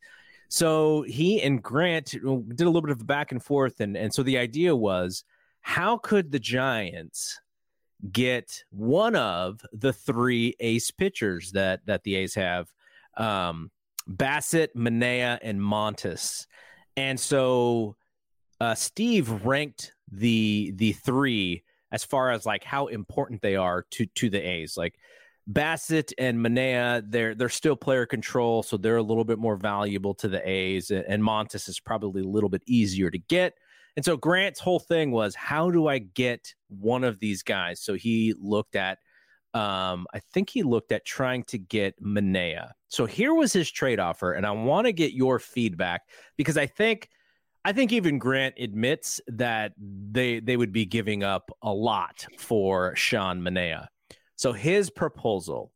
So 0.48 1.00
he 1.08 1.40
and 1.40 1.62
Grant 1.62 2.10
did 2.10 2.22
a 2.22 2.66
little 2.66 2.82
bit 2.82 2.90
of 2.90 3.06
back 3.06 3.32
and 3.32 3.42
forth, 3.42 3.80
and 3.80 3.96
and 3.96 4.12
so 4.12 4.22
the 4.22 4.36
idea 4.36 4.76
was, 4.76 5.24
how 5.62 5.96
could 5.96 6.30
the 6.30 6.38
Giants 6.38 7.40
get 8.12 8.62
one 8.70 9.16
of 9.16 9.64
the 9.72 9.94
three 9.94 10.54
ace 10.60 10.90
pitchers 10.90 11.52
that 11.52 11.86
that 11.86 12.02
the 12.04 12.16
A's 12.16 12.34
have? 12.34 12.70
Um, 13.16 13.70
Bassitt, 14.08 14.74
Manaea, 14.76 15.38
and 15.42 15.60
Montas. 15.60 16.46
And 16.96 17.18
so 17.18 17.96
uh, 18.60 18.74
Steve 18.74 19.44
ranked 19.44 19.94
the 20.10 20.72
the 20.76 20.92
three 20.92 21.64
as 21.90 22.04
far 22.04 22.30
as 22.30 22.46
like 22.46 22.64
how 22.64 22.86
important 22.86 23.42
they 23.42 23.56
are 23.56 23.86
to 23.92 24.06
to 24.06 24.30
the 24.30 24.40
A's. 24.40 24.76
Like 24.76 24.98
Bassitt 25.50 26.12
and 26.18 26.38
Manaea, 26.38 27.02
they're 27.06 27.34
they're 27.34 27.48
still 27.48 27.76
player 27.76 28.06
control, 28.06 28.62
so 28.62 28.76
they're 28.76 28.96
a 28.96 29.02
little 29.02 29.24
bit 29.24 29.38
more 29.38 29.56
valuable 29.56 30.14
to 30.14 30.28
the 30.28 30.46
A's. 30.48 30.90
And 30.90 31.22
Montas 31.22 31.68
is 31.68 31.80
probably 31.80 32.22
a 32.22 32.28
little 32.28 32.48
bit 32.48 32.62
easier 32.66 33.10
to 33.10 33.18
get. 33.18 33.54
And 33.96 34.04
so 34.04 34.16
Grant's 34.16 34.60
whole 34.60 34.78
thing 34.78 35.10
was, 35.10 35.34
how 35.34 35.70
do 35.70 35.86
I 35.86 35.98
get 35.98 36.54
one 36.68 37.04
of 37.04 37.18
these 37.20 37.42
guys? 37.42 37.80
So 37.80 37.94
he 37.94 38.34
looked 38.40 38.74
at 38.74 38.98
um, 39.54 40.06
I 40.14 40.20
think 40.32 40.48
he 40.48 40.62
looked 40.62 40.92
at 40.92 41.04
trying 41.04 41.44
to 41.44 41.58
get 41.58 42.02
Manaea. 42.02 42.70
So 42.88 43.04
here 43.04 43.34
was 43.34 43.52
his 43.52 43.70
trade 43.70 44.00
offer, 44.00 44.32
and 44.32 44.46
I 44.46 44.50
want 44.52 44.86
to 44.86 44.92
get 44.92 45.12
your 45.12 45.38
feedback 45.38 46.02
because 46.36 46.56
I 46.56 46.66
think 46.66 47.08
I 47.64 47.72
think 47.72 47.92
even 47.92 48.18
Grant 48.18 48.54
admits 48.58 49.20
that 49.28 49.72
they 49.78 50.40
they 50.40 50.56
would 50.56 50.72
be 50.72 50.86
giving 50.86 51.22
up 51.22 51.50
a 51.62 51.72
lot 51.72 52.26
for 52.38 52.96
Sean 52.96 53.40
Manaea. 53.40 53.86
So 54.36 54.52
his 54.52 54.90
proposal, 54.90 55.70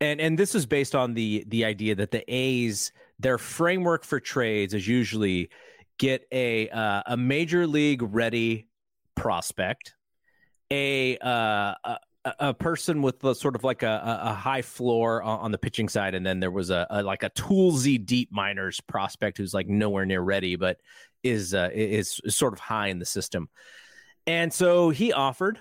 and 0.00 0.20
and 0.20 0.38
this 0.38 0.54
is 0.54 0.66
based 0.66 0.94
on 0.94 1.14
the 1.14 1.44
the 1.48 1.64
idea 1.64 1.96
that 1.96 2.12
the 2.12 2.24
A's 2.32 2.92
their 3.18 3.38
framework 3.38 4.04
for 4.04 4.20
trades 4.20 4.72
is 4.72 4.86
usually 4.86 5.50
get 5.98 6.26
a 6.30 6.68
uh, 6.70 7.02
a 7.06 7.16
major 7.16 7.66
league 7.66 8.02
ready 8.02 8.68
prospect 9.16 9.94
a 10.70 11.16
uh, 11.18 11.74
a, 11.84 11.98
a 12.40 12.54
person 12.54 13.02
with 13.02 13.22
a, 13.24 13.34
sort 13.34 13.54
of 13.54 13.64
like 13.64 13.82
a, 13.82 14.20
a 14.22 14.32
high 14.32 14.62
floor 14.62 15.22
on, 15.22 15.52
the 15.52 15.58
pitching 15.58 15.88
side, 15.88 16.14
and 16.14 16.24
then 16.24 16.40
there 16.40 16.50
was 16.50 16.70
a, 16.70 16.86
a 16.90 17.02
like 17.02 17.22
a 17.22 17.30
toolsy 17.30 18.04
deep 18.04 18.30
miners 18.32 18.80
prospect 18.80 19.38
who's 19.38 19.54
like 19.54 19.68
nowhere 19.68 20.06
near 20.06 20.20
ready, 20.20 20.56
but 20.56 20.78
is 21.22 21.54
uh, 21.54 21.70
is, 21.72 22.20
is 22.24 22.36
sort 22.36 22.52
of 22.52 22.58
high 22.58 22.88
in 22.88 22.98
the 22.98 23.06
system. 23.06 23.48
And 24.26 24.52
so 24.52 24.90
he 24.90 25.12
offered 25.12 25.58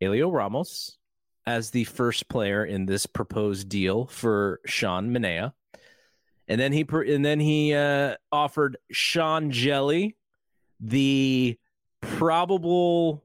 Heliot 0.00 0.32
Ramos 0.32 0.98
as 1.46 1.70
the 1.70 1.84
first 1.84 2.28
player 2.28 2.64
in 2.64 2.86
this 2.86 3.06
proposed 3.06 3.68
deal 3.68 4.06
for 4.06 4.60
Sean 4.66 5.10
Manaea. 5.10 5.52
And 6.46 6.60
then 6.60 6.72
he 6.72 6.86
and 6.90 7.24
then 7.24 7.40
he 7.40 7.74
uh, 7.74 8.16
offered 8.30 8.76
Sean 8.92 9.50
Hjelle, 9.50 10.14
the 10.80 11.58
probable 12.02 13.24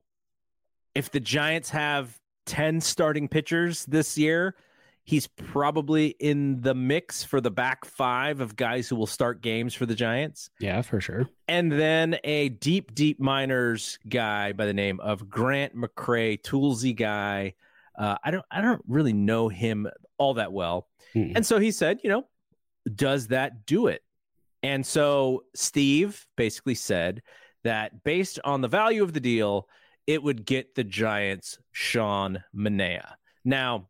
if 0.99 1.09
the 1.11 1.19
Giants 1.21 1.69
have 1.69 2.19
10 2.45 2.81
starting 2.81 3.29
pitchers 3.29 3.85
this 3.85 4.17
year, 4.17 4.55
he's 5.05 5.27
probably 5.27 6.07
in 6.19 6.59
the 6.59 6.75
mix 6.75 7.23
for 7.23 7.39
the 7.39 7.49
back 7.49 7.85
five 7.85 8.41
of 8.41 8.57
guys 8.57 8.89
who 8.89 8.97
will 8.97 9.07
start 9.07 9.41
games 9.41 9.73
for 9.73 9.85
the 9.85 9.95
Giants. 9.95 10.49
Yeah, 10.59 10.81
for 10.81 10.99
sure. 10.99 11.29
And 11.47 11.71
then 11.71 12.17
a 12.25 12.49
deep, 12.49 12.93
deep 12.93 13.17
minors 13.17 13.97
guy 14.09 14.51
by 14.51 14.65
the 14.65 14.73
name 14.73 14.99
of 14.99 15.29
Grant 15.29 15.73
McCray, 15.73 16.41
toolsy 16.41 16.93
guy. 16.93 17.53
Uh, 17.97 18.17
I 18.21 18.31
don't, 18.31 18.45
I 18.51 18.59
don't 18.59 18.83
really 18.85 19.13
know 19.13 19.47
him 19.47 19.87
all 20.17 20.33
that 20.33 20.51
well. 20.51 20.89
Mm-mm. 21.15 21.31
And 21.33 21.45
so 21.45 21.59
he 21.59 21.71
said, 21.71 21.99
you 22.03 22.09
know, 22.09 22.27
does 22.93 23.27
that 23.27 23.65
do 23.65 23.87
it? 23.87 24.03
And 24.63 24.85
so 24.85 25.45
Steve 25.55 26.27
basically 26.35 26.75
said 26.75 27.21
that 27.63 28.03
based 28.03 28.37
on 28.43 28.59
the 28.59 28.67
value 28.67 29.01
of 29.01 29.13
the 29.13 29.21
deal, 29.21 29.69
it 30.09 30.23
would 30.23 30.43
get 30.43 30.73
the 30.73 30.83
Giants 30.83 31.59
Sean 31.71 32.43
Manaea. 32.55 33.13
Now, 33.45 33.89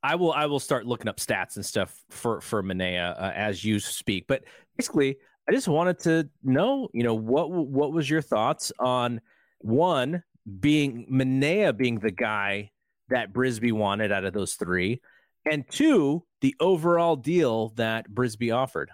I 0.00 0.14
will 0.14 0.32
I 0.32 0.46
will 0.46 0.60
start 0.60 0.86
looking 0.86 1.08
up 1.08 1.16
stats 1.16 1.56
and 1.56 1.66
stuff 1.66 2.00
for 2.10 2.40
for 2.40 2.62
Manaea 2.62 3.20
uh, 3.20 3.32
as 3.34 3.64
you 3.64 3.80
speak. 3.80 4.26
But 4.28 4.44
basically, 4.76 5.16
I 5.48 5.52
just 5.52 5.66
wanted 5.66 5.98
to 6.00 6.30
know, 6.44 6.88
you 6.94 7.02
know, 7.02 7.14
what 7.14 7.50
what 7.50 7.92
was 7.92 8.08
your 8.08 8.22
thoughts 8.22 8.70
on 8.78 9.20
one 9.58 10.22
being 10.60 11.08
Manaea 11.12 11.76
being 11.76 11.98
the 11.98 12.12
guy 12.12 12.70
that 13.08 13.32
Brisbee 13.32 13.72
wanted 13.72 14.12
out 14.12 14.24
of 14.24 14.32
those 14.32 14.54
three, 14.54 15.00
and 15.44 15.64
two 15.68 16.22
the 16.40 16.54
overall 16.60 17.16
deal 17.16 17.70
that 17.70 18.08
Brisbee 18.08 18.52
offered. 18.52 18.92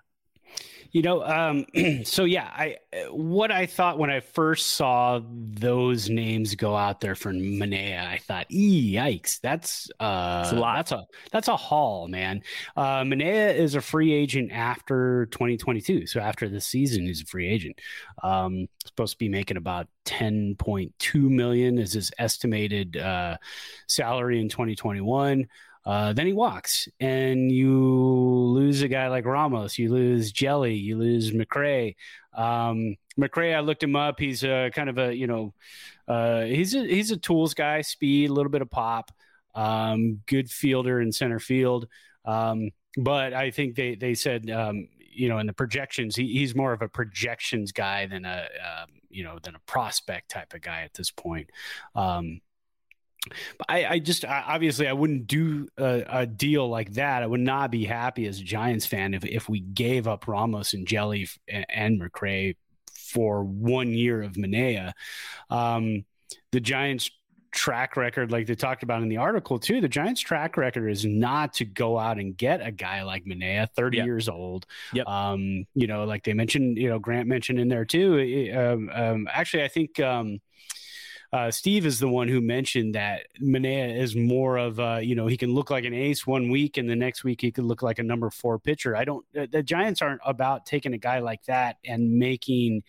You 0.90 1.02
know, 1.02 1.22
um, 1.22 1.66
so 2.04 2.24
yeah, 2.24 2.50
I 2.52 2.76
what 3.10 3.50
I 3.50 3.66
thought 3.66 3.98
when 3.98 4.10
I 4.10 4.20
first 4.20 4.68
saw 4.68 5.20
those 5.30 6.08
names 6.08 6.54
go 6.54 6.74
out 6.74 7.00
there 7.00 7.14
for 7.14 7.32
Manaea, 7.32 8.06
I 8.06 8.18
thought, 8.18 8.46
"Ee, 8.50 8.94
yikes, 8.94 9.40
that's 9.40 9.90
uh, 10.00 10.48
a 10.50 10.56
lot. 10.56 10.76
that's 10.76 10.92
a 10.92 11.06
that's 11.30 11.48
a 11.48 11.56
haul, 11.56 12.08
man." 12.08 12.42
Uh, 12.76 13.02
Manaea 13.02 13.54
is 13.54 13.74
a 13.74 13.80
free 13.80 14.12
agent 14.12 14.50
after 14.50 15.26
2022, 15.26 16.06
so 16.06 16.20
after 16.20 16.48
the 16.48 16.60
season, 16.60 17.06
he's 17.06 17.22
a 17.22 17.26
free 17.26 17.48
agent. 17.48 17.78
Um, 18.22 18.68
supposed 18.86 19.12
to 19.12 19.18
be 19.18 19.28
making 19.28 19.58
about 19.58 19.88
10.2 20.06 21.14
million 21.28 21.78
is 21.78 21.92
his 21.92 22.10
estimated 22.18 22.96
uh, 22.96 23.36
salary 23.86 24.40
in 24.40 24.48
2021. 24.48 25.46
Uh, 25.88 26.12
then 26.12 26.26
he 26.26 26.34
walks, 26.34 26.86
and 27.00 27.50
you 27.50 27.72
lose 27.74 28.82
a 28.82 28.88
guy 28.88 29.08
like 29.08 29.24
Ramos. 29.24 29.78
You 29.78 29.90
lose 29.90 30.34
Hjelle. 30.34 30.78
You 30.78 30.98
lose 30.98 31.32
McCray. 31.32 31.96
Um, 32.34 32.96
McCray, 33.18 33.56
I 33.56 33.60
looked 33.60 33.82
him 33.82 33.96
up. 33.96 34.20
He's 34.20 34.44
a 34.44 34.70
kind 34.74 34.90
of 34.90 34.98
a 34.98 35.16
you 35.16 35.26
know, 35.26 35.54
uh, 36.06 36.42
he's 36.42 36.74
a 36.74 36.86
he's 36.86 37.10
a 37.10 37.16
tools 37.16 37.54
guy, 37.54 37.80
speed, 37.80 38.28
a 38.28 38.34
little 38.34 38.52
bit 38.52 38.60
of 38.60 38.70
pop, 38.70 39.10
um, 39.54 40.20
good 40.26 40.50
fielder 40.50 41.00
in 41.00 41.10
center 41.10 41.38
field. 41.38 41.88
Um, 42.26 42.68
but 42.98 43.32
I 43.32 43.50
think 43.50 43.74
they 43.74 43.94
they 43.94 44.12
said 44.12 44.50
um, 44.50 44.88
you 45.00 45.30
know 45.30 45.38
in 45.38 45.46
the 45.46 45.54
projections 45.54 46.16
he, 46.16 46.26
he's 46.26 46.54
more 46.54 46.74
of 46.74 46.82
a 46.82 46.88
projections 46.88 47.72
guy 47.72 48.04
than 48.04 48.26
a 48.26 48.46
uh, 48.62 48.84
you 49.08 49.24
know 49.24 49.38
than 49.42 49.54
a 49.54 49.60
prospect 49.60 50.28
type 50.28 50.52
of 50.52 50.60
guy 50.60 50.82
at 50.82 50.92
this 50.92 51.10
point. 51.10 51.48
Um, 51.94 52.42
I, 53.68 53.84
I, 53.84 53.98
just 53.98 54.24
I, 54.24 54.44
obviously 54.46 54.86
I 54.88 54.92
wouldn't 54.92 55.26
do 55.26 55.68
a, 55.76 56.04
a, 56.08 56.26
deal 56.26 56.68
like 56.68 56.92
that. 56.94 57.22
I 57.22 57.26
would 57.26 57.40
not 57.40 57.70
be 57.70 57.84
happy 57.84 58.26
as 58.26 58.40
a 58.40 58.44
Giants 58.44 58.86
fan 58.86 59.14
if 59.14 59.24
if 59.24 59.48
we 59.48 59.60
gave 59.60 60.06
up 60.06 60.28
Ramos 60.28 60.72
and 60.72 60.86
Hjelle 60.86 61.28
and, 61.48 61.66
and 61.68 62.00
McCray 62.00 62.56
for 62.92 63.42
one 63.42 63.92
year 63.92 64.22
of 64.22 64.32
Manaea. 64.32 64.92
Um, 65.50 66.04
the 66.52 66.60
Giants 66.60 67.10
track 67.50 67.96
record, 67.96 68.30
like 68.30 68.46
they 68.46 68.54
talked 68.54 68.82
about 68.82 69.02
in 69.02 69.08
the 69.08 69.16
article 69.16 69.58
too, 69.58 69.80
the 69.80 69.88
Giants' 69.88 70.20
track 70.20 70.56
record 70.56 70.88
is 70.88 71.04
not 71.04 71.54
to 71.54 71.64
go 71.64 71.98
out 71.98 72.18
and 72.18 72.36
get 72.36 72.64
a 72.64 72.70
guy 72.70 73.02
like 73.02 73.24
Manaea, 73.24 73.68
30 73.74 73.96
yep. 73.96 74.06
years 74.06 74.28
old. 74.28 74.66
Yep. 74.92 75.06
Um, 75.06 75.66
you 75.74 75.86
know, 75.86 76.04
like 76.04 76.24
they 76.24 76.34
mentioned, 76.34 76.76
you 76.76 76.88
know, 76.88 76.98
Grant 76.98 77.28
mentioned 77.28 77.58
in 77.58 77.68
there 77.68 77.84
too. 77.84 78.52
Um, 78.54 78.90
um, 78.92 79.28
actually, 79.32 79.64
I 79.64 79.68
think 79.68 79.98
um, 80.00 80.40
uh, 81.32 81.50
Steve 81.50 81.84
is 81.84 81.98
the 81.98 82.08
one 82.08 82.28
who 82.28 82.40
mentioned 82.40 82.94
that 82.94 83.26
Manaea 83.40 84.00
is 84.00 84.16
more 84.16 84.56
of 84.56 84.78
a, 84.78 85.02
you 85.02 85.14
know, 85.14 85.26
he 85.26 85.36
can 85.36 85.54
look 85.54 85.70
like 85.70 85.84
an 85.84 85.92
ace 85.92 86.26
one 86.26 86.48
week 86.48 86.78
and 86.78 86.88
the 86.88 86.96
next 86.96 87.22
week 87.22 87.40
he 87.40 87.52
could 87.52 87.64
look 87.64 87.82
like 87.82 87.98
a 87.98 88.02
number 88.02 88.30
four 88.30 88.58
pitcher. 88.58 88.96
I 88.96 89.04
don't, 89.04 89.24
the 89.32 89.62
Giants 89.62 90.00
aren't 90.00 90.22
about 90.24 90.64
taking 90.64 90.94
a 90.94 90.98
guy 90.98 91.18
like 91.18 91.44
that 91.44 91.76
and 91.84 92.18
making 92.18 92.82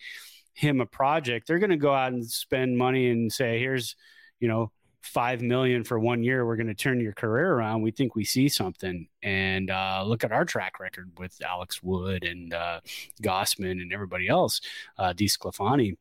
him 0.54 0.80
a 0.80 0.86
project. 0.86 1.46
They're 1.46 1.58
going 1.58 1.70
to 1.70 1.76
go 1.76 1.92
out 1.94 2.12
and 2.12 2.24
spend 2.28 2.78
money 2.78 3.10
and 3.10 3.30
say, 3.30 3.58
here's, 3.58 3.94
you 4.38 4.48
know, 4.48 4.72
five 5.02 5.42
million 5.42 5.84
for 5.84 5.98
one 5.98 6.22
year. 6.22 6.46
We're 6.46 6.56
going 6.56 6.66
to 6.66 6.74
turn 6.74 7.00
your 7.00 7.12
career 7.12 7.52
around. 7.52 7.82
We 7.82 7.90
think 7.90 8.14
we 8.14 8.24
see 8.24 8.48
something. 8.48 9.08
And 9.22 9.70
uh, 9.70 10.02
look 10.06 10.24
at 10.24 10.32
our 10.32 10.46
track 10.46 10.80
record 10.80 11.12
with 11.18 11.36
Alex 11.44 11.82
Wood 11.82 12.24
and 12.24 12.54
uh, 12.54 12.80
Gausman 13.22 13.82
and 13.82 13.92
everybody 13.92 14.28
else, 14.28 14.60
uh, 14.98 15.12
DeSclafani 15.12 15.96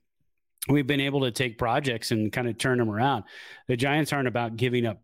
we've 0.67 0.87
been 0.87 0.99
able 0.99 1.21
to 1.21 1.31
take 1.31 1.57
projects 1.57 2.11
and 2.11 2.31
kind 2.31 2.47
of 2.47 2.57
turn 2.57 2.77
them 2.77 2.89
around. 2.89 3.23
The 3.67 3.77
Giants 3.77 4.11
aren't 4.11 4.27
about 4.27 4.57
giving 4.57 4.85
up 4.85 5.01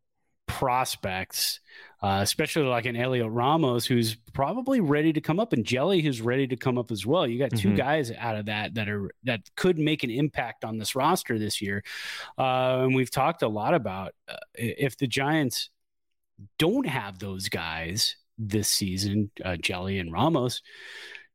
prospects, 0.47 1.59
uh, 2.03 2.19
especially 2.21 2.63
like 2.63 2.85
an 2.85 2.95
Heliot 2.95 3.29
Ramos 3.31 3.85
who's 3.85 4.15
probably 4.33 4.79
ready 4.79 5.13
to 5.13 5.21
come 5.21 5.39
up, 5.39 5.53
and 5.53 5.65
Hjelle 5.65 6.01
who's 6.01 6.21
ready 6.21 6.47
to 6.47 6.55
come 6.55 6.77
up 6.77 6.91
as 6.91 7.05
well. 7.05 7.27
You 7.27 7.39
got 7.39 7.51
2 7.51 7.69
mm-hmm. 7.69 7.77
guys 7.77 8.11
out 8.11 8.35
of 8.35 8.45
that 8.45 8.75
that 8.75 8.89
are 8.89 9.09
that 9.23 9.41
could 9.55 9.79
make 9.79 10.03
an 10.03 10.11
impact 10.11 10.63
on 10.63 10.77
this 10.77 10.95
roster 10.95 11.39
this 11.39 11.61
year, 11.61 11.83
uh, 12.37 12.83
and 12.83 12.95
we've 12.95 13.11
talked 13.11 13.41
a 13.41 13.47
lot 13.47 13.73
about 13.73 14.13
uh, 14.27 14.35
if 14.53 14.97
the 14.97 15.07
Giants 15.07 15.69
don't 16.59 16.87
have 16.87 17.19
those 17.19 17.49
guys 17.49 18.17
this 18.37 18.69
season, 18.69 19.31
uh, 19.43 19.51
Hjelle 19.51 19.99
and 19.99 20.11
Ramos 20.11 20.61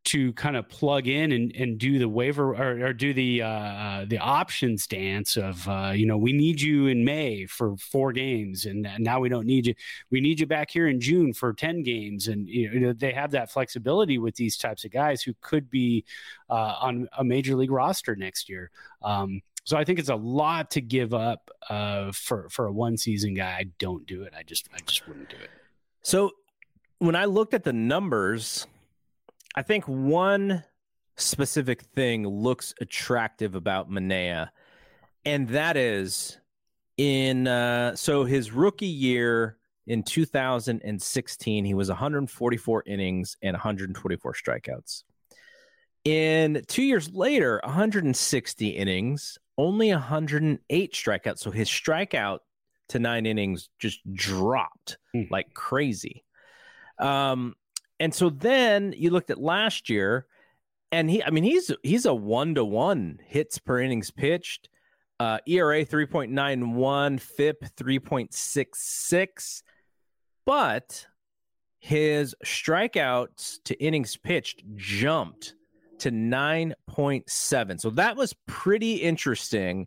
to 0.03 0.33
kind 0.33 0.57
of 0.57 0.69
plug 0.69 1.07
in 1.07 1.33
and, 1.33 1.55
and 1.55 1.79
do 1.79 1.99
the 1.99 2.09
waiver 2.09 2.55
or, 2.55 2.87
or 2.87 2.93
do 2.93 3.13
the 3.13 3.43
uh, 3.43 3.49
uh, 3.49 4.05
the 4.07 4.19
options 4.19 4.87
dance 4.87 5.37
of 5.37 5.69
uh, 5.69 5.93
you 5.95 6.07
know 6.07 6.17
we 6.17 6.33
need 6.33 6.61
you 6.61 6.87
in 6.87 7.05
May 7.05 7.45
for 7.47 7.77
four 7.77 8.13
games 8.13 8.65
and 8.65 8.89
now 8.99 9.21
we 9.21 9.29
don't 9.29 9.47
need 9.47 9.67
you 9.67 9.75
we 10.11 10.21
need 10.21 10.41
you 10.41 10.47
back 10.47 10.71
here 10.71 10.89
in 10.89 11.01
June 11.01 11.33
for 11.33 11.53
ten 11.53 11.83
games 11.83 12.29
and 12.29 12.49
you 12.49 12.81
know 12.81 12.93
they 12.95 13.13
have 13.13 13.31
that 13.33 13.51
flexibility 13.51 14.19
with 14.19 14.35
these 14.37 14.57
types 14.57 14.85
of 14.85 14.91
guys 14.91 15.23
who 15.23 15.35
could 15.43 15.69
be 15.71 16.05
uh, 16.49 16.77
on 16.81 17.07
a 17.19 17.25
major 17.25 17.55
league 17.55 17.71
roster 17.71 18.17
next 18.17 18.49
year. 18.49 18.71
Um, 19.03 19.43
so 19.65 19.77
I 19.77 19.85
think 19.85 19.99
it's 19.99 20.09
a 20.09 20.17
lot 20.17 20.71
to 20.73 20.81
give 20.81 21.13
up 21.13 21.51
uh, 21.69 22.11
for 22.13 22.49
for 22.49 22.67
a 22.67 22.73
one 22.73 22.97
season 22.97 23.35
guy. 23.35 23.59
I 23.61 23.65
don't 23.79 24.07
do 24.07 24.23
it. 24.23 24.33
I 24.37 24.43
just 24.45 24.69
I 24.75 24.79
just 24.87 25.07
wouldn't 25.07 25.29
do 25.29 25.37
it. 25.37 25.51
So 26.03 26.33
when 26.99 27.15
I 27.15 27.27
looked 27.27 27.53
at 27.53 27.65
the 27.65 27.73
numbers 27.73 28.67
I 29.55 29.63
think 29.63 29.85
one 29.87 30.65
specific 31.17 31.83
thing 31.83 32.27
looks 32.27 32.75
attractive 32.81 33.55
about 33.55 33.91
Manaea, 33.91 34.51
and 35.25 35.49
that 35.49 35.77
is 35.77 36.39
in 36.97 37.47
uh, 37.47 37.97
so 37.97 38.25
his 38.25 38.53
rookie 38.53 38.87
year 38.87 39.57
in 39.87 40.03
2016, 40.03 41.65
he 41.65 41.75
was 41.75 41.89
144 41.89 42.85
innings 42.87 43.37
and 43.43 43.55
124 43.55 44.35
strikeouts. 44.35 45.03
In 46.05 46.63
two 46.69 46.83
years 46.83 47.11
later, 47.11 47.61
160 47.65 48.69
innings, 48.69 49.39
only 49.59 49.91
108 49.91 50.93
strikeouts. 50.93 51.39
So 51.41 51.51
his 51.51 51.69
strikeout 51.69 52.39
to 52.91 52.99
nine 52.99 53.27
innings 53.27 53.69
just 53.79 54.01
dropped 54.13 54.99
mm. 55.15 55.31
like 55.31 55.53
crazy. 55.55 56.25
Um, 56.99 57.55
and 58.01 58.15
so 58.15 58.31
then 58.31 58.95
you 58.97 59.11
looked 59.11 59.31
at 59.31 59.41
last 59.41 59.89
year, 59.89 60.27
and 60.91 61.09
he, 61.09 61.23
I 61.23 61.31
mean, 61.31 61.45
he's 61.45 61.71
he's 61.83 62.07
a 62.07 62.15
one 62.15 62.57
to 62.57 62.65
one 62.65 63.21
hits 63.25 63.59
per 63.59 63.81
innings 63.81 64.11
pitched, 64.11 64.69
uh, 65.21 65.39
ERA 65.47 65.85
three 65.85 66.07
point 66.07 66.33
nine 66.33 66.75
one, 66.75 67.19
FIP 67.19 67.65
three 67.77 68.01
point 68.01 68.35
six 68.35 68.83
six, 68.83 69.63
but 70.45 71.07
his 71.79 72.35
strikeouts 72.45 73.59
to 73.65 73.75
innings 73.83 74.17
pitched 74.17 74.63
jumped 74.77 75.55
to 76.01 76.11
9.7. 76.11 77.81
So 77.81 77.91
that 77.91 78.17
was 78.17 78.35
pretty 78.47 78.95
interesting. 78.97 79.87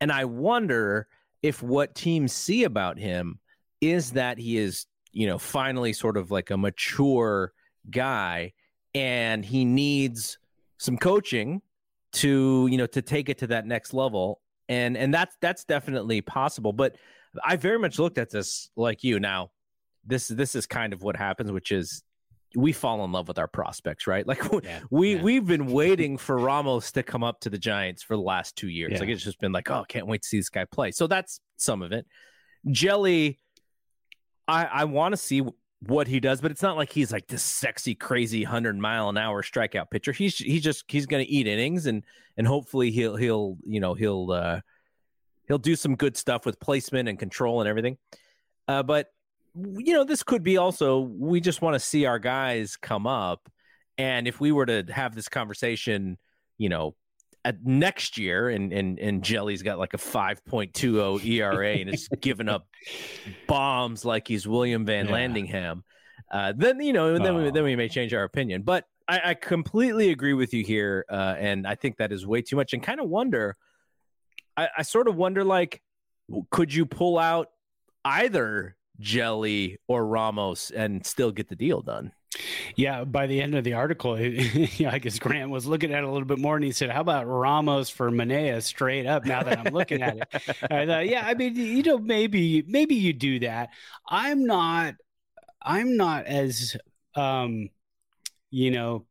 And 0.00 0.12
I 0.12 0.24
wonder 0.24 1.08
if 1.42 1.62
what 1.62 1.94
teams 1.94 2.32
see 2.32 2.64
about 2.64 2.98
him 2.98 3.38
is 3.80 4.12
that 4.12 4.38
he 4.38 4.56
is 4.58 4.86
you 5.12 5.26
know, 5.26 5.38
finally 5.38 5.92
sort 5.92 6.16
of 6.16 6.30
like 6.30 6.50
a 6.50 6.56
mature 6.56 7.52
guy 7.90 8.52
and 8.94 9.44
he 9.44 9.64
needs 9.64 10.38
some 10.78 10.96
coaching 10.96 11.62
to, 12.12 12.68
you 12.70 12.78
know, 12.78 12.86
to 12.86 13.02
take 13.02 13.28
it 13.28 13.38
to 13.38 13.46
that 13.48 13.66
next 13.66 13.94
level. 13.94 14.40
And 14.68 14.96
and 14.96 15.12
that's 15.12 15.36
that's 15.40 15.64
definitely 15.64 16.20
possible, 16.20 16.72
but 16.72 16.96
I 17.44 17.56
very 17.56 17.78
much 17.78 17.98
looked 17.98 18.18
at 18.18 18.30
this 18.30 18.70
like 18.76 19.04
you 19.04 19.20
now. 19.20 19.50
This 20.04 20.28
this 20.28 20.54
is 20.54 20.66
kind 20.66 20.92
of 20.92 21.02
what 21.02 21.16
happens, 21.16 21.52
which 21.52 21.72
is 21.72 22.02
we 22.54 22.72
fall 22.72 23.04
in 23.04 23.12
love 23.12 23.28
with 23.28 23.38
our 23.38 23.48
prospects, 23.48 24.06
right? 24.06 24.26
Like 24.26 24.42
yeah, 24.62 24.80
we 24.90 25.16
yeah. 25.16 25.22
we've 25.22 25.46
been 25.46 25.66
waiting 25.72 26.16
for 26.16 26.38
Ramos 26.38 26.92
to 26.92 27.02
come 27.02 27.24
up 27.24 27.40
to 27.40 27.50
the 27.50 27.58
Giants 27.58 28.02
for 28.02 28.16
the 28.16 28.22
last 28.22 28.56
two 28.56 28.68
years. 28.68 28.92
Yeah. 28.92 29.00
Like 29.00 29.08
it's 29.08 29.22
just 29.22 29.40
been 29.40 29.52
like, 29.52 29.70
oh, 29.70 29.84
can't 29.88 30.06
wait 30.06 30.22
to 30.22 30.28
see 30.28 30.38
this 30.38 30.48
guy 30.48 30.64
play. 30.64 30.90
So 30.92 31.06
that's 31.06 31.40
some 31.56 31.82
of 31.82 31.92
it. 31.92 32.06
Hjelle, 32.66 33.36
I, 34.48 34.64
I 34.64 34.84
want 34.84 35.12
to 35.12 35.16
see 35.16 35.42
what 35.86 36.06
he 36.06 36.20
does, 36.20 36.40
but 36.40 36.50
it's 36.50 36.62
not 36.62 36.76
like 36.76 36.92
he's 36.92 37.12
like 37.12 37.26
this 37.26 37.42
sexy, 37.42 37.94
crazy 37.94 38.44
hundred 38.44 38.76
mile 38.76 39.08
an 39.08 39.18
hour 39.18 39.42
strikeout 39.42 39.90
pitcher. 39.90 40.12
He's 40.12 40.36
he's 40.38 40.62
just 40.62 40.84
he's 40.88 41.06
going 41.06 41.24
to 41.24 41.30
eat 41.30 41.46
innings 41.46 41.86
and 41.86 42.04
and 42.36 42.46
hopefully 42.46 42.90
he'll 42.90 43.16
he'll 43.16 43.56
you 43.66 43.80
know 43.80 43.94
he'll 43.94 44.30
uh, 44.30 44.60
he'll 45.48 45.58
do 45.58 45.76
some 45.76 45.96
good 45.96 46.16
stuff 46.16 46.46
with 46.46 46.60
placement 46.60 47.08
and 47.08 47.18
control 47.18 47.60
and 47.60 47.68
everything. 47.68 47.98
Uh, 48.68 48.82
but 48.82 49.08
you 49.54 49.92
know 49.92 50.04
this 50.04 50.22
could 50.22 50.42
be 50.42 50.56
also 50.56 51.00
we 51.00 51.40
just 51.40 51.60
want 51.60 51.74
to 51.74 51.80
see 51.80 52.06
our 52.06 52.18
guys 52.18 52.76
come 52.76 53.06
up, 53.06 53.50
and 53.98 54.28
if 54.28 54.40
we 54.40 54.52
were 54.52 54.66
to 54.66 54.84
have 54.90 55.14
this 55.14 55.28
conversation, 55.28 56.16
you 56.58 56.68
know, 56.68 56.94
at 57.44 57.64
next 57.64 58.18
year 58.18 58.48
and 58.48 58.72
and 58.72 58.98
and 58.98 59.22
Hjelle's 59.22 59.62
got 59.62 59.78
like 59.78 59.94
a 59.94 59.98
5.20 59.98 61.24
ERA 61.24 61.72
and 61.72 61.90
is 61.92 62.08
giving 62.20 62.48
up 62.48 62.66
bombs 63.48 64.04
like 64.04 64.28
he's 64.28 64.46
William 64.46 64.86
Van 64.86 65.06
yeah. 65.06 65.12
Landingham, 65.12 65.82
uh, 66.30 66.52
then 66.56 66.80
you 66.80 66.92
know 66.92 67.18
then 67.18 67.36
we, 67.36 67.50
then 67.50 67.64
we 67.64 67.76
may 67.76 67.88
change 67.88 68.14
our 68.14 68.24
opinion. 68.24 68.62
But 68.62 68.84
I, 69.08 69.20
I 69.24 69.34
completely 69.34 70.10
agree 70.10 70.34
with 70.34 70.54
you 70.54 70.64
here, 70.64 71.04
uh, 71.10 71.34
and 71.38 71.66
I 71.66 71.74
think 71.74 71.96
that 71.98 72.12
is 72.12 72.26
way 72.26 72.42
too 72.42 72.56
much. 72.56 72.72
And 72.72 72.82
kind 72.82 73.00
of 73.00 73.08
wonder, 73.08 73.56
I, 74.56 74.68
I 74.78 74.82
sort 74.82 75.08
of 75.08 75.16
wonder 75.16 75.44
like, 75.44 75.82
could 76.50 76.72
you 76.72 76.86
pull 76.86 77.18
out 77.18 77.48
either 78.04 78.76
Hjelle 79.00 79.76
or 79.88 80.06
Ramos 80.06 80.70
and 80.70 81.04
still 81.04 81.32
get 81.32 81.48
the 81.48 81.56
deal 81.56 81.82
done? 81.82 82.12
Yeah, 82.76 83.04
by 83.04 83.26
the 83.26 83.40
end 83.42 83.54
of 83.54 83.64
the 83.64 83.74
article, 83.74 84.14
I 84.14 84.98
guess 84.98 85.18
Grant 85.18 85.50
was 85.50 85.66
looking 85.66 85.92
at 85.92 85.98
it 85.98 86.04
a 86.04 86.10
little 86.10 86.26
bit 86.26 86.38
more, 86.38 86.56
and 86.56 86.64
he 86.64 86.72
said, 86.72 86.90
"How 86.90 87.00
about 87.00 87.26
Ramos 87.26 87.90
for 87.90 88.10
Manaea 88.10 88.62
straight 88.62 89.06
up?" 89.06 89.24
Now 89.24 89.42
that 89.42 89.58
I'm 89.58 89.72
looking 89.72 90.02
at 90.02 90.16
it, 90.16 90.28
I 90.70 90.86
thought, 90.86 91.06
yeah, 91.06 91.24
I 91.26 91.34
mean, 91.34 91.56
you 91.56 91.82
know, 91.82 91.98
maybe 91.98 92.64
maybe 92.66 92.94
you 92.94 93.12
do 93.12 93.40
that. 93.40 93.70
I'm 94.08 94.46
not, 94.46 94.94
I'm 95.60 95.96
not 95.96 96.26
as, 96.26 96.76
um, 97.14 97.68
you 98.50 98.70
know, 98.70 99.06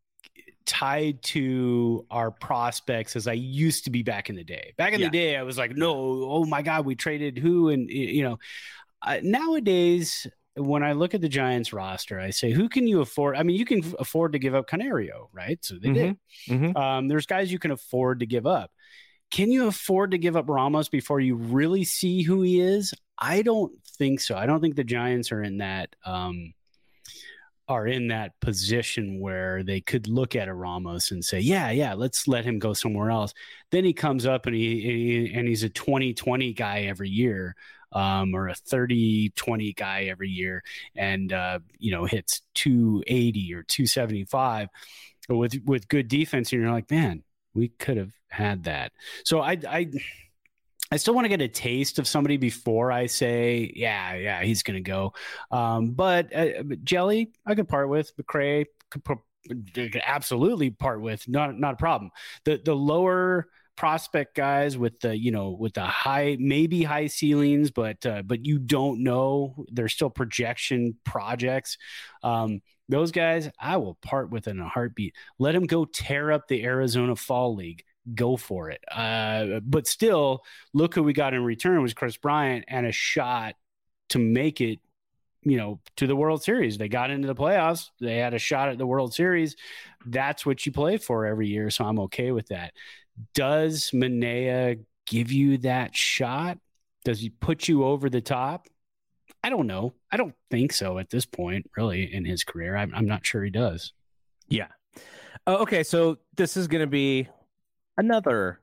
tied 0.65 1.21
to 1.23 2.05
our 2.09 2.31
prospects 2.31 3.15
as 3.15 3.27
I 3.27 3.33
used 3.33 3.85
to 3.85 3.91
be 3.91 4.03
back 4.03 4.29
in 4.29 4.35
the 4.35 4.43
day. 4.43 4.73
Back 4.77 4.93
in 4.93 4.99
yeah. 4.99 5.07
the 5.07 5.11
day, 5.11 5.37
I 5.37 5.43
was 5.43 5.57
like, 5.57 5.75
no, 5.75 5.93
oh 5.93 6.45
my 6.45 6.61
god, 6.61 6.85
we 6.85 6.95
traded 6.95 7.37
who, 7.37 7.69
and 7.69 7.89
you 7.89 8.23
know, 8.23 8.39
uh, 9.03 9.17
nowadays 9.21 10.27
when 10.55 10.83
I 10.83 10.93
look 10.93 11.13
at 11.13 11.21
the 11.21 11.29
Giants 11.29 11.71
roster, 11.71 12.19
I 12.19 12.31
say, 12.31 12.51
who 12.51 12.67
can 12.67 12.87
you 12.87 13.01
afford? 13.01 13.37
I 13.37 13.43
mean, 13.43 13.57
you 13.57 13.65
can 13.65 13.83
afford 13.99 14.33
to 14.33 14.39
give 14.39 14.53
up 14.53 14.67
Canario, 14.67 15.29
right? 15.31 15.63
So 15.63 15.75
they 15.75 15.89
mm-hmm. 15.89 15.93
did. 15.93 16.17
Mm-hmm. 16.49 16.77
Um, 16.77 17.07
there's 17.07 17.25
guys 17.25 17.51
you 17.51 17.59
can 17.59 17.71
afford 17.71 18.19
to 18.19 18.25
give 18.25 18.45
up. 18.45 18.71
Can 19.31 19.49
you 19.51 19.67
afford 19.67 20.11
to 20.11 20.17
give 20.17 20.35
up 20.35 20.49
Ramos 20.49 20.89
before 20.89 21.21
you 21.21 21.35
really 21.35 21.85
see 21.85 22.21
who 22.21 22.41
he 22.41 22.59
is? 22.59 22.93
I 23.17 23.43
don't 23.43 23.71
think 23.97 24.19
so. 24.19 24.35
I 24.35 24.45
don't 24.45 24.59
think 24.59 24.75
the 24.75 24.83
Giants 24.83 25.31
are 25.31 25.41
in 25.41 25.59
that 25.59 25.95
um, 26.05 26.53
are 27.69 27.87
in 27.87 28.09
that 28.09 28.37
position 28.41 29.21
where 29.21 29.63
they 29.63 29.79
could 29.79 30.09
look 30.09 30.35
at 30.35 30.49
a 30.49 30.53
Ramos 30.53 31.11
and 31.11 31.23
say, 31.23 31.39
"Yeah, 31.39 31.71
yeah, 31.71 31.93
let's 31.93 32.27
let 32.27 32.43
him 32.43 32.59
go 32.59 32.73
somewhere 32.73 33.09
else." 33.09 33.33
Then 33.69 33.85
he 33.85 33.93
comes 33.93 34.25
up 34.25 34.47
and 34.47 34.55
he, 34.55 34.81
he 34.81 35.33
and 35.33 35.47
he's 35.47 35.63
a 35.63 35.69
20-20 35.69 36.53
guy 36.53 36.81
every 36.81 37.09
year 37.09 37.55
um, 37.91 38.33
or 38.33 38.49
a 38.49 38.55
30 38.55 39.29
20 39.35 39.73
guy 39.73 40.03
every 40.03 40.29
year 40.29 40.63
and, 40.95 41.31
uh, 41.33 41.59
you 41.77 41.91
know, 41.91 42.05
hits 42.05 42.41
280 42.55 43.53
or 43.53 43.63
275 43.63 44.67
with, 45.29 45.55
with 45.65 45.87
good 45.87 46.07
defense. 46.07 46.51
And 46.51 46.61
you're 46.61 46.71
like, 46.71 46.89
man, 46.91 47.23
we 47.53 47.69
could 47.69 47.97
have 47.97 48.13
had 48.29 48.65
that. 48.65 48.91
So 49.23 49.41
I, 49.41 49.57
I, 49.67 49.91
I 50.91 50.97
still 50.97 51.13
want 51.13 51.25
to 51.25 51.29
get 51.29 51.41
a 51.41 51.47
taste 51.47 51.99
of 51.99 52.07
somebody 52.07 52.35
before 52.35 52.91
I 52.91 53.05
say, 53.05 53.71
yeah, 53.75 54.15
yeah, 54.15 54.43
he's 54.43 54.61
going 54.61 54.83
to 54.83 54.89
go. 54.89 55.13
Um, 55.49 55.91
but 55.91 56.35
uh, 56.35 56.63
Hjelle, 56.63 57.27
I 57.45 57.55
could 57.55 57.69
part 57.69 57.87
with. 57.87 58.11
McCray 58.17 58.65
could, 58.89 59.03
could 59.73 60.01
absolutely 60.05 60.69
part 60.69 61.01
with. 61.01 61.27
Not 61.29 61.57
not 61.57 61.75
a 61.75 61.77
problem. 61.77 62.11
The 62.43 62.61
the 62.63 62.75
lower 62.75 63.47
prospect 63.81 64.35
guys 64.35 64.77
with 64.77 64.99
the 64.99 65.17
you 65.17 65.31
know 65.31 65.49
with 65.49 65.73
the 65.73 65.83
high 65.83 66.37
maybe 66.39 66.83
high 66.83 67.07
ceilings 67.07 67.71
but 67.71 68.05
uh, 68.05 68.21
but 68.21 68.45
you 68.45 68.59
don't 68.59 69.01
know 69.01 69.65
they're 69.71 69.89
still 69.89 70.11
projection 70.11 70.95
projects. 71.03 71.79
Um, 72.21 72.61
those 72.89 73.11
guys 73.11 73.49
i 73.59 73.77
will 73.77 73.97
part 74.03 74.29
with 74.29 74.47
in 74.47 74.59
a 74.59 74.67
heartbeat. 74.67 75.15
Let 75.39 75.53
them 75.53 75.65
go 75.65 75.85
tear 75.85 76.31
up 76.31 76.47
the 76.47 76.63
arizona 76.63 77.15
fall 77.15 77.55
league. 77.55 77.83
Go 78.13 78.37
for 78.37 78.69
it. 78.69 78.83
Uh, 78.91 79.61
but 79.63 79.87
still 79.87 80.43
look 80.75 80.93
who 80.93 81.01
we 81.01 81.13
got 81.13 81.33
in 81.33 81.43
return 81.43 81.81
was 81.81 81.95
Kris 81.95 82.17
Bryant 82.17 82.65
and 82.67 82.85
a 82.85 82.91
shot 82.91 83.55
to 84.09 84.19
make 84.19 84.61
it 84.61 84.77
you 85.41 85.57
know 85.57 85.79
to 85.95 86.05
the 86.05 86.15
world 86.15 86.43
series. 86.43 86.77
They 86.77 86.87
got 86.87 87.09
into 87.09 87.27
the 87.27 87.33
playoffs. 87.33 87.89
They 87.99 88.17
had 88.17 88.35
a 88.35 88.39
shot 88.39 88.69
at 88.69 88.77
the 88.77 88.85
world 88.85 89.15
series. 89.15 89.55
That's 90.05 90.45
what 90.45 90.67
you 90.67 90.71
play 90.71 90.97
for 90.97 91.25
every 91.25 91.47
year 91.47 91.69
so 91.71 91.85
i'm 91.85 91.99
okay 91.99 92.31
with 92.31 92.47
that 92.47 92.73
does 93.33 93.91
Manaea 93.91 94.83
give 95.05 95.31
you 95.31 95.57
that 95.59 95.95
shot? 95.95 96.57
Does 97.03 97.19
he 97.19 97.29
put 97.29 97.67
you 97.67 97.83
over 97.83 98.09
the 98.09 98.21
top? 98.21 98.67
I 99.43 99.49
don't 99.49 99.67
know. 99.67 99.93
I 100.11 100.17
don't 100.17 100.35
think 100.51 100.71
so 100.71 100.99
at 100.99 101.09
this 101.09 101.25
point, 101.25 101.69
really, 101.75 102.13
in 102.13 102.25
his 102.25 102.43
career. 102.43 102.75
I'm, 102.75 102.93
I'm 102.93 103.07
not 103.07 103.25
sure 103.25 103.43
he 103.43 103.49
does. 103.49 103.93
Yeah. 104.47 104.67
Uh, 105.47 105.57
okay. 105.57 105.83
So 105.83 106.17
this 106.35 106.57
is 106.57 106.67
going 106.67 106.81
to 106.81 106.87
be 106.87 107.27
another 107.97 108.61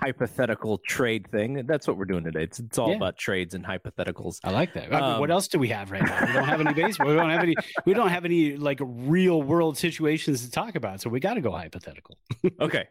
hypothetical 0.00 0.78
trade 0.78 1.30
thing. 1.30 1.66
That's 1.66 1.86
what 1.86 1.96
we're 1.96 2.06
doing 2.06 2.24
today. 2.24 2.44
It's, 2.44 2.58
it's 2.58 2.78
all 2.78 2.90
yeah. 2.90 2.96
about 2.96 3.18
trades 3.18 3.54
and 3.54 3.64
hypotheticals. 3.64 4.38
I 4.44 4.50
like 4.50 4.72
that. 4.74 4.92
Um, 4.92 5.20
what 5.20 5.30
else 5.30 5.48
do 5.48 5.58
we 5.58 5.68
have 5.68 5.90
right 5.90 6.02
now? 6.02 6.26
We 6.26 6.32
don't 6.32 6.44
have 6.44 6.60
any 6.60 6.72
baseball. 6.72 7.08
we 7.08 7.14
don't 7.14 7.30
have 7.30 7.42
any. 7.42 7.54
We 7.84 7.94
don't 7.94 8.08
have 8.08 8.24
any 8.24 8.56
like 8.56 8.78
real 8.82 9.42
world 9.42 9.76
situations 9.76 10.42
to 10.44 10.50
talk 10.50 10.74
about. 10.74 11.00
So 11.00 11.10
we 11.10 11.20
got 11.20 11.34
to 11.34 11.40
go 11.40 11.50
hypothetical. 11.50 12.16
okay. 12.60 12.88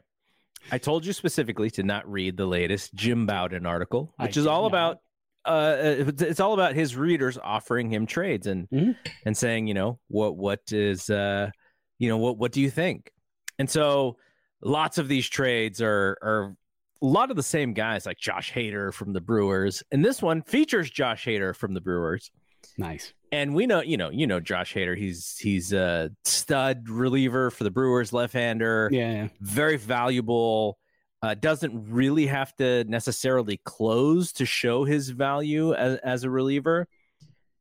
I 0.71 0.77
told 0.77 1.05
you 1.05 1.13
specifically 1.13 1.69
to 1.71 1.83
not 1.83 2.09
read 2.09 2.37
the 2.37 2.45
latest 2.45 2.93
Jim 2.93 3.25
Bowden 3.25 3.65
article, 3.65 4.13
which 4.17 4.37
I 4.37 4.41
is 4.41 4.47
all 4.47 4.63
not. 4.63 4.67
about 4.67 4.97
uh, 5.45 5.75
it's 6.19 6.39
all 6.39 6.53
about 6.53 6.75
his 6.75 6.95
readers 6.95 7.37
offering 7.43 7.89
him 7.89 8.05
trades 8.05 8.47
and 8.47 8.69
mm-hmm. 8.69 8.91
and 9.25 9.35
saying, 9.35 9.67
you 9.67 9.73
know, 9.73 9.99
what 10.07 10.37
what 10.37 10.59
is 10.71 11.09
uh, 11.09 11.49
you 11.97 12.09
know, 12.09 12.17
what 12.17 12.37
what 12.37 12.51
do 12.51 12.61
you 12.61 12.69
think? 12.69 13.11
And 13.57 13.69
so 13.69 14.17
lots 14.61 14.97
of 14.97 15.07
these 15.07 15.27
trades 15.27 15.81
are 15.81 16.17
are 16.21 16.55
a 17.01 17.05
lot 17.05 17.31
of 17.31 17.35
the 17.35 17.43
same 17.43 17.73
guys 17.73 18.05
like 18.05 18.19
Josh 18.19 18.53
Hader 18.53 18.93
from 18.93 19.13
the 19.13 19.21
Brewers, 19.21 19.81
and 19.91 20.05
this 20.05 20.21
one 20.21 20.43
features 20.43 20.89
Josh 20.89 21.25
Hader 21.25 21.55
from 21.55 21.73
the 21.73 21.81
Brewers. 21.81 22.31
Nice. 22.77 23.13
And 23.31 23.53
we 23.55 23.65
know, 23.65 23.81
you 23.81 23.97
know, 23.97 24.09
you 24.09 24.27
know 24.27 24.39
Josh 24.39 24.73
Hader. 24.73 24.97
He's 24.97 25.37
he's 25.37 25.71
a 25.71 26.11
stud 26.25 26.89
reliever 26.89 27.49
for 27.49 27.63
the 27.63 27.71
Brewers, 27.71 28.11
left-hander. 28.11 28.89
Yeah, 28.91 29.29
very 29.39 29.77
valuable. 29.77 30.77
Uh, 31.23 31.35
doesn't 31.35 31.91
really 31.91 32.25
have 32.25 32.55
to 32.55 32.83
necessarily 32.85 33.57
close 33.63 34.31
to 34.33 34.45
show 34.45 34.83
his 34.83 35.09
value 35.09 35.73
as, 35.73 35.97
as 35.99 36.23
a 36.23 36.29
reliever. 36.29 36.87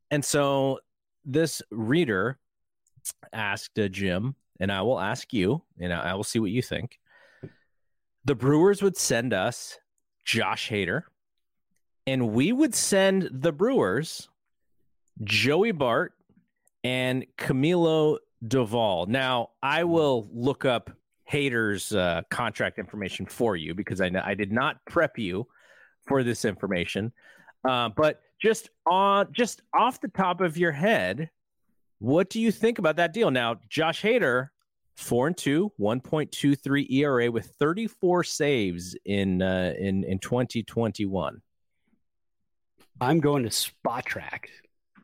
And 0.09 0.25
so 0.25 0.79
this 1.23 1.61
reader 1.69 2.39
asked 3.31 3.77
uh, 3.77 3.87
Jim, 3.87 4.35
and 4.59 4.71
I 4.71 4.81
will 4.81 4.99
ask 4.99 5.31
you, 5.31 5.61
and 5.79 5.93
I 5.93 6.15
will 6.15 6.23
see 6.23 6.39
what 6.39 6.49
you 6.49 6.63
think. 6.63 6.99
The 8.25 8.35
Brewers 8.35 8.81
would 8.81 8.97
send 8.97 9.33
us 9.33 9.79
Josh 10.25 10.69
Hader, 10.69 11.03
and 12.07 12.33
we 12.33 12.51
would 12.51 12.75
send 12.75 13.29
the 13.31 13.51
Brewers 13.51 14.27
Joey 15.23 15.71
Bart, 15.71 16.13
and 16.83 17.25
Camilo 17.37 18.17
Doval. 18.45 19.07
Now, 19.07 19.49
I 19.61 19.83
will 19.83 20.29
look 20.33 20.65
up 20.65 20.89
Hader's 21.31 21.93
uh, 21.93 22.21
contract 22.29 22.79
information 22.79 23.25
for 23.25 23.55
you 23.55 23.73
because 23.73 24.01
I 24.01 24.09
know 24.09 24.21
I 24.23 24.33
did 24.33 24.51
not 24.51 24.77
prep 24.85 25.17
you 25.17 25.47
for 26.07 26.23
this 26.23 26.45
information. 26.45 27.11
Uh, 27.63 27.89
but 27.89 28.21
just 28.41 28.69
on 28.87 29.27
just 29.31 29.61
off 29.73 30.01
the 30.01 30.07
top 30.09 30.41
of 30.41 30.57
your 30.57 30.71
head, 30.71 31.29
what 31.99 32.29
do 32.29 32.41
you 32.41 32.51
think 32.51 32.79
about 32.79 32.95
that 32.95 33.13
deal? 33.13 33.29
Now, 33.29 33.57
Josh 33.69 34.01
Hader, 34.01 34.49
four 34.95 35.27
and 35.27 35.37
two, 35.37 35.71
one 35.77 36.01
point 36.01 36.31
two 36.31 36.55
three 36.55 36.87
ERA 36.89 37.29
with 37.29 37.53
thirty 37.59 37.87
four 37.87 38.23
saves 38.23 38.95
in 39.05 39.41
uh, 39.41 39.73
in 39.77 40.03
in 40.03 40.17
twenty 40.17 40.63
twenty 40.63 41.05
one. 41.05 41.41
I'm 42.99 43.19
going 43.19 43.43
to 43.43 43.49
Spotrac 43.49 44.45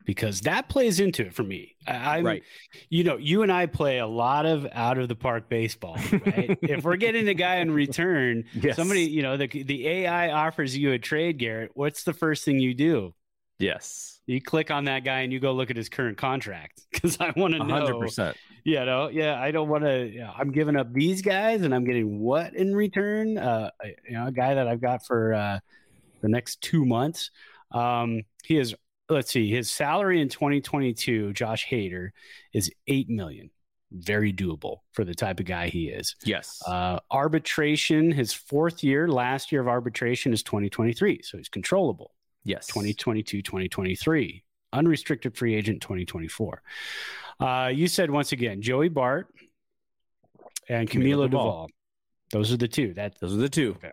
because 0.08 0.40
that 0.40 0.70
plays 0.70 1.00
into 1.00 1.20
it 1.20 1.34
for 1.34 1.42
me. 1.42 1.76
I'm, 1.86 2.24
right. 2.24 2.42
you 2.88 3.04
know, 3.04 3.18
you 3.18 3.42
and 3.42 3.52
I 3.52 3.66
play 3.66 3.98
a 3.98 4.06
lot 4.06 4.46
of 4.46 4.66
out 4.72 4.96
of 4.96 5.06
the 5.06 5.14
park 5.14 5.50
baseball, 5.50 5.98
right? 6.10 6.58
if 6.62 6.82
we're 6.82 6.96
getting 6.96 7.28
a 7.28 7.34
guy 7.34 7.56
in 7.56 7.70
return, 7.70 8.44
yes. 8.54 8.74
somebody, 8.74 9.02
you 9.02 9.20
know, 9.20 9.36
the, 9.36 9.46
the 9.46 9.86
AI 9.86 10.30
offers 10.30 10.74
you 10.74 10.92
a 10.92 10.98
trade, 10.98 11.36
Garrett, 11.36 11.72
what's 11.74 12.04
the 12.04 12.14
first 12.14 12.46
thing 12.46 12.58
you 12.58 12.72
do? 12.72 13.12
Yes. 13.58 14.18
You 14.24 14.40
click 14.40 14.70
on 14.70 14.86
that 14.86 15.04
guy 15.04 15.20
and 15.20 15.32
you 15.32 15.40
go 15.40 15.52
look 15.52 15.68
at 15.68 15.76
his 15.76 15.90
current 15.90 16.16
contract 16.16 16.80
because 16.90 17.18
I 17.20 17.34
want 17.36 17.52
to 17.52 17.58
know. 17.58 18.00
100%. 18.00 18.34
You 18.64 18.86
know, 18.86 19.10
yeah, 19.10 19.38
I 19.38 19.50
don't 19.50 19.68
want 19.68 19.84
to. 19.84 20.06
You 20.06 20.20
know, 20.20 20.32
I'm 20.34 20.52
giving 20.52 20.76
up 20.76 20.90
these 20.90 21.20
guys 21.20 21.60
and 21.60 21.74
I'm 21.74 21.84
getting 21.84 22.18
what 22.18 22.54
in 22.54 22.74
return? 22.74 23.36
Uh, 23.36 23.72
you 24.08 24.14
know, 24.14 24.28
a 24.28 24.32
guy 24.32 24.54
that 24.54 24.66
I've 24.66 24.80
got 24.80 25.04
for 25.04 25.34
uh, 25.34 25.58
the 26.22 26.30
next 26.30 26.62
two 26.62 26.86
months. 26.86 27.30
Um, 27.72 28.22
he 28.44 28.56
is 28.56 28.74
let's 29.08 29.30
see, 29.30 29.50
his 29.50 29.70
salary 29.70 30.20
in 30.20 30.28
2022, 30.28 31.32
Josh 31.32 31.66
Hader, 31.66 32.10
is 32.52 32.70
eight 32.86 33.08
million. 33.08 33.50
Very 33.90 34.34
doable 34.34 34.80
for 34.92 35.02
the 35.02 35.14
type 35.14 35.40
of 35.40 35.46
guy 35.46 35.68
he 35.68 35.88
is. 35.88 36.14
Yes. 36.22 36.62
Uh, 36.66 36.98
arbitration, 37.10 38.10
his 38.10 38.34
fourth 38.34 38.84
year, 38.84 39.08
last 39.08 39.50
year 39.50 39.62
of 39.62 39.68
arbitration 39.68 40.34
is 40.34 40.42
2023. 40.42 41.22
So 41.22 41.38
he's 41.38 41.48
controllable. 41.48 42.12
Yes. 42.44 42.66
2022, 42.66 43.40
2023. 43.40 44.44
Unrestricted 44.74 45.34
free 45.34 45.54
agent 45.54 45.80
2024. 45.80 46.62
Uh, 47.40 47.70
you 47.72 47.88
said 47.88 48.10
once 48.10 48.32
again, 48.32 48.60
Joey 48.60 48.90
Bart 48.90 49.28
and 50.68 50.88
Camilo, 50.88 51.26
Camilo 51.26 51.30
Doval. 51.30 51.68
Those 52.30 52.52
are 52.52 52.58
the 52.58 52.68
two. 52.68 52.92
That 52.92 53.18
those 53.20 53.32
are 53.32 53.38
the 53.38 53.48
two. 53.48 53.70
Okay 53.78 53.92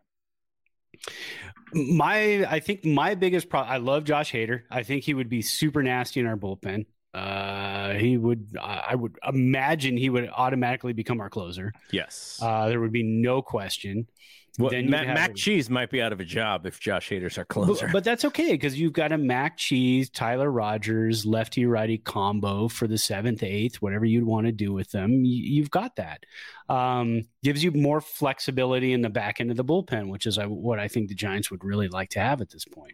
my 1.76 2.46
I 2.50 2.60
think 2.60 2.86
my 2.86 3.16
biggest 3.16 3.50
problem. 3.50 3.72
I 3.72 3.78
love 3.78 4.06
Josh 4.06 4.32
Hader. 4.32 4.62
I 4.72 4.84
think 4.84 5.04
he 5.04 5.14
would 5.14 5.30
be 5.30 5.42
super 5.42 5.84
nasty 5.84 6.20
in 6.20 6.26
our 6.26 6.38
bullpen. 6.38 6.86
Uh, 7.14 7.94
he 7.94 8.18
would. 8.18 8.58
I 8.62 8.96
would 8.96 9.18
imagine 9.26 9.96
he 9.96 10.10
would 10.10 10.30
automatically 10.30 10.94
become 10.94 11.22
our 11.22 11.30
closer. 11.30 11.72
Yes. 11.92 12.40
Uh, 12.42 12.68
there 12.68 12.80
would 12.80 12.92
be 12.92 13.04
no 13.04 13.42
question. 13.42 14.08
Well, 14.58 14.70
then 14.70 14.90
Mac, 14.90 15.08
Mac 15.08 15.32
a, 15.32 15.34
Cheese 15.34 15.70
might 15.70 15.90
be 15.90 16.02
out 16.02 16.14
of 16.14 16.22
a 16.22 16.26
job 16.26 16.66
if 16.66 16.80
Josh 16.80 17.10
Hader's 17.10 17.38
our 17.38 17.44
closer. 17.44 17.88
But, 17.88 17.94
but 17.94 18.04
that's 18.06 18.24
okay 18.26 18.52
because 18.52 18.80
you've 18.80 18.94
got 18.94 19.12
a 19.12 19.18
Mac 19.18 19.58
Cheese, 19.58 20.10
Tyler 20.10 20.50
Rogers, 20.50 21.26
lefty 21.26 21.66
righty 21.66 21.98
combo 21.98 22.70
for 22.70 22.88
the 22.88 22.98
seventh, 22.98 23.44
eighth, 23.44 23.82
whatever 23.82 24.06
you'd 24.06 24.24
want 24.24 24.46
to 24.46 24.54
do 24.54 24.72
with 24.72 24.92
them. 24.92 25.26
You, 25.26 25.62
have 25.62 25.72
got 25.72 25.98
that. 25.98 26.26
Um, 26.70 27.24
gives 27.44 27.64
you 27.64 27.72
more 27.72 28.00
flexibility 28.00 28.94
in 28.94 29.02
the 29.02 29.10
back 29.10 29.42
end 29.42 29.52
of 29.52 29.58
the 29.58 29.66
bullpen, 29.66 30.10
which 30.10 30.26
is 30.26 30.38
uh, 30.38 30.46
what 30.46 30.80
I 30.80 30.88
think 30.88 31.10
the 31.10 31.16
Giants 31.16 31.52
would 31.52 31.64
really 31.66 31.90
like 31.90 32.10
to 32.12 32.20
have 32.20 32.40
at 32.40 32.50
this 32.50 32.66
point. 32.66 32.94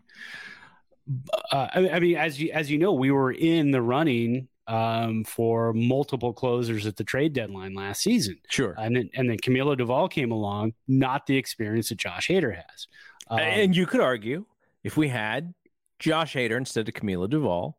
Uh, 1.51 1.67
I, 1.73 1.89
I 1.89 1.99
mean, 1.99 2.17
as 2.17 2.41
you 2.41 2.51
as 2.53 2.71
you 2.71 2.77
know, 2.77 2.93
we 2.93 3.11
were 3.11 3.31
in 3.31 3.71
the 3.71 3.81
running 3.81 4.47
um, 4.71 5.23
for 5.25 5.73
multiple 5.73 6.31
closers 6.33 6.85
at 6.87 6.95
the 6.95 7.03
trade 7.03 7.33
deadline 7.33 7.73
last 7.73 8.01
season. 8.01 8.39
Sure. 8.49 8.73
And 8.77 8.95
then, 8.95 9.09
and 9.15 9.29
then 9.29 9.37
Camilo 9.37 9.77
Doval 9.77 10.09
came 10.09 10.31
along, 10.31 10.73
not 10.87 11.25
the 11.27 11.35
experience 11.35 11.89
that 11.89 11.97
Josh 11.97 12.29
Hader 12.29 12.55
has. 12.55 12.87
Um, 13.29 13.39
and 13.39 13.75
you 13.75 13.85
could 13.85 13.99
argue 14.01 14.45
if 14.83 14.95
we 14.95 15.09
had 15.09 15.53
Josh 15.99 16.33
Hader 16.35 16.57
instead 16.57 16.87
of 16.87 16.93
Camilo 16.93 17.27
Doval, 17.29 17.73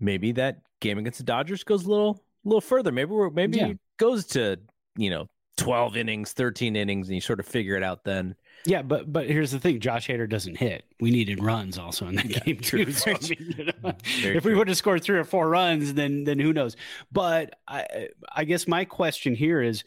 maybe 0.00 0.32
that 0.32 0.60
game 0.80 0.98
against 0.98 1.18
the 1.18 1.24
Dodgers 1.24 1.62
goes 1.64 1.84
a 1.84 1.88
little 1.88 2.24
a 2.44 2.48
little 2.48 2.60
further. 2.60 2.90
Maybe 2.92 3.10
we're 3.10 3.30
maybe 3.30 3.58
Yeah. 3.58 3.68
it 3.68 3.78
goes 3.96 4.26
to 4.28 4.58
you 4.96 5.10
know 5.10 5.28
twelve 5.56 5.96
innings, 5.96 6.32
thirteen 6.32 6.76
innings, 6.76 7.08
and 7.08 7.14
you 7.14 7.20
sort 7.20 7.40
of 7.40 7.46
figure 7.46 7.76
it 7.76 7.82
out 7.82 8.04
then. 8.04 8.34
Yeah, 8.66 8.80
but 8.82 9.12
but 9.12 9.26
here's 9.28 9.50
the 9.50 9.60
thing: 9.60 9.78
Josh 9.80 10.08
Hader 10.08 10.28
doesn't 10.28 10.56
hit. 10.56 10.84
We 10.98 11.10
needed 11.10 11.42
runs 11.42 11.76
also 11.78 12.06
in 12.06 12.14
that 12.14 12.28
Yeah, 12.28 12.38
game 12.44 12.60
true. 12.60 12.84
too. 12.84 12.92
So, 12.92 13.12
I 13.12 13.20
mean, 13.20 13.36
you 13.58 13.64
know, 13.66 13.92
if 14.32 14.44
we 14.44 14.54
would 14.54 14.68
have 14.68 14.76
scored 14.76 15.02
three 15.02 15.18
or 15.18 15.24
four 15.24 15.48
runs, 15.48 15.92
then 15.94 16.24
then 16.24 16.38
who 16.38 16.52
knows? 16.52 16.76
But 17.12 17.58
I 17.68 18.08
I 18.32 18.44
guess 18.44 18.66
my 18.66 18.84
question 18.86 19.34
here 19.34 19.60
is, 19.60 19.84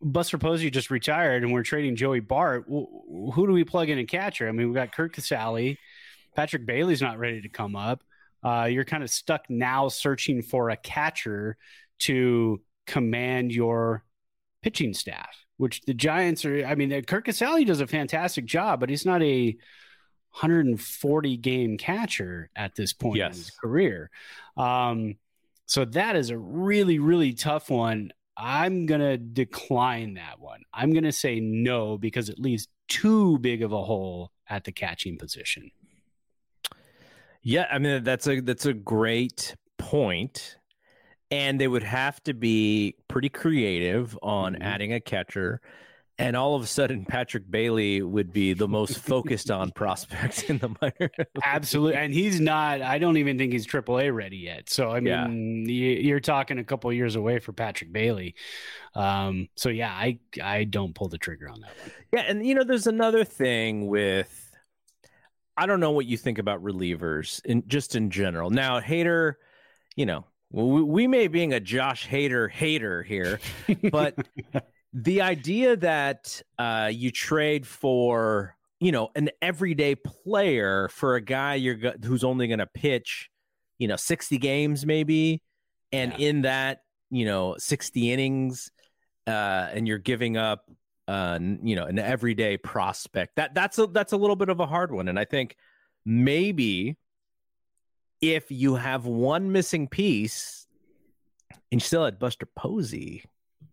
Buster 0.00 0.38
Posey 0.38 0.70
just 0.70 0.90
retired, 0.90 1.42
and 1.42 1.52
we're 1.52 1.64
trading 1.64 1.96
Joey 1.96 2.20
Bart. 2.20 2.64
Who 2.68 3.46
do 3.46 3.52
we 3.52 3.64
plug 3.64 3.88
in 3.88 3.98
a 3.98 4.04
catcher? 4.04 4.48
I 4.48 4.52
mean, 4.52 4.68
we 4.68 4.74
got 4.74 4.92
Curt 4.92 5.12
Casali, 5.14 5.76
Patrick 6.36 6.66
Bailey's 6.66 7.02
not 7.02 7.18
ready 7.18 7.42
to 7.42 7.48
come 7.48 7.76
up. 7.76 8.02
Uh, 8.44 8.68
you're 8.70 8.84
kind 8.84 9.02
of 9.02 9.10
stuck 9.10 9.42
now 9.50 9.88
searching 9.88 10.42
for 10.42 10.70
a 10.70 10.76
catcher 10.76 11.56
to 12.00 12.60
command 12.86 13.52
your 13.52 14.04
pitching 14.62 14.94
staff, 14.94 15.36
which 15.58 15.82
the 15.82 15.94
Giants 15.94 16.44
are. 16.44 16.64
I 16.64 16.74
mean, 16.74 16.90
Curt 17.04 17.26
Casali 17.26 17.66
does 17.66 17.80
a 17.80 17.86
fantastic 17.86 18.46
job, 18.46 18.80
but 18.80 18.88
he's 18.88 19.04
not 19.04 19.22
a 19.22 19.56
140 20.32 21.36
game 21.36 21.76
catcher 21.76 22.50
at 22.56 22.74
this 22.74 22.92
point 22.92 23.20
in 23.20 23.32
his 23.32 23.50
career. 23.50 24.10
Um, 24.56 25.16
so 25.66 25.84
that 25.84 26.16
is 26.16 26.30
a 26.30 26.38
really, 26.38 26.98
really 26.98 27.34
tough 27.34 27.70
one. 27.70 28.12
I'm 28.36 28.86
going 28.86 29.00
to 29.00 29.18
decline 29.18 30.14
that 30.14 30.38
one. 30.38 30.62
I'm 30.72 30.92
going 30.92 31.04
to 31.04 31.12
say 31.12 31.40
no 31.40 31.98
because 31.98 32.28
it 32.28 32.38
leaves 32.38 32.68
too 32.86 33.38
big 33.38 33.62
of 33.62 33.72
a 33.72 33.82
hole 33.82 34.32
at 34.48 34.64
the 34.64 34.72
catching 34.72 35.18
position. 35.18 35.70
Yeah, 37.42 37.66
I 37.70 37.78
mean 37.78 38.02
that's 38.04 38.26
a 38.26 38.40
that's 38.40 38.66
a 38.66 38.74
great 38.74 39.54
point. 39.78 40.57
And 41.30 41.60
they 41.60 41.68
would 41.68 41.82
have 41.82 42.22
to 42.24 42.32
be 42.34 42.94
pretty 43.08 43.28
creative 43.28 44.18
on 44.22 44.54
Mhm. 44.54 44.62
adding 44.62 44.92
a 44.94 45.00
catcher. 45.00 45.60
And 46.20 46.34
all 46.36 46.56
of 46.56 46.62
a 46.62 46.66
sudden, 46.66 47.04
Patrick 47.04 47.48
Bailey 47.48 48.02
would 48.02 48.32
be 48.32 48.52
the 48.52 48.66
most 48.66 48.98
focused 48.98 49.52
on 49.52 49.70
prospect 49.70 50.50
in 50.50 50.58
the 50.58 50.74
minor. 50.80 51.10
Absolutely. 51.44 51.94
And 51.96 52.12
he's 52.12 52.40
not, 52.40 52.82
I 52.82 52.98
don't 52.98 53.18
even 53.18 53.38
think 53.38 53.52
he's 53.52 53.66
AAA 53.68 54.10
ready 54.12 54.38
yet. 54.38 54.68
So, 54.68 54.90
I 54.90 54.98
mean, 54.98 55.68
you- 55.68 55.74
you're 55.98 56.18
talking 56.18 56.58
a 56.58 56.64
couple 56.64 56.92
years 56.92 57.14
away 57.14 57.38
for 57.38 57.52
Patrick 57.52 57.92
Bailey. 57.92 58.34
Um, 58.96 59.48
so, 59.54 59.68
yeah, 59.68 59.92
I, 59.92 60.18
I 60.42 60.64
don't 60.64 60.92
pull 60.92 61.08
the 61.08 61.18
trigger 61.18 61.48
on 61.48 61.60
that 61.60 61.70
one. 61.82 61.90
Yeah, 62.12 62.20
and 62.22 62.44
you 62.44 62.54
know, 62.56 62.64
there's 62.64 62.88
another 62.88 63.22
thing 63.24 63.86
with 63.86 64.44
I 65.56 65.66
don't 65.66 65.80
know 65.80 65.90
what 65.92 66.06
you 66.06 66.16
think 66.16 66.38
about 66.38 66.62
relievers 66.64 67.44
in 67.44 67.64
just 67.68 67.94
in 67.96 68.10
general. 68.10 68.48
Now, 68.50 68.80
Hader, 68.80 69.34
you 69.96 70.06
know, 70.06 70.24
we, 70.50 70.82
we 70.82 71.06
may 71.06 71.28
being 71.28 71.52
a 71.52 71.60
Josh 71.60 72.08
Hader 72.08 72.50
hater 72.50 73.02
here, 73.02 73.40
but 73.90 74.14
the 74.92 75.20
idea 75.22 75.76
that 75.76 76.40
uh, 76.58 76.90
you 76.92 77.10
trade 77.10 77.66
for 77.66 78.56
you 78.80 78.92
know 78.92 79.10
an 79.16 79.28
everyday 79.42 79.94
player 79.96 80.88
for 80.88 81.16
a 81.16 81.20
guy 81.20 81.54
you're 81.56 81.74
go- 81.74 81.94
who's 82.04 82.22
only 82.22 82.46
going 82.46 82.60
to 82.60 82.66
pitch 82.66 83.28
you 83.78 83.88
know 83.88 83.96
60 83.96 84.38
games 84.38 84.86
maybe 84.86 85.42
and 85.92 86.12
Yeah. 86.16 86.28
in 86.28 86.42
that 86.42 86.82
you 87.10 87.24
know 87.24 87.56
60 87.58 88.12
innings 88.12 88.70
uh, 89.26 89.30
and 89.72 89.88
you're 89.88 89.98
giving 89.98 90.36
up 90.36 90.64
uh, 91.08 91.38
you 91.62 91.74
know 91.74 91.84
an 91.86 91.98
everyday 91.98 92.56
prospect 92.56 93.34
that 93.34 93.52
that's 93.52 93.78
a 93.80 93.88
that's 93.88 94.12
a 94.12 94.16
little 94.16 94.36
bit 94.36 94.48
of 94.48 94.60
a 94.60 94.66
hard 94.66 94.92
one 94.92 95.08
and 95.08 95.18
i 95.18 95.24
think 95.24 95.56
maybe 96.06 96.96
if 98.20 98.50
you 98.50 98.74
have 98.74 99.06
one 99.06 99.52
missing 99.52 99.86
piece 99.88 100.66
and 101.70 101.80
you 101.80 101.84
still 101.84 102.04
had 102.04 102.18
buster 102.18 102.46
posey 102.56 103.24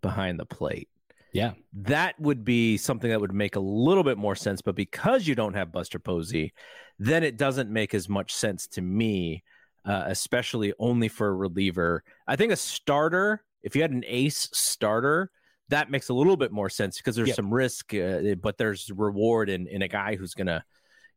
behind 0.02 0.40
the 0.40 0.46
plate 0.46 0.90
Yeah. 1.34 1.54
that 1.74 2.20
would 2.20 2.44
be 2.46 2.78
something 2.78 3.10
that 3.10 3.20
would 3.20 3.34
make 3.34 3.56
a 3.56 3.60
little 3.60 4.04
bit 4.04 4.18
more 4.18 4.36
sense. 4.36 4.62
But 4.62 4.76
because 4.76 5.28
you 5.28 5.34
don't 5.36 5.54
have 5.56 5.72
Buster 5.72 6.00
Posey, 6.00 6.54
then 7.00 7.24
it 7.24 7.38
doesn't 7.38 7.70
make 7.70 7.94
as 7.94 8.08
much 8.08 8.34
sense 8.34 8.68
to 8.68 8.82
me, 8.82 9.44
uh, 9.86 10.04
especially 10.08 10.74
only 10.80 11.08
for 11.10 11.28
a 11.28 11.34
reliever. 11.34 12.04
I 12.28 12.36
think 12.36 12.52
a 12.52 12.56
starter, 12.56 13.44
if 13.64 13.76
you 13.76 13.82
had 13.82 13.92
an 13.92 14.04
ace 14.08 14.48
starter, 14.54 15.32
that 15.70 15.90
makes 15.90 16.10
a 16.10 16.14
little 16.14 16.38
bit 16.38 16.52
more 16.52 16.70
sense 16.70 16.98
because 16.98 17.16
there's 17.16 17.30
Yep. 17.30 17.36
some 17.36 17.54
risk, 17.54 17.94
uh, 17.96 18.36
but 18.42 18.58
there's 18.58 18.92
reward 18.92 19.50
in, 19.50 19.68
in 19.68 19.82
a 19.82 19.88
guy 19.88 20.16
who's 20.16 20.36
going 20.36 20.48
to, 20.48 20.64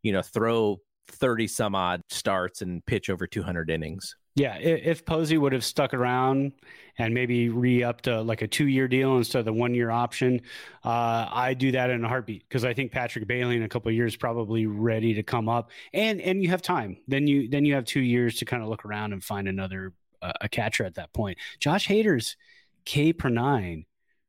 you 0.02 0.12
know, 0.12 0.22
throw 0.22 0.80
30 1.08 1.46
some 1.48 1.74
odd 1.74 2.02
starts 2.08 2.62
and 2.62 2.84
pitch 2.86 3.10
over 3.10 3.26
200 3.26 3.70
innings. 3.70 4.16
Yeah. 4.38 4.56
If 4.58 5.04
Posey 5.04 5.36
would 5.36 5.52
have 5.52 5.64
stuck 5.64 5.92
around 5.92 6.52
and 6.96 7.12
maybe 7.12 7.48
re 7.48 7.82
upped 7.82 8.04
to 8.04 8.22
like 8.22 8.40
a 8.40 8.46
two 8.46 8.68
year 8.68 8.86
deal 8.86 9.16
instead 9.16 9.40
of 9.40 9.44
the 9.46 9.52
one 9.52 9.74
year 9.74 9.90
option, 9.90 10.42
uh, 10.84 11.26
I 11.28 11.54
do 11.54 11.72
that 11.72 11.90
in 11.90 12.04
a 12.04 12.08
heartbeat 12.08 12.48
because 12.48 12.64
I 12.64 12.72
think 12.72 12.92
Patrick 12.92 13.26
Bailey 13.26 13.56
in 13.56 13.64
a 13.64 13.68
couple 13.68 13.90
years 13.90 14.14
probably 14.14 14.66
ready 14.66 15.14
to 15.14 15.24
come 15.24 15.48
up, 15.48 15.70
and 15.92 16.20
and 16.20 16.40
you 16.40 16.50
have 16.50 16.62
time. 16.62 16.98
Then 17.08 17.26
you 17.26 17.48
then 17.48 17.64
you 17.64 17.74
have 17.74 17.84
two 17.84 18.00
years 18.00 18.36
to 18.36 18.44
kind 18.44 18.62
of 18.62 18.68
look 18.68 18.84
around 18.84 19.12
and 19.12 19.24
find 19.24 19.48
another 19.48 19.92
uh, 20.22 20.32
a 20.40 20.48
catcher 20.48 20.84
at 20.84 20.94
that 20.94 21.12
point. 21.12 21.38
Josh 21.58 21.88
Hader's 21.88 22.36
K 22.84 23.12
per 23.12 23.30
nine 23.30 23.86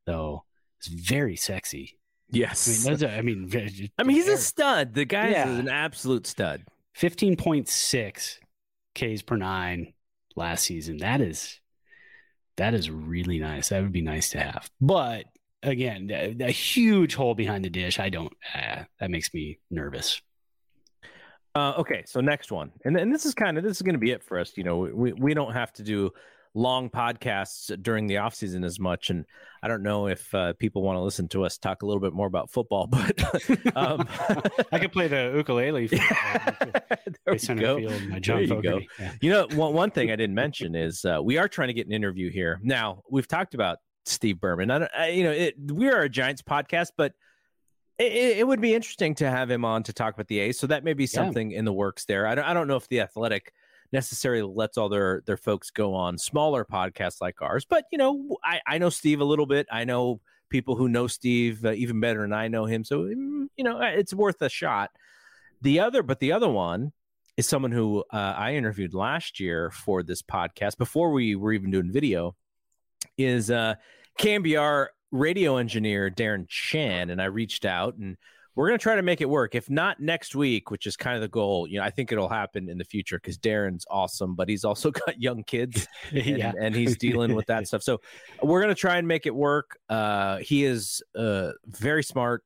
though 0.07 0.43
is 0.82 0.88
very 0.88 1.36
sexy. 1.36 1.99
I 2.32 2.34
mean, 2.34 2.41
Yes. 2.41 2.84
that's 2.84 3.01
a, 3.01 3.11
I 3.17 3.21
mean, 3.21 3.49
I 3.97 4.03
mean, 4.03 4.15
he's 4.15 4.27
a 4.27 4.38
stud. 4.38 4.93
The 4.93 5.05
guy 5.05 5.30
Yeah. 5.30 5.51
is 5.51 5.59
an 5.59 5.67
absolute 5.69 6.27
stud. 6.27 6.63
15.6 6.97 8.39
Ks 8.95 9.21
per 9.21 9.36
nine 9.38 9.93
last 10.36 10.65
season. 10.65 10.97
That 10.97 11.21
is 11.21 11.59
that 12.57 12.73
is 12.73 12.89
really 12.89 13.39
nice. 13.39 13.69
That 13.69 13.82
would 13.82 13.91
be 13.93 14.01
nice 14.01 14.32
to 14.32 14.39
have. 14.39 14.69
But 14.82 15.25
again, 15.63 16.09
a, 16.11 16.36
a 16.41 16.51
huge 16.51 17.15
hole 17.15 17.34
behind 17.36 17.63
the 17.63 17.69
dish. 17.69 17.99
I 17.99 18.09
don't. 18.09 18.34
Uh, 18.53 18.84
that 18.99 19.09
makes 19.09 19.34
me 19.34 19.59
nervous. 19.71 20.21
Uh, 21.55 21.73
okay, 21.77 22.03
so 22.05 22.19
next 22.21 22.51
one, 22.51 22.71
and 22.86 22.95
and 22.97 23.13
this 23.13 23.25
is 23.25 23.34
kind 23.34 23.57
of 23.57 23.63
this 23.63 23.77
is 23.77 23.82
going 23.82 23.93
to 23.93 23.99
be 23.99 24.11
it 24.11 24.23
for 24.23 24.39
us. 24.39 24.55
You 24.57 24.63
know, 24.63 24.77
we 24.80 25.13
we 25.13 25.34
don't 25.34 25.53
have 25.53 25.71
to 25.73 25.84
do 25.84 26.11
long 26.56 26.89
podcasts 26.89 27.76
during 27.82 28.08
the 28.08 28.18
off 28.18 28.34
season 28.34 28.64
as 28.64 28.80
much, 28.80 29.10
and 29.10 29.26
I 29.62 29.68
don't 29.68 29.84
know 29.84 30.08
if 30.08 30.34
uh, 30.34 30.54
people 30.54 30.82
want 30.82 30.97
to 30.97 31.02
listen 31.02 31.28
to 31.30 31.45
us 31.45 31.58
talk 31.58 31.84
a 31.84 31.86
little 31.86 32.02
bit 32.02 32.14
more 32.14 32.28
about 32.28 32.50
football, 32.50 32.88
but 32.91 33.22
um, 33.76 34.08
I 34.72 34.80
could 34.80 34.91
play 34.91 35.08
the 35.08 35.34
ukulele. 35.36 35.88
For, 35.88 35.95
there 37.26 37.36
play 37.36 37.56
we 37.56 37.62
go. 37.62 37.80
There 38.20 38.41
you 38.41 38.62
go. 38.62 38.80
Yeah. 39.00 39.14
You 39.22 39.32
know, 39.32 39.47
one 39.54 39.74
one 39.74 39.91
thing 39.91 40.12
I 40.12 40.16
didn't 40.16 40.36
mention 40.36 40.76
is 40.76 41.06
uh, 41.06 41.20
we 41.22 41.38
are 41.38 41.47
trying 41.47 41.68
to 41.70 41.74
get 41.74 41.88
an 41.88 41.93
interview 41.93 42.30
here. 42.32 42.60
Now 42.64 43.02
we've 43.10 43.28
talked 43.28 43.54
about 43.54 43.78
Steve 44.06 44.39
Berman. 44.41 44.72
I, 44.72 44.80
don't, 44.80 44.91
I 44.97 45.10
you 45.10 45.24
know, 45.24 45.32
it, 45.32 45.56
we 45.72 45.88
are 45.89 46.02
a 46.02 46.10
Giants 46.10 46.41
podcast, 46.41 46.89
but 46.97 47.14
it, 48.00 48.39
it- 48.39 48.47
would 48.47 48.62
be 48.62 48.74
interesting 48.74 49.14
to 49.16 49.30
have 49.30 49.52
him 49.52 49.66
on 49.66 49.84
to 49.84 49.93
talk 49.93 50.14
about 50.16 50.28
the 50.28 50.39
A's. 50.39 50.58
So 50.58 50.68
that 50.68 50.84
may 50.84 50.93
be 50.93 51.06
something 51.06 51.52
in 51.52 51.66
the 51.66 51.74
works 51.74 52.06
there. 52.06 52.26
I 52.26 52.34
don't, 52.34 52.45
I 52.45 52.54
don't 52.54 52.68
know 52.68 52.78
if 52.78 52.88
the 52.88 53.02
Athletic 53.02 53.54
necessarily 53.91 54.41
lets 54.43 54.77
all 54.77 54.89
their 54.89 55.23
their 55.25 55.37
folks 55.37 55.71
go 55.71 55.93
on 55.93 56.17
smaller 56.17 56.65
podcasts 56.65 57.21
like 57.21 57.41
ours, 57.41 57.65
but 57.65 57.85
you 57.91 57.97
know, 57.97 58.37
I 58.43 58.61
I 58.67 58.77
know 58.77 58.89
Steve 58.89 59.21
a 59.21 59.25
little 59.25 59.45
bit. 59.45 59.67
I 59.71 59.85
know 59.85 60.21
people 60.49 60.75
who 60.75 60.89
know 60.89 61.07
Steve 61.07 61.63
uh, 61.65 61.71
even 61.71 61.99
better 61.99 62.21
than 62.21 62.33
I 62.33 62.47
know 62.47 62.65
him. 62.65 62.83
So 62.83 63.01
mm, 63.01 63.47
you 63.55 63.63
know, 63.63 63.79
it's 63.81 64.13
worth 64.13 64.41
a 64.41 64.49
shot. 64.49 64.91
The 65.61 65.81
other, 65.81 66.03
but 66.03 66.19
the 66.19 66.31
other 66.31 66.49
one 66.49 66.93
is 67.35 67.47
someone 67.47 67.71
who 67.71 68.03
uh, 68.11 68.33
I 68.37 68.55
interviewed 68.55 68.93
last 68.93 69.39
year 69.39 69.71
for 69.71 70.03
this 70.03 70.21
podcast 70.21 70.77
before 70.77 71.11
we 71.11 71.35
were 71.35 71.53
even 71.53 71.71
doing 71.71 71.91
video. 71.91 72.35
Is 73.17 73.51
uh, 73.51 73.75
KNBR 74.19 74.87
radio 75.11 75.57
engineer 75.57 76.09
Darren 76.09 76.47
Chan, 76.47 77.09
and 77.09 77.21
I 77.21 77.25
reached 77.25 77.65
out 77.65 77.95
and 77.95 78.17
we're 78.56 78.68
going 78.68 78.78
to 78.78 78.84
try 78.84 78.95
to 78.95 79.02
make 79.02 79.22
it 79.22 79.30
work. 79.30 79.56
If 79.56 79.70
not 79.70 80.00
next 80.00 80.36
week, 80.36 80.72
which 80.72 80.86
is 80.86 80.97
kind 80.97 81.16
of 81.16 81.22
the 81.22 81.28
goal, 81.28 81.68
you 81.68 81.80
know, 81.80 81.86
I 81.86 81.89
think 81.89 82.12
it'll 82.12 82.30
happen 82.30 82.70
in 82.70 82.78
the 82.78 82.84
future 82.84 83.18
because 83.18 83.38
Darren's 83.38 83.86
awesome, 83.89 84.36
but 84.36 84.50
he's 84.50 84.66
also 84.66 84.91
got 85.06 85.22
young 85.22 85.43
kids 85.43 85.88
and, 86.12 86.38
yeah. 86.38 86.52
and 86.60 86.76
he's 86.76 86.97
dealing 86.97 87.36
with 87.36 87.47
that 87.47 87.68
stuff. 87.68 87.84
So 87.84 88.02
we're 88.41 88.62
gonna 88.62 88.76
try 88.76 88.97
and 88.97 89.08
make 89.08 89.26
it 89.26 89.36
work. 89.36 89.78
Uh, 89.88 90.38
he 90.38 90.66
is 90.66 91.02
uh, 91.16 91.52
very 91.66 92.04
smart. 92.04 92.43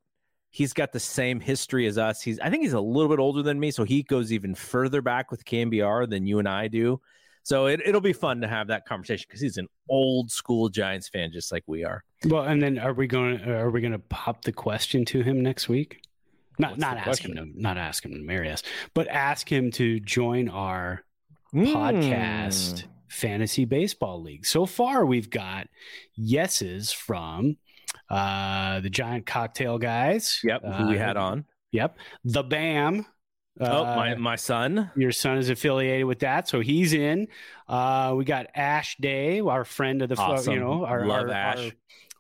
He's 0.52 0.74
got 0.74 0.92
the 0.92 1.00
same 1.00 1.40
history 1.40 1.88
as 1.88 1.98
us. 1.98 2.22
He's 2.22 2.40
I 2.40 2.50
think 2.50 2.64
he's 2.64 2.74
a 2.74 2.82
little 2.82 3.10
bit 3.10 3.20
older 3.20 3.42
than 3.42 3.60
me, 3.60 3.72
so 3.72 3.84
he 3.84 4.04
goes 4.04 4.32
even 4.32 4.54
further 4.54 5.02
back 5.02 5.32
with 5.32 5.44
KNBR 5.46 6.10
than 6.10 6.28
you 6.28 6.40
and 6.40 6.48
I 6.48 6.68
do. 6.68 7.02
So 7.44 7.66
it, 7.68 7.82
it'll 7.86 8.02
be 8.02 8.14
fun 8.14 8.40
to 8.42 8.48
have 8.48 8.68
that 8.68 8.86
conversation 8.86 9.26
because 9.28 9.42
he's 9.42 9.58
an 9.58 9.68
old 9.90 10.32
school 10.32 10.70
Giants 10.70 11.10
fan, 11.10 11.30
just 11.34 11.52
like 11.52 11.64
we 11.68 11.84
are. 11.84 12.04
Well, 12.26 12.44
and 12.44 12.62
then 12.62 12.80
are 12.80 12.94
we 12.94 13.06
going? 13.06 13.42
Are 13.42 13.70
we 13.70 13.82
going 13.82 13.92
to 13.92 14.00
pop 14.00 14.44
the 14.44 14.54
question 14.54 15.04
to 15.06 15.22
him 15.22 15.42
next 15.44 15.68
week? 15.68 16.02
Not 16.58 16.72
What's 16.72 16.82
not 16.82 16.98
ask 16.98 17.26
him 17.26 17.36
to 17.36 17.46
not 17.56 17.78
ask 17.78 18.06
him 18.06 18.12
to 18.14 18.20
marry 18.22 18.50
us, 18.50 18.64
but 18.94 19.08
ask 19.10 19.52
him 19.52 19.72
to 19.72 20.00
join 20.00 20.48
our 20.50 21.04
podcast 21.54 22.74
Mm. 22.74 22.84
fantasy 23.10 23.66
baseball 23.66 24.22
league. 24.22 24.46
So 24.46 24.66
far, 24.66 25.06
we've 25.06 25.30
got 25.30 25.68
yeses 26.16 26.92
from 26.92 27.58
uh, 28.10 28.80
the 28.82 28.90
Giant 28.90 29.26
Cocktail 29.26 29.78
guys. 29.78 30.40
Yep, 30.44 30.62
who 30.64 30.88
we 30.88 30.96
Uh, 30.96 31.00
had 31.06 31.18
on. 31.18 31.46
Yep, 31.72 31.98
the 32.24 32.44
BAM, 32.44 33.06
oh, 33.60 33.66
Uh, 33.86 33.96
my 33.96 34.16
my 34.16 34.36
son. 34.36 34.92
your 34.96 35.12
son 35.12 35.38
is 35.38 35.50
affiliated 35.50 36.06
with 36.06 36.20
that, 36.20 36.48
so 36.48 36.60
he's 36.60 36.94
in. 36.94 37.28
Uh, 37.68 38.14
we 38.18 38.26
got 38.26 38.48
Ash 38.56 38.98
Day, 38.98 39.40
our 39.40 39.66
friend 39.66 40.02
of 40.02 40.10
the, 40.10 40.16
fo- 40.16 40.22
Awesome. 40.24 40.54
you 40.54 40.60
know, 40.60 40.86
our 40.86 41.06
Love 41.06 41.28
our, 41.28 41.32
Ash. 41.32 41.58
our, 41.60 41.72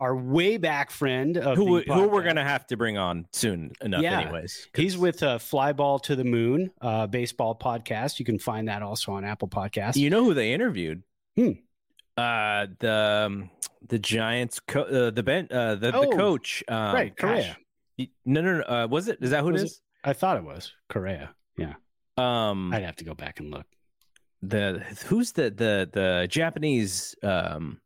our 0.09 0.15
way 0.17 0.57
back 0.57 0.91
friend 0.91 1.37
of 1.37 1.57
Who 1.57 1.83
the 1.83 1.93
who 1.93 2.07
we're 2.07 2.23
gonna 2.23 2.43
have 2.43 2.65
to 2.67 2.77
bring 2.77 2.97
on 2.97 3.25
soon 3.31 3.71
enough, 3.81 4.01
Yeah. 4.01 4.21
anyways. 4.21 4.67
'cause- 4.73 4.81
He's 4.83 4.97
with 4.97 5.23
uh, 5.23 5.37
Flyball 5.37 6.01
to 6.03 6.15
the 6.15 6.23
Moon, 6.23 6.71
uh, 6.81 7.07
baseball 7.07 7.55
podcast. 7.57 8.19
You 8.19 8.25
can 8.25 8.39
find 8.39 8.67
that 8.67 8.81
also 8.81 9.11
on 9.13 9.23
Apple 9.25 9.47
Podcasts. 9.47 9.95
You 9.95 10.09
know 10.09 10.23
who 10.23 10.33
they 10.33 10.53
interviewed? 10.53 11.03
Hmm. 11.35 11.51
Uh, 12.15 12.67
the 12.79 13.23
um, 13.27 13.49
the 13.87 13.97
Giants, 13.99 14.59
co- 14.59 14.81
uh, 14.83 15.09
the 15.09 15.23
ben, 15.23 15.47
uh, 15.51 15.75
the, 15.75 15.91
Oh, 15.95 16.09
the 16.11 16.15
coach, 16.15 16.63
um, 16.67 16.93
right. 16.95 17.17
Correa. 17.17 17.57
No, 18.25 18.41
no, 18.41 18.57
no. 18.59 18.63
Uh, 18.63 18.87
was 18.89 19.07
it? 19.07 19.17
Is 19.21 19.31
that 19.31 19.41
who 19.41 19.49
it 19.49 19.53
Was 19.53 19.63
is? 19.63 19.81
I 20.03 20.13
thought 20.13 20.37
it 20.37 20.43
was 20.43 20.73
Correa. 20.89 21.33
Yeah, 21.57 21.73
Um, 22.17 22.73
I'd 22.73 22.83
have 22.83 22.95
to 22.97 23.03
go 23.05 23.13
back 23.13 23.39
and 23.39 23.51
look. 23.51 23.65
the 24.41 24.83
who's 25.05 25.31
the 25.33 25.49
the 25.49 25.89
the 25.91 26.27
Japanese 26.29 27.15
um 27.23 27.79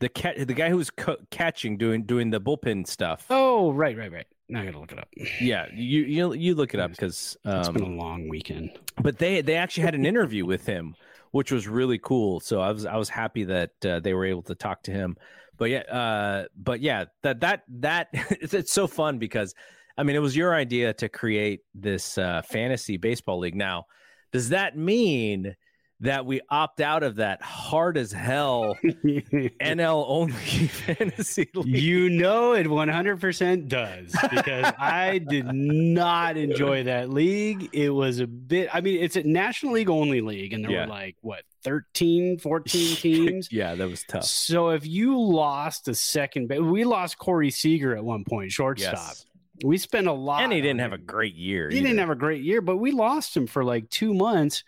the 0.00 0.08
cat 0.08 0.36
the 0.46 0.54
guy 0.54 0.70
who 0.70 0.76
was 0.76 0.90
co- 0.90 1.18
catching 1.30 1.76
doing 1.76 2.04
doing 2.04 2.30
the 2.30 2.40
bullpen 2.40 2.86
stuff. 2.86 3.26
Oh, 3.30 3.72
right, 3.72 3.96
right, 3.96 4.10
right. 4.12 4.26
Now 4.48 4.62
I 4.62 4.66
gotta 4.66 4.78
look 4.78 4.92
it 4.92 4.98
up. 4.98 5.08
Yeah, 5.40 5.66
you 5.74 6.02
you 6.02 6.32
you 6.34 6.54
look 6.54 6.74
it 6.74 6.80
up 6.80 6.90
because 6.90 7.36
It's 7.44 7.68
been 7.68 7.82
a 7.82 7.86
um, 7.86 7.98
long 7.98 8.28
weekend. 8.28 8.70
but 9.02 9.18
they 9.18 9.40
they 9.42 9.56
actually 9.56 9.84
had 9.84 9.94
an 9.94 10.04
interview 10.06 10.44
with 10.46 10.66
him, 10.66 10.94
which 11.32 11.50
was 11.52 11.66
really 11.68 11.98
cool. 11.98 12.40
So 12.40 12.60
I 12.60 12.70
was 12.72 12.86
I 12.86 12.96
was 12.96 13.08
happy 13.08 13.44
that 13.44 13.70
uh, 13.84 14.00
they 14.00 14.14
were 14.14 14.24
able 14.26 14.42
to 14.42 14.54
talk 14.54 14.82
to 14.84 14.90
him. 14.92 15.16
But 15.56 15.70
yeah, 15.70 15.80
uh, 15.80 16.44
but 16.56 16.80
yeah, 16.80 17.06
that 17.22 17.40
that 17.40 17.62
that 17.80 18.08
it's, 18.12 18.54
it's 18.54 18.72
so 18.72 18.86
fun 18.86 19.18
because 19.18 19.54
I 19.96 20.02
mean 20.02 20.16
it 20.16 20.20
was 20.20 20.36
your 20.36 20.54
idea 20.54 20.92
to 20.94 21.08
create 21.08 21.60
this 21.74 22.18
uh, 22.18 22.42
fantasy 22.42 22.96
baseball 22.96 23.38
league. 23.38 23.54
Now, 23.54 23.84
does 24.32 24.48
that 24.50 24.76
mean 24.76 25.54
that 26.00 26.26
we 26.26 26.40
opt 26.50 26.80
out 26.80 27.02
of 27.04 27.16
that 27.16 27.40
hard 27.40 27.96
as 27.96 28.10
hell 28.12 28.76
NL 28.84 30.04
only 30.08 30.32
fantasy 30.66 31.48
league? 31.54 31.66
You 31.82 32.10
know 32.10 32.52
it 32.52 32.66
100% 32.66 33.68
does 33.68 34.12
because 34.30 34.72
I 34.78 35.18
did 35.18 35.46
not 35.52 36.36
enjoy 36.36 36.82
that 36.84 37.10
league. 37.10 37.70
It 37.72 37.90
was 37.90 38.18
a 38.18 38.26
bit, 38.26 38.68
I 38.74 38.80
mean, 38.80 39.00
it's 39.00 39.16
a 39.16 39.22
National 39.22 39.74
League 39.74 39.88
only 39.88 40.20
league, 40.20 40.52
and 40.52 40.64
there 40.64 40.72
Yeah. 40.72 40.80
were 40.86 40.90
like, 40.90 41.16
what, 41.20 41.42
13, 41.62 42.38
14 42.38 42.96
teams? 42.96 43.48
yeah, 43.52 43.74
that 43.76 43.88
was 43.88 44.02
tough. 44.08 44.24
So 44.24 44.70
if 44.70 44.84
you 44.84 45.18
lost 45.18 45.86
a 45.88 45.94
second, 45.94 46.48
we 46.70 46.84
lost 46.84 47.18
Corey 47.18 47.50
Seager 47.50 47.96
at 47.96 48.04
one 48.04 48.24
point, 48.24 48.50
shortstop. 48.50 48.94
Yes. 48.94 49.26
We 49.64 49.78
spent 49.78 50.06
a 50.06 50.12
lot. 50.12 50.42
And 50.42 50.52
he 50.52 50.60
didn't 50.60 50.80
have 50.80 50.92
a 50.92 50.98
great 50.98 51.34
year. 51.34 51.70
He 51.70 51.80
didn't 51.80 51.98
have 51.98 52.10
a 52.10 52.14
great 52.14 52.42
year, 52.42 52.60
but 52.60 52.76
we 52.76 52.90
lost 52.90 53.34
him 53.34 53.46
for 53.46 53.64
like 53.64 53.88
two 53.88 54.12
months. 54.12 54.62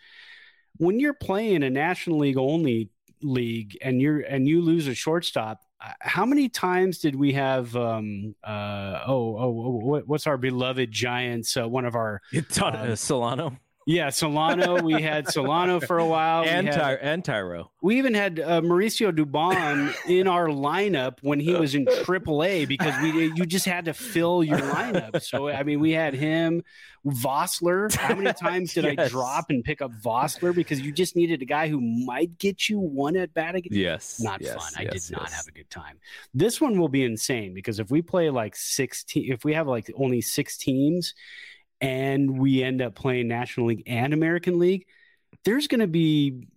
When 0.77 0.99
you're 0.99 1.13
playing 1.13 1.61
a 1.61 1.69
National 1.69 2.17
League 2.17 2.37
only 2.37 2.89
league 3.21 3.77
and 3.81 4.01
you're 4.01 4.21
and 4.21 4.47
you 4.47 4.61
lose 4.61 4.87
a 4.87 4.95
shortstop, 4.95 5.61
uh, 5.79 5.91
how 5.99 6.25
many 6.25 6.49
times 6.49 6.97
did 6.97 7.15
we 7.15 7.33
have? 7.33 7.75
Um, 7.75 8.33
uh, 8.43 9.03
oh, 9.05 9.37
oh, 9.37 9.63
oh, 9.65 9.79
what, 9.83 10.07
what's 10.07 10.25
our 10.25 10.37
beloved 10.37 10.91
Giants? 10.91 11.55
Uh, 11.55 11.69
one 11.69 11.85
of 11.85 11.95
our 11.95 12.21
uh, 12.61 12.95
Solano 12.95 13.55
yeah, 13.87 14.09
Solano. 14.09 14.81
we 14.83 15.01
had 15.01 15.27
Solano 15.31 15.79
for 15.79 15.97
a 15.97 16.05
while. 16.05 16.43
We 16.43 16.49
and 16.49 16.67
had- 16.67 16.75
Ty- 16.75 16.93
and 16.95 17.23
Tyro. 17.25 17.71
we 17.81 17.97
even 17.97 18.13
had 18.13 18.39
uh, 18.39 18.61
Mauricio 18.61 19.11
Dubon 19.11 19.95
in 20.07 20.27
our 20.27 20.47
lineup 20.47 21.17
when 21.21 21.39
he 21.39 21.53
was 21.55 21.73
in 21.73 21.85
AAA 22.05 22.67
because 22.67 22.93
we 23.01 23.31
you 23.33 23.45
just 23.45 23.65
had 23.65 23.85
to 23.85 23.93
fill 23.93 24.43
your 24.43 24.59
lineup. 24.59 25.21
So 25.23 25.47
I 25.49 25.63
mean, 25.63 25.79
we 25.79 25.91
had 25.91 26.13
him, 26.13 26.63
Vosler. 27.05 27.93
How 27.95 28.13
many 28.15 28.33
times 28.39 28.73
did 28.73 28.85
I 28.85 29.07
drop 29.07 29.45
and 29.49 29.63
pick 29.63 29.81
up 29.81 29.91
Vosler 30.03 30.53
because 30.53 30.81
you 30.81 30.91
just 30.91 31.15
needed 31.15 31.41
a 31.41 31.45
guy 31.45 31.69
who 31.69 31.79
might 31.79 32.37
get 32.37 32.67
you 32.69 32.79
one 32.79 33.15
at 33.15 33.33
bat 33.33 33.55
again? 33.55 33.71
Yes, 33.71 34.19
Not 34.19 34.41
yes, 34.41 34.53
fun. 34.55 34.73
I 34.77 34.81
yes, 34.91 35.07
did 35.07 35.17
not 35.17 35.31
have 35.31 35.47
a 35.47 35.51
good 35.51 35.69
time. 35.69 35.97
This 36.33 36.59
one 36.59 36.77
will 36.77 36.89
be 36.89 37.03
insane 37.03 37.53
because 37.53 37.79
if 37.79 37.89
we 37.89 38.01
play 38.01 38.29
like 38.29 38.55
sixteen, 38.55 39.31
if 39.31 39.45
we 39.45 39.53
have 39.53 39.67
like 39.67 39.89
only 39.95 40.19
six 40.21 40.57
teams, 40.57 41.13
and 41.81 42.39
we 42.39 42.63
end 42.63 42.81
up 42.81 42.95
playing 42.95 43.27
National 43.27 43.67
League 43.67 43.83
and 43.87 44.13
American 44.13 44.59
League, 44.59 44.85
there's 45.45 45.67
going 45.67 45.81
to 45.81 45.87
be 45.87 46.47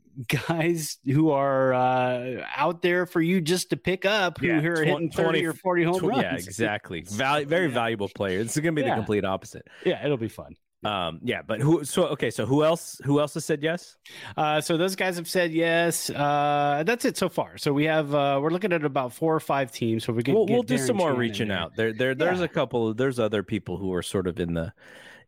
guys 0.48 0.98
who 1.06 1.30
are 1.30 1.72
uh, 1.72 2.44
out 2.56 2.82
there 2.82 3.06
for 3.06 3.20
you 3.22 3.40
just 3.40 3.70
to 3.70 3.76
pick 3.76 4.04
up 4.04 4.38
who 4.38 4.48
Yeah, 4.48 4.56
are 4.58 4.74
twen- 4.76 4.86
hitting 4.86 5.10
30 5.10 5.22
20 5.40 5.44
or 5.46 5.52
40 5.54 5.84
home 5.84 5.98
Tw- 6.00 6.02
runs. 6.02 6.22
Yeah, 6.22 6.34
exactly. 6.34 7.02
Val- 7.08 7.44
very 7.44 7.68
Yeah. 7.68 7.74
valuable 7.74 8.08
player. 8.08 8.40
It's 8.40 8.54
going 8.58 8.74
to 8.74 8.82
be 8.82 8.86
Yeah. 8.86 8.94
the 8.94 9.00
complete 9.00 9.24
opposite. 9.24 9.66
Yeah, 9.84 10.04
it'll 10.04 10.16
be 10.16 10.28
fun. 10.28 10.56
Um, 10.82 11.20
yeah, 11.22 11.42
but 11.42 11.60
who? 11.60 11.84
So 11.84 12.06
okay, 12.06 12.30
so 12.30 12.46
who 12.46 12.64
else? 12.64 12.98
Who 13.04 13.20
else 13.20 13.34
has 13.34 13.44
said 13.44 13.62
yes? 13.62 13.98
Uh, 14.34 14.62
so 14.62 14.78
those 14.78 14.96
guys 14.96 15.16
have 15.16 15.28
said 15.28 15.52
yes. 15.52 16.08
Uh, 16.08 16.82
that's 16.86 17.04
it 17.04 17.18
so 17.18 17.28
far. 17.28 17.58
So 17.58 17.70
we 17.70 17.84
have 17.84 18.14
uh, 18.14 18.38
we're 18.42 18.48
looking 18.48 18.72
at 18.72 18.82
about 18.82 19.12
four 19.12 19.34
or 19.34 19.40
five 19.40 19.70
teams. 19.72 20.04
So 20.04 20.14
we 20.14 20.22
can 20.22 20.32
We'll, 20.34 20.46
we'll 20.46 20.62
do 20.62 20.76
Darren 20.76 20.86
some 20.86 20.96
more 20.96 21.12
reaching 21.12 21.50
out. 21.50 21.76
There, 21.76 21.92
there, 21.92 22.14
there's 22.14 22.40
a 22.40 22.48
couple. 22.48 22.94
There's 22.94 23.18
other 23.18 23.42
people 23.42 23.76
who 23.76 23.92
are 23.92 24.02
sort 24.02 24.26
of 24.26 24.40
in 24.40 24.54
the 24.54 24.72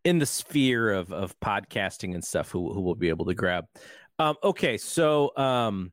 in 0.04 0.18
the 0.18 0.26
sphere 0.26 0.92
of 0.92 1.12
of 1.12 1.38
podcasting 1.40 2.14
and 2.14 2.24
stuff 2.24 2.50
who 2.50 2.72
who 2.72 2.80
will 2.80 2.94
be 2.94 3.08
able 3.08 3.24
to 3.26 3.34
grab. 3.34 3.64
Um, 4.18 4.36
okay, 4.44 4.76
so 4.76 5.36
um, 5.36 5.92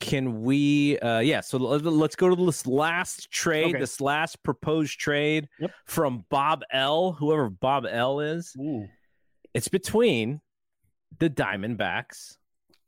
can 0.00 0.42
we? 0.42 0.98
Uh, 0.98 1.20
yeah, 1.20 1.40
so 1.40 1.58
let- 1.58 1.84
let's 1.84 2.16
go 2.16 2.34
to 2.34 2.46
this 2.46 2.66
last 2.66 3.30
trade. 3.30 3.70
Okay. 3.74 3.78
This 3.80 4.00
last 4.00 4.42
proposed 4.42 4.98
trade 4.98 5.48
Yep. 5.60 5.70
from 5.86 6.24
Bob 6.30 6.62
L. 6.72 7.12
Whoever 7.12 7.50
Bob 7.50 7.86
L. 7.88 8.20
is. 8.20 8.54
Ooh. 8.58 8.86
It's 9.54 9.68
between 9.68 10.40
the 11.18 11.28
Diamondbacks 11.30 12.36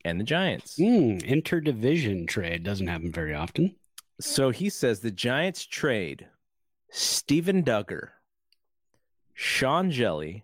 and 0.04 0.18
the 0.18 0.24
Giants. 0.24 0.76
Mm, 0.78 1.22
interdivision 1.22 2.26
trade 2.26 2.62
doesn't 2.64 2.86
happen 2.86 3.12
very 3.12 3.34
often. 3.34 3.76
So 4.20 4.50
he 4.50 4.68
says 4.70 5.00
the 5.00 5.10
Giants 5.10 5.66
trade 5.66 6.26
Steven 6.90 7.62
Duggar, 7.62 8.08
Sean 9.34 9.90
Hjelle, 9.90 10.42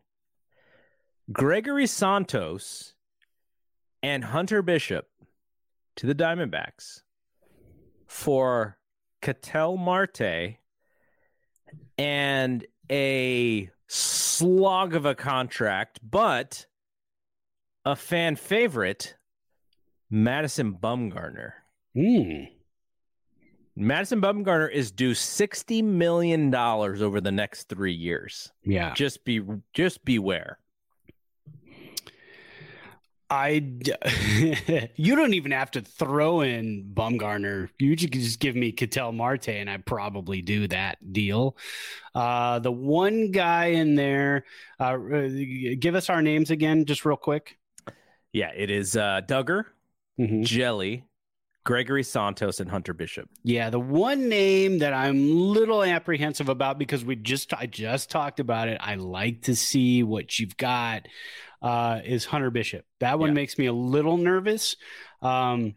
Gregory 1.32 1.86
Santos, 1.86 2.95
and 4.03 4.24
Hunter 4.24 4.62
Bishop 4.62 5.09
to 5.97 6.07
the 6.07 6.14
Diamondbacks 6.14 7.03
for 8.07 8.78
Ketel 9.22 9.76
Marte 9.76 10.57
and 11.97 12.66
a 12.91 13.70
slog 13.86 14.95
of 14.95 15.07
a 15.07 15.14
contract, 15.14 16.01
but 16.03 16.66
a 17.84 17.95
fan 17.95 18.36
favorite, 18.36 19.16
Madison 20.11 20.74
Bumgarner. 20.74 21.53
Mm. 21.97 22.49
Madison 23.76 24.20
Bumgarner 24.20 24.70
is 24.70 24.90
due 24.90 25.14
sixty 25.14 25.80
million 25.82 26.50
dollars 26.50 27.02
over 27.02 27.20
the 27.20 27.32
next 27.32 27.68
three 27.68 27.94
years. 27.94 28.50
Yeah. 28.64 28.92
Just 28.94 29.24
be, 29.24 29.40
just 29.72 30.04
beware. 30.04 30.58
I 33.32 33.62
you 34.96 35.14
don't 35.14 35.34
even 35.34 35.52
have 35.52 35.70
to 35.72 35.82
throw 35.82 36.40
in 36.40 36.90
Bumgarner. 36.92 37.68
You 37.78 37.96
could 37.96 38.12
just 38.12 38.40
give 38.40 38.56
me 38.56 38.72
Ketel 38.72 39.12
Marte, 39.12 39.50
and 39.50 39.70
I 39.70 39.76
probably 39.76 40.42
do 40.42 40.66
that 40.68 40.98
deal. 41.12 41.56
Uh, 42.12 42.58
the 42.58 42.72
one 42.72 43.30
guy 43.30 43.66
in 43.66 43.94
there, 43.94 44.44
uh, 44.80 44.96
uh, 44.98 45.28
give 45.78 45.94
us 45.94 46.10
our 46.10 46.22
names 46.22 46.50
again, 46.50 46.84
just 46.86 47.04
real 47.04 47.16
quick. 47.16 47.56
Yeah, 48.32 48.50
it 48.54 48.68
is 48.68 48.96
uh, 48.96 49.20
Duggar, 49.26 49.64
Mhm. 50.18 50.42
Hjelle, 50.42 51.02
Gregory 51.64 52.02
Santos, 52.02 52.58
and 52.61 52.70
Hunter 52.70 52.94
Bishop. 52.94 53.28
Yeah, 53.44 53.68
the 53.70 53.78
one 53.78 54.28
name 54.28 54.78
that 54.78 54.94
I'm 54.94 55.16
a 55.16 55.20
little 55.20 55.82
apprehensive 55.82 56.48
about 56.48 56.78
because 56.78 57.04
we 57.04 57.16
just 57.16 57.52
I 57.52 57.66
just 57.66 58.11
talked 58.11 58.40
about 58.40 58.68
it. 58.68 58.78
I 58.80 58.94
like 58.94 59.42
to 59.42 59.54
see 59.54 60.02
what 60.02 60.38
you've 60.38 60.56
got. 60.56 61.06
Uh, 61.61 62.00
is 62.04 62.24
Hunter 62.24 62.50
Bishop? 62.50 62.86
That 63.00 63.18
one 63.18 63.28
Yeah. 63.30 63.34
makes 63.34 63.58
me 63.58 63.66
a 63.66 63.72
little 63.74 64.16
nervous. 64.16 64.76
Um, 65.20 65.74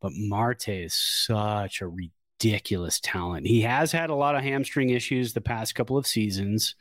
but 0.00 0.10
Marte 0.16 0.68
is 0.68 0.94
such 0.94 1.80
a 1.80 1.86
ridiculous 1.86 2.98
talent. 2.98 3.46
He 3.46 3.60
has 3.60 3.92
had 3.92 4.10
a 4.10 4.16
lot 4.16 4.34
of 4.34 4.42
hamstring 4.42 4.90
issues 4.90 5.32
the 5.32 5.40
past 5.40 5.76
couple 5.76 5.96
of 5.96 6.08
seasons. 6.08 6.74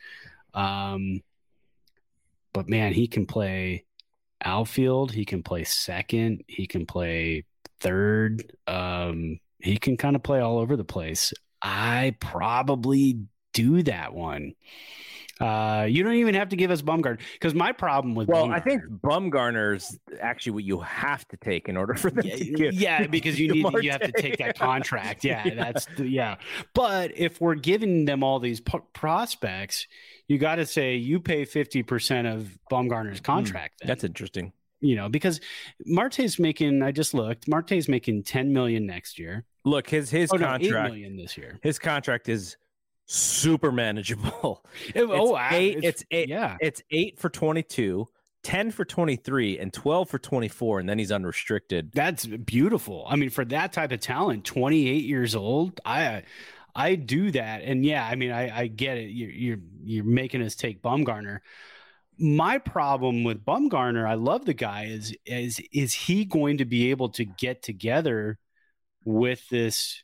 Um, 0.56 1.22
but 2.54 2.68
man, 2.68 2.94
he 2.94 3.08
can 3.08 3.28
play 3.28 3.86
outfield. 4.44 5.12
He 5.12 5.24
can 5.26 5.44
play 5.44 5.64
second. 5.64 6.44
He 6.48 6.66
can 6.66 6.88
play 6.88 7.46
third. 7.82 8.56
Um, 8.68 9.40
he 9.60 9.78
can 9.78 9.98
kind 9.98 10.16
of 10.16 10.24
play 10.24 10.40
all 10.40 10.58
over 10.60 10.76
the 10.78 10.84
place. 10.84 11.34
I 11.62 12.16
probably 12.20 13.20
do 13.54 13.84
that 13.84 14.14
one. 14.14 14.54
Uh, 15.40 15.88
you 15.90 16.04
don't 16.04 16.14
even 16.16 16.36
have 16.36 16.50
to 16.50 16.56
give 16.56 16.70
us 16.70 16.84
Bumgarner 16.84 17.20
because 17.34 17.56
my 17.56 17.72
problem 17.72 18.14
with 18.14 18.28
well, 18.28 18.46
Bumgarner, 18.48 18.54
I 18.54 18.60
think 18.60 18.84
Bumgarner's 18.86 19.98
actually 20.20 20.52
what 20.52 20.64
you 20.66 20.80
have 20.82 21.28
to 21.30 21.38
take 21.38 21.68
in 21.68 21.78
order 21.78 21.96
for 21.96 22.12
them 22.12 22.24
yeah, 22.28 22.36
to 22.36 22.46
give. 22.46 22.74
yeah, 22.76 23.08
because 23.08 23.40
you 23.40 23.48
need 23.54 23.66
you 23.82 23.90
have 23.90 24.02
to 24.02 24.12
take 24.12 24.38
that 24.38 24.56
contract. 24.58 25.24
Yeah, 25.24 25.42
Yeah. 25.48 25.56
that's 25.56 25.88
the, 25.98 26.08
yeah. 26.08 26.36
But 26.76 27.18
if 27.18 27.42
we're 27.42 27.56
giving 27.56 28.06
them 28.06 28.24
all 28.24 28.40
these 28.40 28.60
p- 28.62 28.78
prospects, 28.94 29.88
you 30.28 30.38
got 30.38 30.56
to 30.56 30.66
say 30.68 30.96
you 30.98 31.20
pay 31.20 31.46
fifty 31.46 31.82
percent 31.82 32.28
of 32.28 32.56
Bumgarner's 32.72 33.20
contract. 33.20 33.80
then. 33.80 33.88
That's 33.88 34.04
interesting. 34.04 34.54
You 34.82 34.96
know 34.96 35.08
because 35.10 35.40
Marte's 35.86 36.38
making. 36.40 36.82
I 36.84 36.92
just 36.92 37.14
looked. 37.14 37.48
Marte's 37.48 37.88
making 37.88 38.24
ten 38.24 38.52
million 38.52 38.86
next 38.86 39.18
year. 39.20 39.46
Look, 39.64 39.90
his 39.90 40.10
his 40.10 40.32
Oh 40.34 40.38
no, 40.38 40.46
contract 40.48 40.92
million 40.94 41.16
this 41.18 41.38
year. 41.38 41.60
his 41.64 41.80
contract 41.80 42.28
is 42.30 42.58
super 43.06 43.72
manageable. 43.72 44.64
It- 44.96 45.04
oh, 45.04 45.36
It's 45.36 45.40
I- 45.40 45.56
eight- 45.56 45.84
it's 45.84 46.04
eight- 46.12 46.30
Yeah, 46.30 46.58
It's 46.62 46.82
eight 46.92 47.20
for 47.20 47.30
22, 47.30 48.08
10 48.44 48.72
for 48.72 48.86
23, 48.86 49.60
and 49.60 49.72
12 49.74 50.10
for 50.10 50.18
24, 50.18 50.80
and 50.80 50.90
then 50.90 50.98
he's 50.98 51.12
unrestricted. 51.12 51.92
That's 51.94 52.26
beautiful. 52.26 53.06
I 53.08 53.16
mean, 53.18 53.30
for 53.30 53.46
that 53.46 53.74
type 53.74 53.92
of 53.92 54.00
talent, 54.00 54.46
28 54.46 55.04
years 55.06 55.36
old, 55.36 55.80
I 55.86 56.24
I 56.74 56.96
do 56.96 57.32
that. 57.32 57.64
And 57.64 57.86
yeah, 57.86 58.08
I 58.08 58.16
mean, 58.16 58.32
I, 58.32 58.62
I 58.62 58.68
get 58.68 58.98
it. 58.98 59.10
You're, 59.12 59.30
you're 59.30 59.60
you're 59.84 60.04
making 60.06 60.42
us 60.42 60.56
take 60.56 60.82
Bumgarner. 60.82 61.40
My 62.22 62.60
problem 62.60 63.24
with 63.24 63.44
Bumgarner, 63.44 64.08
I 64.08 64.14
love 64.14 64.46
the 64.46 64.54
guy, 64.54 64.86
is 64.86 65.16
is 65.26 65.60
is 65.74 65.94
he 65.94 66.24
going 66.24 66.60
to 66.60 66.66
be 66.66 66.92
able 66.92 67.10
to 67.10 67.26
get 67.26 67.64
together 67.64 68.38
with 69.04 69.50
this 69.50 70.04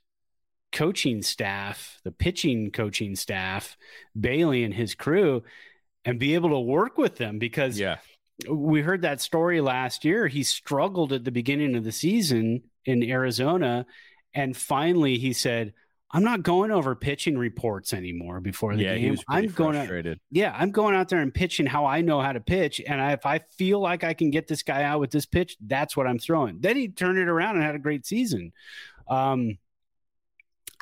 coaching 0.71 1.21
staff, 1.21 1.99
the 2.03 2.11
pitching 2.11 2.71
coaching 2.71 3.15
staff, 3.15 3.77
Bailey 4.19 4.63
and 4.63 4.73
his 4.73 4.95
crew, 4.95 5.43
and 6.05 6.19
be 6.19 6.33
able 6.33 6.49
to 6.49 6.59
work 6.59 6.97
with 6.97 7.17
them 7.17 7.37
because 7.37 7.79
Yeah. 7.79 7.97
we 8.49 8.81
heard 8.81 9.03
that 9.03 9.21
story 9.21 9.61
last 9.61 10.03
year. 10.03 10.27
He 10.27 10.41
struggled 10.41 11.13
at 11.13 11.23
the 11.23 11.31
beginning 11.31 11.75
of 11.75 11.83
the 11.83 11.91
season 11.91 12.63
in 12.83 13.03
Arizona, 13.03 13.85
and 14.33 14.57
finally 14.57 15.19
he 15.19 15.33
said, 15.33 15.73
"I'm 16.11 16.23
not 16.23 16.43
going 16.43 16.71
over 16.71 16.95
pitching 16.95 17.37
reports 17.37 17.93
anymore 17.93 18.39
before 18.39 18.75
the 18.75 18.83
Yeah, 18.83 18.97
game. 18.97 19.17
I'm 19.27 19.47
going 19.47 19.75
out, 19.75 19.89
yeah, 20.31 20.55
I'm 20.57 20.71
going 20.71 20.95
out 20.95 21.09
there 21.09 21.19
and 21.19 21.33
pitching 21.33 21.65
how 21.65 21.85
I 21.85 22.01
know 22.01 22.21
how 22.21 22.31
to 22.33 22.39
pitch, 22.39 22.81
and 22.85 23.01
I, 23.01 23.11
if 23.13 23.25
I 23.25 23.39
feel 23.57 23.79
like 23.79 24.03
I 24.03 24.13
can 24.13 24.29
get 24.31 24.47
this 24.47 24.63
guy 24.63 24.83
out 24.83 24.99
with 24.99 25.11
this 25.11 25.25
pitch, 25.25 25.57
that's 25.59 25.97
what 25.97 26.07
I'm 26.07 26.19
throwing." 26.19 26.59
Then 26.61 26.77
he 26.77 26.87
turned 26.87 27.17
it 27.17 27.27
around 27.27 27.55
and 27.55 27.63
had 27.65 27.75
a 27.75 27.79
great 27.79 28.05
season. 28.05 28.53
Um, 29.07 29.57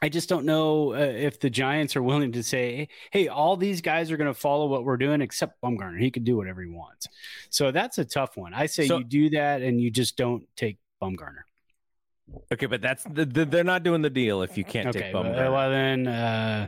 I 0.02 0.10
just 0.10 0.28
don't 0.28 0.46
know 0.46 0.94
uh, 0.94 0.98
if 0.98 1.40
the 1.40 1.50
Giants 1.50 1.96
are 1.96 2.04
willing 2.04 2.34
to 2.34 2.44
say, 2.44 2.90
"Hey, 3.12 3.28
all 3.28 3.56
these 3.58 3.82
guys 3.82 4.12
are 4.12 4.18
going 4.18 4.32
to 4.32 4.40
follow 4.40 4.68
what 4.68 4.84
we're 4.84 4.98
doing, 4.98 5.22
except 5.22 5.62
Bumgarner. 5.62 6.00
He 6.00 6.12
can 6.12 6.24
do 6.24 6.36
whatever 6.36 6.62
he 6.62 6.70
wants." 6.70 7.08
So 7.50 7.72
that's 7.72 7.98
a 7.98 8.06
tough 8.06 8.36
one. 8.38 8.54
I 8.54 8.66
say 8.66 8.88
So- 8.88 8.98
you 9.00 9.04
do 9.06 9.30
that, 9.32 9.62
and 9.62 9.80
you 9.82 9.90
just 9.90 10.18
don't 10.18 10.46
take 10.56 10.78
Bumgarner. 11.02 11.44
Okay, 12.52 12.66
but 12.66 12.82
that's 12.82 13.04
the, 13.04 13.26
the, 13.26 13.46
they're 13.46 13.64
not 13.64 13.84
doing 13.84 14.02
the 14.02 14.10
deal 14.10 14.42
if 14.42 14.58
you 14.58 14.64
can't 14.64 14.88
Okay, 14.88 15.00
take 15.00 15.14
Bumgarner. 15.14 15.52
well 15.52 15.70
then, 15.70 16.08
uh, 16.08 16.68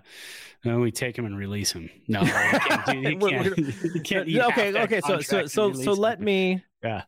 then 0.64 0.80
we 0.82 0.92
take 0.92 1.18
him 1.18 1.26
and 1.26 1.38
release 1.38 1.72
him. 1.72 1.90
No, 2.08 2.24
he 2.24 2.32
can't. 2.32 2.86
Do, 2.86 3.54
he 3.64 4.00
can't, 4.04 4.26
we're- 4.28 4.44
can't 4.44 4.52
okay, 4.54 4.82
okay. 4.84 5.02
So 5.02 5.20
so 5.22 5.46
so 5.48 5.74
so 5.74 5.94
let 5.94 6.20
him. 6.20 6.26
me 6.26 6.64
Yeah. 6.84 7.04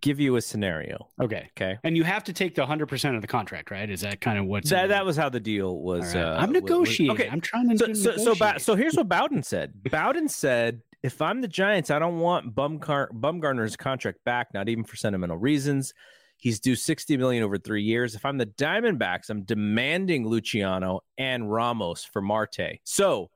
give 0.00 0.20
you 0.20 0.36
a 0.36 0.40
scenario. 0.42 1.08
Okay, 1.20 1.48
Okay. 1.56 1.78
and 1.84 1.96
you 1.96 2.04
have 2.04 2.24
to 2.24 2.32
take 2.32 2.54
the 2.54 2.66
hundred 2.66 2.86
percent 2.86 3.16
of 3.16 3.22
the 3.22 3.28
contract, 3.28 3.70
right? 3.70 3.88
Is 3.88 4.02
that 4.02 4.20
kind 4.20 4.38
of 4.38 4.46
what's 4.46 4.70
That 4.70 4.88
that 4.88 5.04
was 5.06 5.16
how 5.16 5.28
the 5.30 5.40
deal 5.40 5.78
was. 5.78 6.14
Right. 6.14 6.22
Uh, 6.24 6.36
I'm 6.38 6.52
negotiating. 6.52 7.14
Okay, 7.14 7.28
I'm 7.30 7.40
trying 7.40 7.70
to 7.70 7.78
so 7.78 7.92
so 7.94 8.16
so, 8.16 8.34
ba- 8.34 8.58
so 8.60 8.74
here's 8.74 8.94
what 8.96 9.08
Bowden 9.08 9.42
said. 9.42 9.72
Bowden 9.90 10.28
said, 10.28 10.82
"If 11.02 11.20
I'm 11.22 11.40
the 11.40 11.48
Giants, 11.48 11.90
I 11.90 11.98
don't 11.98 12.18
want 12.18 12.54
Bumgar- 12.54 13.10
Bumgarner's 13.12 13.76
contract 13.76 14.18
back, 14.24 14.52
not 14.54 14.68
even 14.68 14.84
for 14.84 14.96
sentimental 14.96 15.36
reasons. 15.38 15.92
He's 16.40 16.58
due 16.58 16.74
60 16.74 17.16
million 17.18 17.42
over 17.42 17.58
three 17.58 17.82
years. 17.82 18.14
If 18.14 18.24
I'm 18.24 18.38
the 18.38 18.46
Diamondbacks, 18.46 19.28
I'm 19.28 19.42
demanding 19.42 20.26
Luciano 20.26 21.00
and 21.18 21.52
Ramos 21.52 22.02
for 22.04 22.22
Marte. 22.22 22.80
So 22.84 23.30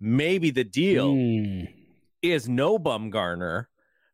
maybe 0.00 0.50
the 0.50 0.64
deal 0.64 1.12
Hmm. 1.14 1.64
is 2.20 2.48
no 2.48 2.78
Bumgarner, 2.78 3.66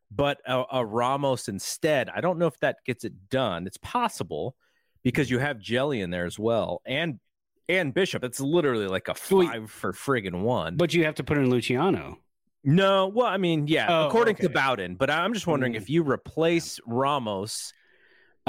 but 0.09 0.39
a, 0.47 0.63
a 0.71 0.85
Ramos 0.85 1.49
instead. 1.49 2.09
I 2.09 2.21
don't 2.21 2.39
know 2.39 2.47
if 2.47 2.57
that 2.61 2.77
gets 2.85 3.03
it 3.03 3.29
done. 3.29 3.67
It's 3.67 3.77
possible 3.77 4.55
because 5.03 5.29
you 5.29 5.39
have 5.39 5.57
Hjelle 5.57 5.97
in 6.01 6.09
there 6.09 6.25
as 6.25 6.39
well, 6.39 6.81
and 6.85 7.19
and 7.67 7.93
Bishop. 7.93 8.23
It's 8.23 8.39
literally 8.39 8.87
like 8.87 9.09
a 9.09 9.13
five 9.13 9.69
for 9.69 9.93
friggin' 9.93 10.41
one. 10.41 10.75
But 10.77 10.93
you 10.93 11.03
have 11.05 11.15
to 11.15 11.23
put 11.23 11.37
in 11.37 11.49
Luciano. 11.51 12.17
no, 12.63 13.07
well, 13.07 13.27
I 13.27 13.37
mean, 13.37 13.67
yeah, 13.67 13.87
Oh, 13.89 14.07
according 14.07 14.35
to. 14.37 14.49
Bowden. 14.49 14.95
But 14.95 15.09
I'm 15.11 15.33
just 15.33 15.45
wondering 15.45 15.73
Mm. 15.73 15.77
if 15.77 15.89
you 15.89 16.03
replace 16.03 16.79
Ramos. 16.87 17.73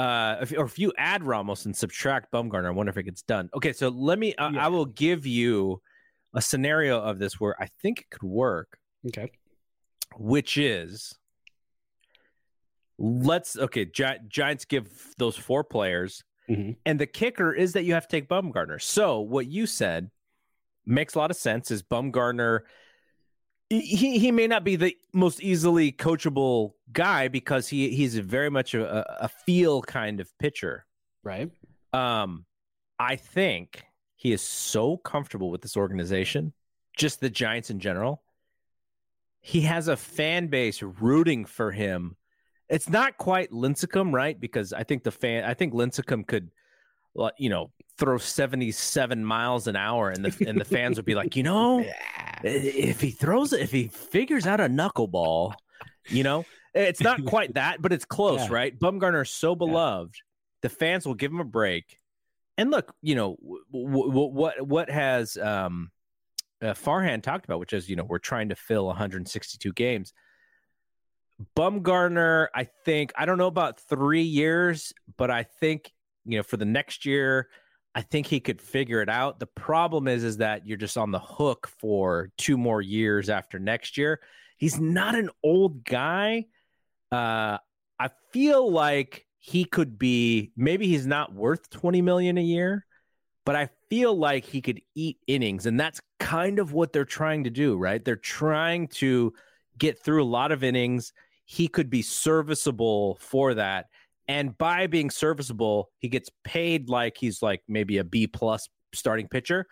Uh, 0.01 0.37
if, 0.41 0.51
or 0.57 0.65
if 0.65 0.79
you 0.79 0.91
add 0.97 1.23
Ramos 1.23 1.65
and 1.65 1.75
subtract 1.75 2.31
Bumgarner, 2.31 2.65
I 2.67 2.71
wonder 2.71 2.89
if 2.89 2.97
it 2.97 3.03
gets 3.03 3.21
done. 3.21 3.49
Okay, 3.53 3.71
so 3.73 3.89
let 3.89 4.17
me. 4.17 4.33
I- 4.37 4.49
Yeah. 4.49 4.65
I 4.65 4.67
will 4.69 4.85
give 4.85 5.27
you 5.27 5.79
a 6.33 6.41
scenario 6.41 6.99
of 6.99 7.19
this 7.19 7.39
where 7.39 7.55
I 7.61 7.67
think 7.81 7.99
it 8.01 8.09
could 8.09 8.23
work 8.23 8.79
Okay. 9.07 9.31
which 10.17 10.57
is 10.57 11.13
let's 12.97 13.57
okay 13.57 13.85
Gi- 13.85 14.19
giants 14.27 14.65
give 14.65 14.87
those 15.17 15.35
four 15.35 15.63
players 15.63 16.23
Mhm. 16.49 16.77
and 16.85 16.99
the 16.99 17.05
kicker 17.07 17.51
is 17.53 17.73
that 17.73 17.83
you 17.83 17.93
have 17.93 18.07
to 18.07 18.15
take 18.17 18.29
bumgarner 18.29 18.81
so 18.81 19.19
what 19.19 19.47
you 19.47 19.65
said 19.65 20.09
makes 20.85 21.15
a 21.15 21.19
lot 21.19 21.31
of 21.31 21.37
sense 21.37 21.69
is 21.71 21.83
bumgarner 21.83 22.61
he 23.79 24.19
he 24.19 24.31
may 24.31 24.47
not 24.47 24.63
be 24.63 24.75
the 24.75 24.95
most 25.13 25.41
easily 25.41 25.91
coachable 25.91 26.73
guy 26.91 27.27
because 27.27 27.67
he 27.67 27.89
he's 27.95 28.17
very 28.17 28.49
much 28.49 28.73
a, 28.73 29.23
a 29.23 29.29
feel 29.29 29.81
kind 29.81 30.19
of 30.19 30.37
pitcher 30.39 30.85
Right. 31.23 31.49
um, 31.93 32.45
I 32.99 33.15
think 33.15 33.83
he 34.15 34.31
is 34.31 34.41
so 34.41 34.97
comfortable 34.97 35.49
with 35.49 35.61
this 35.61 35.75
organization, 35.77 36.53
just 36.97 37.19
the 37.21 37.29
Giants 37.29 37.69
in 37.69 37.79
general. 37.79 38.21
He 39.39 39.61
has 39.61 39.87
a 39.87 39.97
fan 39.97 40.47
base 40.47 40.83
rooting 40.83 41.45
for 41.45 41.71
him. 41.71 42.15
It's 42.69 42.89
not 42.89 43.17
quite 43.17 43.51
Lincecum, 43.51 44.13
right? 44.13 44.39
Because 44.39 44.71
I 44.73 44.83
think 44.83 45.03
the 45.03 45.11
fan, 45.11 45.43
I 45.43 45.55
think 45.55 45.73
Lincecum 45.73 46.27
could, 46.27 46.51
you 47.37 47.49
know, 47.49 47.71
throw 47.97 48.17
seventy-seven 48.17 49.25
miles 49.25 49.67
an 49.67 49.75
hour, 49.75 50.09
and 50.09 50.23
the 50.25 50.47
and 50.47 50.59
the 50.59 50.65
fans 50.65 50.97
would 50.97 51.05
be 51.05 51.15
like, 51.15 51.35
you 51.35 51.43
know, 51.43 51.83
if 52.43 53.01
he 53.01 53.11
throws 53.11 53.53
if 53.53 53.71
he 53.71 53.87
figures 53.87 54.45
out 54.47 54.59
a 54.59 54.65
knuckleball, 54.65 55.53
you 56.07 56.23
know, 56.23 56.45
it's 56.73 57.01
not 57.01 57.25
quite 57.25 57.53
that, 57.55 57.81
but 57.81 57.91
it's 57.93 58.05
close, 58.05 58.41
Yeah. 58.41 58.53
right? 58.53 58.79
Bumgarner 58.79 59.21
is 59.23 59.29
so 59.29 59.55
beloved, 59.55 60.15
the 60.61 60.69
fans 60.69 61.05
will 61.05 61.15
give 61.15 61.31
him 61.31 61.39
a 61.39 61.45
break. 61.45 61.97
And 62.57 62.69
look, 62.71 62.93
you 63.01 63.15
know, 63.15 63.37
w- 63.71 64.03
w- 64.11 64.25
what 64.33 64.61
what 64.67 64.89
has 64.89 65.37
um, 65.37 65.91
uh, 66.61 66.73
Farhan 66.73 67.23
talked 67.23 67.45
about, 67.45 67.59
which 67.59 67.73
is 67.73 67.89
you 67.89 67.95
know 67.95 68.03
we're 68.03 68.19
trying 68.19 68.49
to 68.49 68.55
fill 68.55 68.85
162 68.87 69.71
games. 69.73 70.13
Bumgarner, 71.55 72.47
I 72.53 72.65
think 72.85 73.13
I 73.17 73.25
don't 73.25 73.37
know 73.37 73.47
about 73.47 73.79
three 73.79 74.21
years, 74.21 74.93
but 75.17 75.31
I 75.31 75.43
think 75.43 75.91
you 76.25 76.37
know 76.37 76.43
for 76.43 76.57
the 76.57 76.65
next 76.65 77.05
year, 77.05 77.47
I 77.93 78.01
think 78.01 78.27
he 78.27 78.39
could 78.39 78.61
figure 78.61 79.01
it 79.01 79.09
out. 79.09 79.39
The 79.39 79.47
problem 79.47 80.07
is, 80.07 80.23
is 80.23 80.37
that 80.37 80.65
you're 80.65 80.77
just 80.77 80.97
on 80.97 81.11
the 81.11 81.19
hook 81.19 81.69
for 81.79 82.31
two 82.37 82.57
more 82.57 82.81
years 82.81 83.29
after 83.29 83.59
next 83.59 83.97
year. 83.97 84.21
He's 84.57 84.79
not 84.79 85.15
an 85.15 85.29
old 85.43 85.83
guy. 85.83 86.45
Uh, 87.11 87.57
I 87.99 88.09
feel 88.31 88.71
like 88.71 89.25
he 89.39 89.65
could 89.65 89.99
be. 89.99 90.51
Maybe 90.55 90.87
he's 90.87 91.05
not 91.05 91.33
worth 91.33 91.69
20 91.69 92.01
million 92.01 92.37
a 92.37 92.41
year, 92.41 92.85
but 93.45 93.55
I 93.55 93.69
feel 93.89 94.15
like 94.15 94.45
he 94.45 94.61
could 94.61 94.81
eat 94.95 95.17
innings, 95.27 95.65
and 95.65 95.79
that's 95.79 95.99
kind 96.19 96.59
of 96.59 96.71
what 96.71 96.93
they're 96.93 97.03
trying 97.03 97.43
to 97.43 97.49
do, 97.49 97.75
right? 97.75 98.03
They're 98.03 98.15
trying 98.15 98.87
to 98.89 99.33
get 99.77 99.99
through 99.99 100.23
a 100.23 100.25
lot 100.25 100.51
of 100.51 100.63
innings. 100.63 101.11
He 101.43 101.67
could 101.67 101.89
be 101.89 102.01
serviceable 102.01 103.17
for 103.19 103.55
that. 103.55 103.87
And 104.27 104.57
by 104.57 104.87
being 104.87 105.09
serviceable, 105.09 105.89
he 105.97 106.07
gets 106.07 106.29
paid 106.43 106.89
like 106.89 107.17
he's 107.17 107.41
like 107.41 107.61
maybe 107.67 107.97
a 107.97 108.03
B 108.03 108.27
plus 108.27 108.67
starting 108.93 109.27
pitcher. 109.27 109.65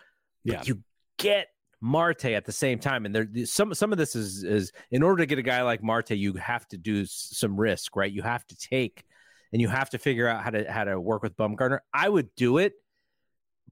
But 0.45 0.53
Yeah. 0.53 0.61
you 0.65 0.83
get 1.17 1.47
Marte 1.81 2.25
at 2.25 2.45
the 2.45 2.51
same 2.51 2.77
time, 2.79 3.05
and 3.05 3.15
there 3.15 3.27
some 3.45 3.73
some 3.73 3.91
of 3.93 3.97
this 3.97 4.15
is 4.15 4.43
is 4.43 4.71
in 4.91 5.01
order 5.01 5.23
to 5.23 5.25
get 5.25 5.39
a 5.39 5.41
guy 5.43 5.61
like 5.61 5.81
Marte, 5.81 6.11
you 6.11 6.33
have 6.33 6.67
to 6.69 6.77
do 6.77 7.05
some 7.05 7.57
risk, 7.57 7.95
right? 7.95 8.11
You 8.11 8.21
have 8.21 8.45
to 8.47 8.55
take, 8.57 9.03
and 9.53 9.61
you 9.61 9.69
have 9.69 9.89
to 9.91 9.97
figure 9.97 10.27
out 10.27 10.43
how 10.43 10.49
to 10.49 10.69
how 10.69 10.83
to 10.83 10.99
work 10.99 11.23
with 11.23 11.37
Bumgarner. 11.37 11.79
I 11.93 12.09
would 12.09 12.33
do 12.35 12.57
it. 12.57 12.73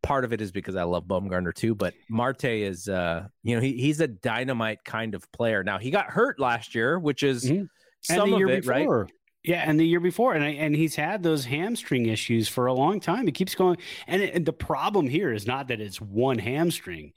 Part 0.03 0.23
of 0.23 0.32
it 0.32 0.39
is 0.41 0.51
because 0.53 0.75
I 0.78 0.84
love 0.84 1.05
Bumgarner 1.05 1.53
too, 1.53 1.75
but 1.75 1.93
Marte 2.09 2.45
is 2.45 2.88
uh 2.88 3.28
you 3.43 3.55
know 3.55 3.61
he 3.61 3.73
he's 3.73 3.99
a 3.99 4.07
dynamite 4.07 4.86
kind 4.86 5.13
of 5.15 5.30
player. 5.34 5.63
Now 5.63 5.78
he 5.78 5.89
got 5.91 6.05
hurt 6.05 6.39
last 6.39 6.75
year, 6.75 6.97
which 6.99 7.23
is 7.23 7.43
Mhm. 7.49 7.67
some 8.03 8.32
of 8.34 8.39
year 8.39 8.47
it, 8.49 8.65
right? 8.67 8.88
Yeah, 9.48 9.64
and 9.66 9.80
the 9.80 9.88
year 9.88 10.02
before, 10.02 10.34
and 10.34 10.43
I, 10.43 10.50
and 10.50 10.76
he's 10.76 10.95
had 10.95 11.24
those 11.24 11.45
hamstring 11.45 12.06
issues 12.08 12.50
for 12.50 12.68
a 12.68 12.74
long 12.74 13.00
time. 13.00 13.28
It 13.28 13.34
keeps 13.34 13.56
going, 13.56 13.78
and, 14.06 14.22
it, 14.22 14.36
and 14.36 14.45
the 14.45 14.54
problem 14.54 15.08
here 15.08 15.32
is 15.32 15.48
not 15.48 15.70
that 15.70 15.80
it's 15.82 16.02
one 16.02 16.38
hamstring. 16.38 17.14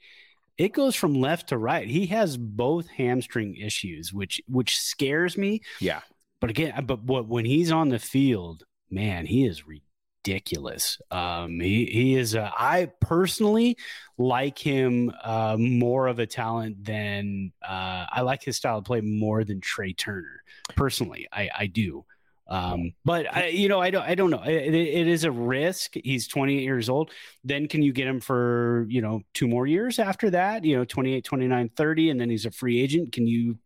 it 0.57 0.73
goes 0.73 0.95
from 0.95 1.13
left 1.15 1.49
to 1.49 1.57
right. 1.57 1.87
He 1.87 2.05
has 2.07 2.37
both 2.37 2.87
hamstring 2.87 3.55
issues, 3.55 4.13
which 4.13 4.41
which 4.47 4.77
scares 4.77 5.37
me. 5.37 5.61
Yeah. 5.79 6.01
But 6.39 6.49
again, 6.49 6.85
but 6.85 7.03
what 7.03 7.27
when 7.27 7.45
he's 7.45 7.71
on 7.71 7.89
the 7.89 7.99
field, 7.99 8.63
man, 8.89 9.25
he 9.25 9.45
is 9.45 9.63
ridiculous. 9.67 10.99
Um, 11.09 11.59
he 11.59 11.85
he 11.85 12.15
is. 12.15 12.35
Uh, 12.35 12.49
I 12.55 12.91
personally 13.01 13.77
like 14.17 14.57
him 14.59 15.11
uh, 15.23 15.57
more 15.59 16.07
of 16.07 16.19
a 16.19 16.27
talent 16.27 16.83
than 16.85 17.51
uh, 17.67 18.05
I 18.11 18.21
like 18.21 18.43
his 18.43 18.57
style 18.57 18.77
of 18.79 18.85
play 18.85 19.01
more 19.01 19.43
than 19.43 19.61
Trea 19.61 19.93
Turner. 19.93 20.43
Personally, 20.75 21.27
I 21.31 21.49
I 21.57 21.65
do. 21.67 22.05
Um, 22.51 22.91
but 23.05 23.33
I, 23.33 23.47
you 23.47 23.69
know, 23.69 23.79
I 23.79 23.91
don't, 23.91 24.03
I 24.03 24.13
don't 24.13 24.29
know. 24.29 24.43
It, 24.43 24.75
it 24.75 25.07
is 25.07 25.23
a 25.23 25.31
risk. 25.31 25.93
He's 26.03 26.27
28 26.27 26.61
years 26.61 26.89
old. 26.89 27.11
Then 27.45 27.69
can 27.69 27.81
you 27.81 27.93
get 27.93 28.07
him 28.07 28.19
for, 28.19 28.85
you 28.89 29.01
know, 29.01 29.21
two 29.33 29.47
more 29.47 29.65
years 29.65 29.99
after 29.99 30.29
that, 30.31 30.65
you 30.65 30.75
know, 30.75 30.83
28, 30.83 31.23
29, 31.23 31.69
30, 31.69 32.09
and 32.09 32.19
then 32.19 32.29
he's 32.29 32.45
a 32.45 32.51
free 32.51 32.81
agent. 32.81 33.13
Can 33.13 33.25
you, 33.25 33.57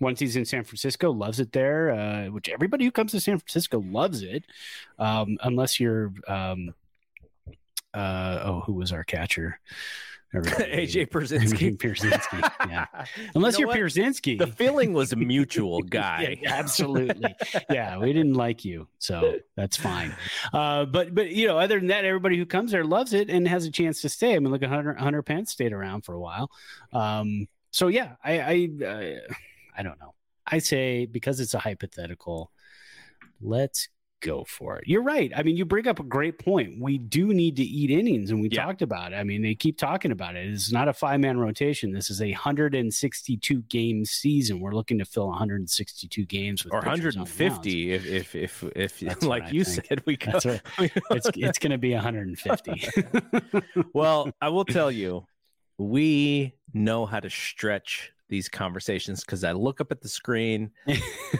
once 0.00 0.18
he's 0.18 0.34
in 0.34 0.44
San 0.44 0.64
Francisco, 0.64 1.12
loves 1.12 1.38
it 1.38 1.52
there, 1.52 1.92
uh, 1.92 2.24
which 2.30 2.48
everybody 2.48 2.84
who 2.84 2.90
comes 2.90 3.12
to 3.12 3.20
San 3.20 3.38
Francisco 3.38 3.80
loves 3.80 4.22
it. 4.22 4.44
Um, 4.98 5.38
unless 5.44 5.78
you're, 5.78 6.12
um, 6.26 6.74
uh, 7.94 8.40
oh, 8.42 8.62
who 8.66 8.72
was 8.72 8.90
our 8.90 9.04
catcher? 9.04 9.60
AJ 10.34 11.08
Pierzynski. 11.10 11.76
Pierzynski. 11.78 12.52
Yeah. 12.68 12.86
Unless 13.34 13.58
you 13.58 13.66
know 13.66 13.72
are 13.72 13.76
Pierzynski. 13.76 14.38
The 14.38 14.46
feeling 14.46 14.92
was 14.92 15.12
a 15.12 15.16
mutual 15.16 15.82
guy. 15.82 16.38
yeah, 16.40 16.54
absolutely. 16.54 17.34
yeah, 17.70 17.98
we 17.98 18.12
didn't 18.12 18.34
like 18.34 18.64
you, 18.64 18.88
so 18.98 19.38
that's 19.56 19.76
fine. 19.76 20.14
Uh, 20.52 20.84
but 20.86 21.14
but 21.14 21.30
you 21.30 21.46
know, 21.46 21.58
other 21.58 21.78
than 21.78 21.88
that, 21.88 22.04
everybody 22.04 22.38
who 22.38 22.46
comes 22.46 22.72
there 22.72 22.84
loves 22.84 23.12
it 23.12 23.28
and 23.30 23.46
has 23.46 23.64
a 23.66 23.70
chance 23.70 24.00
to 24.02 24.08
stay. 24.08 24.34
I 24.34 24.38
mean, 24.38 24.50
look, 24.50 24.62
Hunter 24.62 24.94
Hunter 24.94 25.22
Pence 25.22 25.52
stayed 25.52 25.72
around 25.72 26.04
for 26.04 26.14
a 26.14 26.20
while. 26.20 26.50
Um, 26.92 27.48
so 27.70 27.88
yeah, 27.88 28.16
I 28.24 28.40
I, 28.40 28.84
uh, 28.84 29.34
I 29.76 29.82
don't 29.82 30.00
know. 30.00 30.14
I 30.46 30.58
say 30.58 31.06
because 31.06 31.40
it's 31.40 31.54
a 31.54 31.58
hypothetical, 31.58 32.50
let's 33.40 33.88
go 34.22 34.44
for 34.44 34.78
it. 34.78 34.84
You're 34.86 35.02
right. 35.02 35.30
I 35.36 35.42
mean, 35.42 35.56
you 35.56 35.66
bring 35.66 35.86
up 35.86 36.00
a 36.00 36.04
great 36.04 36.38
point. 36.38 36.80
We 36.80 36.96
do 36.96 37.34
need 37.34 37.56
to 37.56 37.62
eat 37.62 37.90
innings, 37.90 38.30
and 38.30 38.40
we 38.40 38.48
yeah. 38.48 38.64
talked 38.64 38.80
about 38.80 39.12
it. 39.12 39.16
I 39.16 39.24
mean, 39.24 39.42
they 39.42 39.54
keep 39.54 39.76
talking 39.76 40.12
about 40.12 40.36
it. 40.36 40.48
It's 40.48 40.72
not 40.72 40.88
a 40.88 40.92
five 40.94 41.20
man 41.20 41.38
rotation. 41.38 41.92
This 41.92 42.08
is 42.08 42.22
a 42.22 42.30
162 42.30 43.62
game 43.62 44.04
season. 44.06 44.60
We're 44.60 44.72
looking 44.72 44.98
to 44.98 45.04
fill 45.04 45.28
162 45.28 46.24
games 46.24 46.64
with 46.64 46.72
or 46.72 46.78
150 46.78 47.92
if 47.92 48.06
if 48.06 48.34
if 48.34 48.64
if 48.74 49.00
That's 49.00 49.22
like 49.24 49.52
you 49.52 49.64
think. 49.64 49.86
said 49.86 50.02
we 50.06 50.16
go. 50.16 50.38
Right. 50.78 50.92
it's 51.10 51.30
it's 51.34 51.58
going 51.58 51.72
to 51.72 51.78
be 51.78 51.92
150. 51.92 52.88
well, 53.92 54.30
I 54.40 54.48
will 54.48 54.64
tell 54.64 54.90
you, 54.90 55.26
we 55.78 56.54
know 56.72 57.04
how 57.06 57.20
to 57.20 57.28
stretch 57.28 58.11
these 58.28 58.48
conversations 58.48 59.20
because 59.20 59.44
I 59.44 59.52
look 59.52 59.80
up 59.80 59.92
at 59.92 60.00
the 60.00 60.08
screen. 60.08 60.70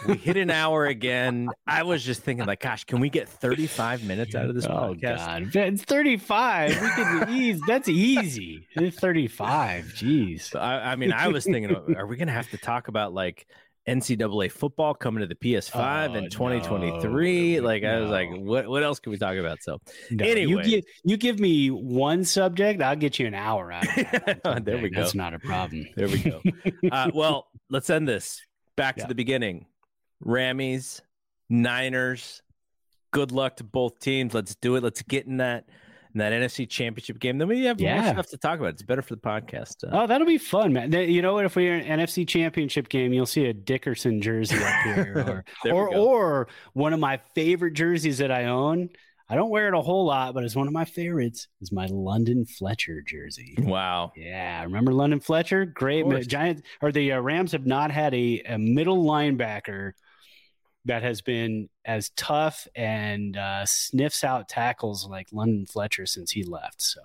we 0.06 0.16
hit 0.16 0.36
an 0.36 0.50
hour 0.62 0.86
again. 0.86 1.48
I 1.66 1.82
was 1.82 2.04
just 2.04 2.22
thinking, 2.22 2.46
like, 2.46 2.60
gosh, 2.60 2.84
can 2.84 3.00
we 3.00 3.08
get 3.08 3.28
35 3.28 4.04
minutes 4.04 4.34
out 4.34 4.48
of 4.48 4.54
this 4.54 4.66
oh, 4.66 4.94
podcast? 4.94 5.52
God. 5.52 5.56
It's 5.72 5.82
35. 5.82 6.70
We 6.70 6.88
can 6.88 7.28
ease. 7.34 7.60
That's 7.66 7.88
easy. 7.88 8.66
It's 8.74 8.98
35. 8.98 9.86
Jeez. 9.96 10.54
I, 10.54 10.92
I 10.92 10.96
mean, 10.96 11.12
I 11.12 11.28
was 11.28 11.44
thinking, 11.44 11.74
are 11.96 12.06
we 12.06 12.16
going 12.16 12.28
to 12.28 12.34
have 12.34 12.50
to 12.50 12.58
talk 12.58 12.88
about 12.88 13.14
like 13.14 13.46
NCAA 13.88 14.50
football 14.50 14.94
coming 14.94 15.20
to 15.22 15.26
the 15.26 15.34
PS5 15.34 16.10
oh, 16.10 16.14
in 16.14 16.30
2023. 16.30 17.56
No, 17.56 17.62
like 17.62 17.82
no. 17.82 17.96
I 17.96 18.00
was 18.00 18.10
like, 18.10 18.28
what 18.30 18.68
what 18.68 18.82
else 18.82 19.00
can 19.00 19.10
we 19.10 19.18
talk 19.18 19.36
about? 19.36 19.62
So 19.62 19.78
no, 20.10 20.24
anyway, 20.24 20.50
you 20.50 20.62
give 20.62 20.84
you 21.04 21.16
give 21.16 21.40
me 21.40 21.68
one 21.70 22.24
subject, 22.24 22.80
I'll 22.80 22.96
get 22.96 23.18
you 23.18 23.26
an 23.26 23.34
hour 23.34 23.72
out. 23.72 23.84
there 24.64 24.78
we 24.78 24.90
go. 24.90 25.00
That's 25.00 25.14
not 25.14 25.34
a 25.34 25.38
problem. 25.38 25.86
There 25.96 26.08
we 26.08 26.18
go. 26.18 26.40
uh, 26.92 27.10
well, 27.12 27.48
let's 27.70 27.90
end 27.90 28.06
this. 28.06 28.40
Back 28.76 28.96
yeah. 28.96 29.04
to 29.04 29.08
the 29.08 29.14
beginning. 29.14 29.66
Rammies, 30.24 31.00
Niners. 31.50 32.42
Good 33.10 33.32
luck 33.32 33.56
to 33.56 33.64
both 33.64 33.98
teams. 33.98 34.32
Let's 34.32 34.54
do 34.54 34.76
it. 34.76 34.82
Let's 34.82 35.02
get 35.02 35.26
in 35.26 35.38
that 35.38 35.66
in 36.14 36.18
that 36.18 36.32
NFC 36.32 36.68
Championship 36.68 37.18
game. 37.18 37.38
Then 37.38 37.48
we 37.48 37.64
have 37.64 37.80
yeah. 37.80 38.02
more 38.02 38.12
stuff 38.12 38.28
to 38.28 38.36
talk 38.36 38.58
about. 38.58 38.70
It's 38.70 38.82
better 38.82 39.02
for 39.02 39.14
the 39.14 39.20
podcast. 39.20 39.84
Uh, 39.84 40.02
oh, 40.02 40.06
that'll 40.06 40.26
be 40.26 40.38
fun, 40.38 40.72
man. 40.72 40.92
You 40.92 41.22
know 41.22 41.34
what? 41.34 41.44
If 41.44 41.56
we're 41.56 41.76
an 41.76 42.00
NFC 42.00 42.26
Championship 42.26 42.88
game, 42.88 43.12
you'll 43.12 43.26
see 43.26 43.46
a 43.46 43.52
Dickerson 43.52 44.20
jersey 44.20 44.56
up 44.56 44.82
here, 44.84 45.44
or 45.66 45.72
or, 45.72 45.94
or 45.94 46.48
one 46.74 46.92
of 46.92 47.00
my 47.00 47.18
favorite 47.34 47.74
jerseys 47.74 48.18
that 48.18 48.30
I 48.30 48.46
own. 48.46 48.90
I 49.28 49.34
don't 49.34 49.48
wear 49.48 49.68
it 49.68 49.74
a 49.74 49.80
whole 49.80 50.04
lot, 50.04 50.34
but 50.34 50.44
it's 50.44 50.54
one 50.54 50.66
of 50.66 50.74
my 50.74 50.84
favorites. 50.84 51.48
Is 51.62 51.72
my 51.72 51.86
London 51.86 52.44
Fletcher 52.44 53.00
jersey. 53.00 53.54
Wow. 53.56 54.12
Yeah, 54.14 54.62
remember 54.64 54.92
London 54.92 55.20
Fletcher? 55.20 55.64
Great. 55.64 56.04
Giants 56.28 56.60
or 56.82 56.92
the 56.92 57.12
uh, 57.12 57.20
Rams 57.20 57.52
have 57.52 57.64
not 57.64 57.90
had 57.90 58.12
a, 58.12 58.42
a 58.46 58.58
middle 58.58 59.04
linebacker 59.04 59.92
that 60.84 61.02
has 61.02 61.20
been 61.20 61.68
as 61.84 62.10
tough 62.16 62.66
and 62.74 63.36
uh, 63.36 63.64
sniffs 63.66 64.24
out 64.24 64.48
tackles 64.48 65.06
like 65.08 65.28
London 65.32 65.66
Fletcher 65.66 66.06
since 66.06 66.30
he 66.30 66.42
left. 66.42 66.82
So 66.82 67.00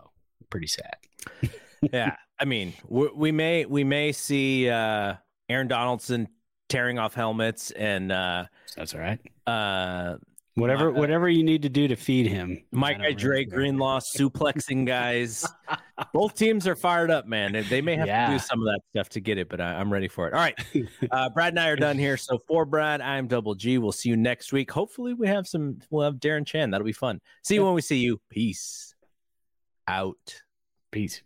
pretty 0.49 0.67
sad. 0.67 0.97
yeah, 1.93 2.15
I 2.39 2.45
mean, 2.45 2.73
we, 2.87 3.09
we, 3.13 3.31
may 3.31 3.65
we 3.65 3.83
may 3.83 4.11
see 4.11 4.69
uh, 4.69 5.15
Aaron 5.49 5.67
Donaldson 5.67 6.27
tearing 6.69 6.99
off 6.99 7.13
helmets 7.13 7.71
and 7.71 8.11
uh, 8.11 8.45
that's 8.75 8.93
all 8.93 9.01
right. 9.01 9.19
Uh, 9.45 10.17
Whatever, 10.57 10.91
my, 10.91 10.99
whatever 10.99 11.29
you 11.29 11.43
need 11.43 11.61
to 11.61 11.69
do 11.69 11.87
to 11.87 11.95
feed 11.95 12.25
him. 12.25 12.63
My 12.71 12.93
guy 12.93 13.11
Dre 13.11 13.45
Greenlaw 13.45 13.99
suplexing 13.99 14.87
guys. 14.87 15.47
Both 16.13 16.33
teams 16.33 16.65
are 16.67 16.75
fired 16.75 17.11
up, 17.11 17.27
man. 17.27 17.63
They 17.69 17.79
may 17.79 17.95
have 17.95 18.07
yeah. 18.07 18.25
to 18.25 18.33
do 18.33 18.39
some 18.39 18.61
of 18.61 18.65
that 18.65 18.79
stuff 18.89 19.09
to 19.09 19.19
get 19.19 19.37
it, 19.37 19.49
but 19.49 19.61
I, 19.61 19.79
am 19.79 19.93
ready 19.93 20.07
for 20.07 20.27
it. 20.27 20.33
All 20.33 20.39
right, 20.39 20.57
uh, 21.11 21.29
Brad 21.29 21.53
and 21.53 21.59
I 21.59 21.69
are 21.69 21.75
done 21.75 21.99
here. 21.99 22.17
So 22.17 22.39
for 22.47 22.65
Brad, 22.65 23.01
I'm 23.01 23.27
Double 23.27 23.53
G. 23.53 23.77
We'll 23.77 23.91
see 23.91 24.09
you 24.09 24.17
next 24.17 24.51
week. 24.51 24.71
Hopefully, 24.71 25.13
we 25.13 25.27
have 25.27 25.47
some. 25.47 25.77
We'll 25.91 26.05
have 26.05 26.15
Darren 26.15 26.45
Chan. 26.45 26.71
That'll 26.71 26.85
be 26.85 26.91
fun. 26.91 27.21
See 27.43 27.53
you 27.53 27.63
when 27.63 27.75
we 27.75 27.81
see 27.81 27.99
you. 27.99 28.19
Peace 28.31 28.95
out. 29.87 30.41
Peace. 30.89 31.21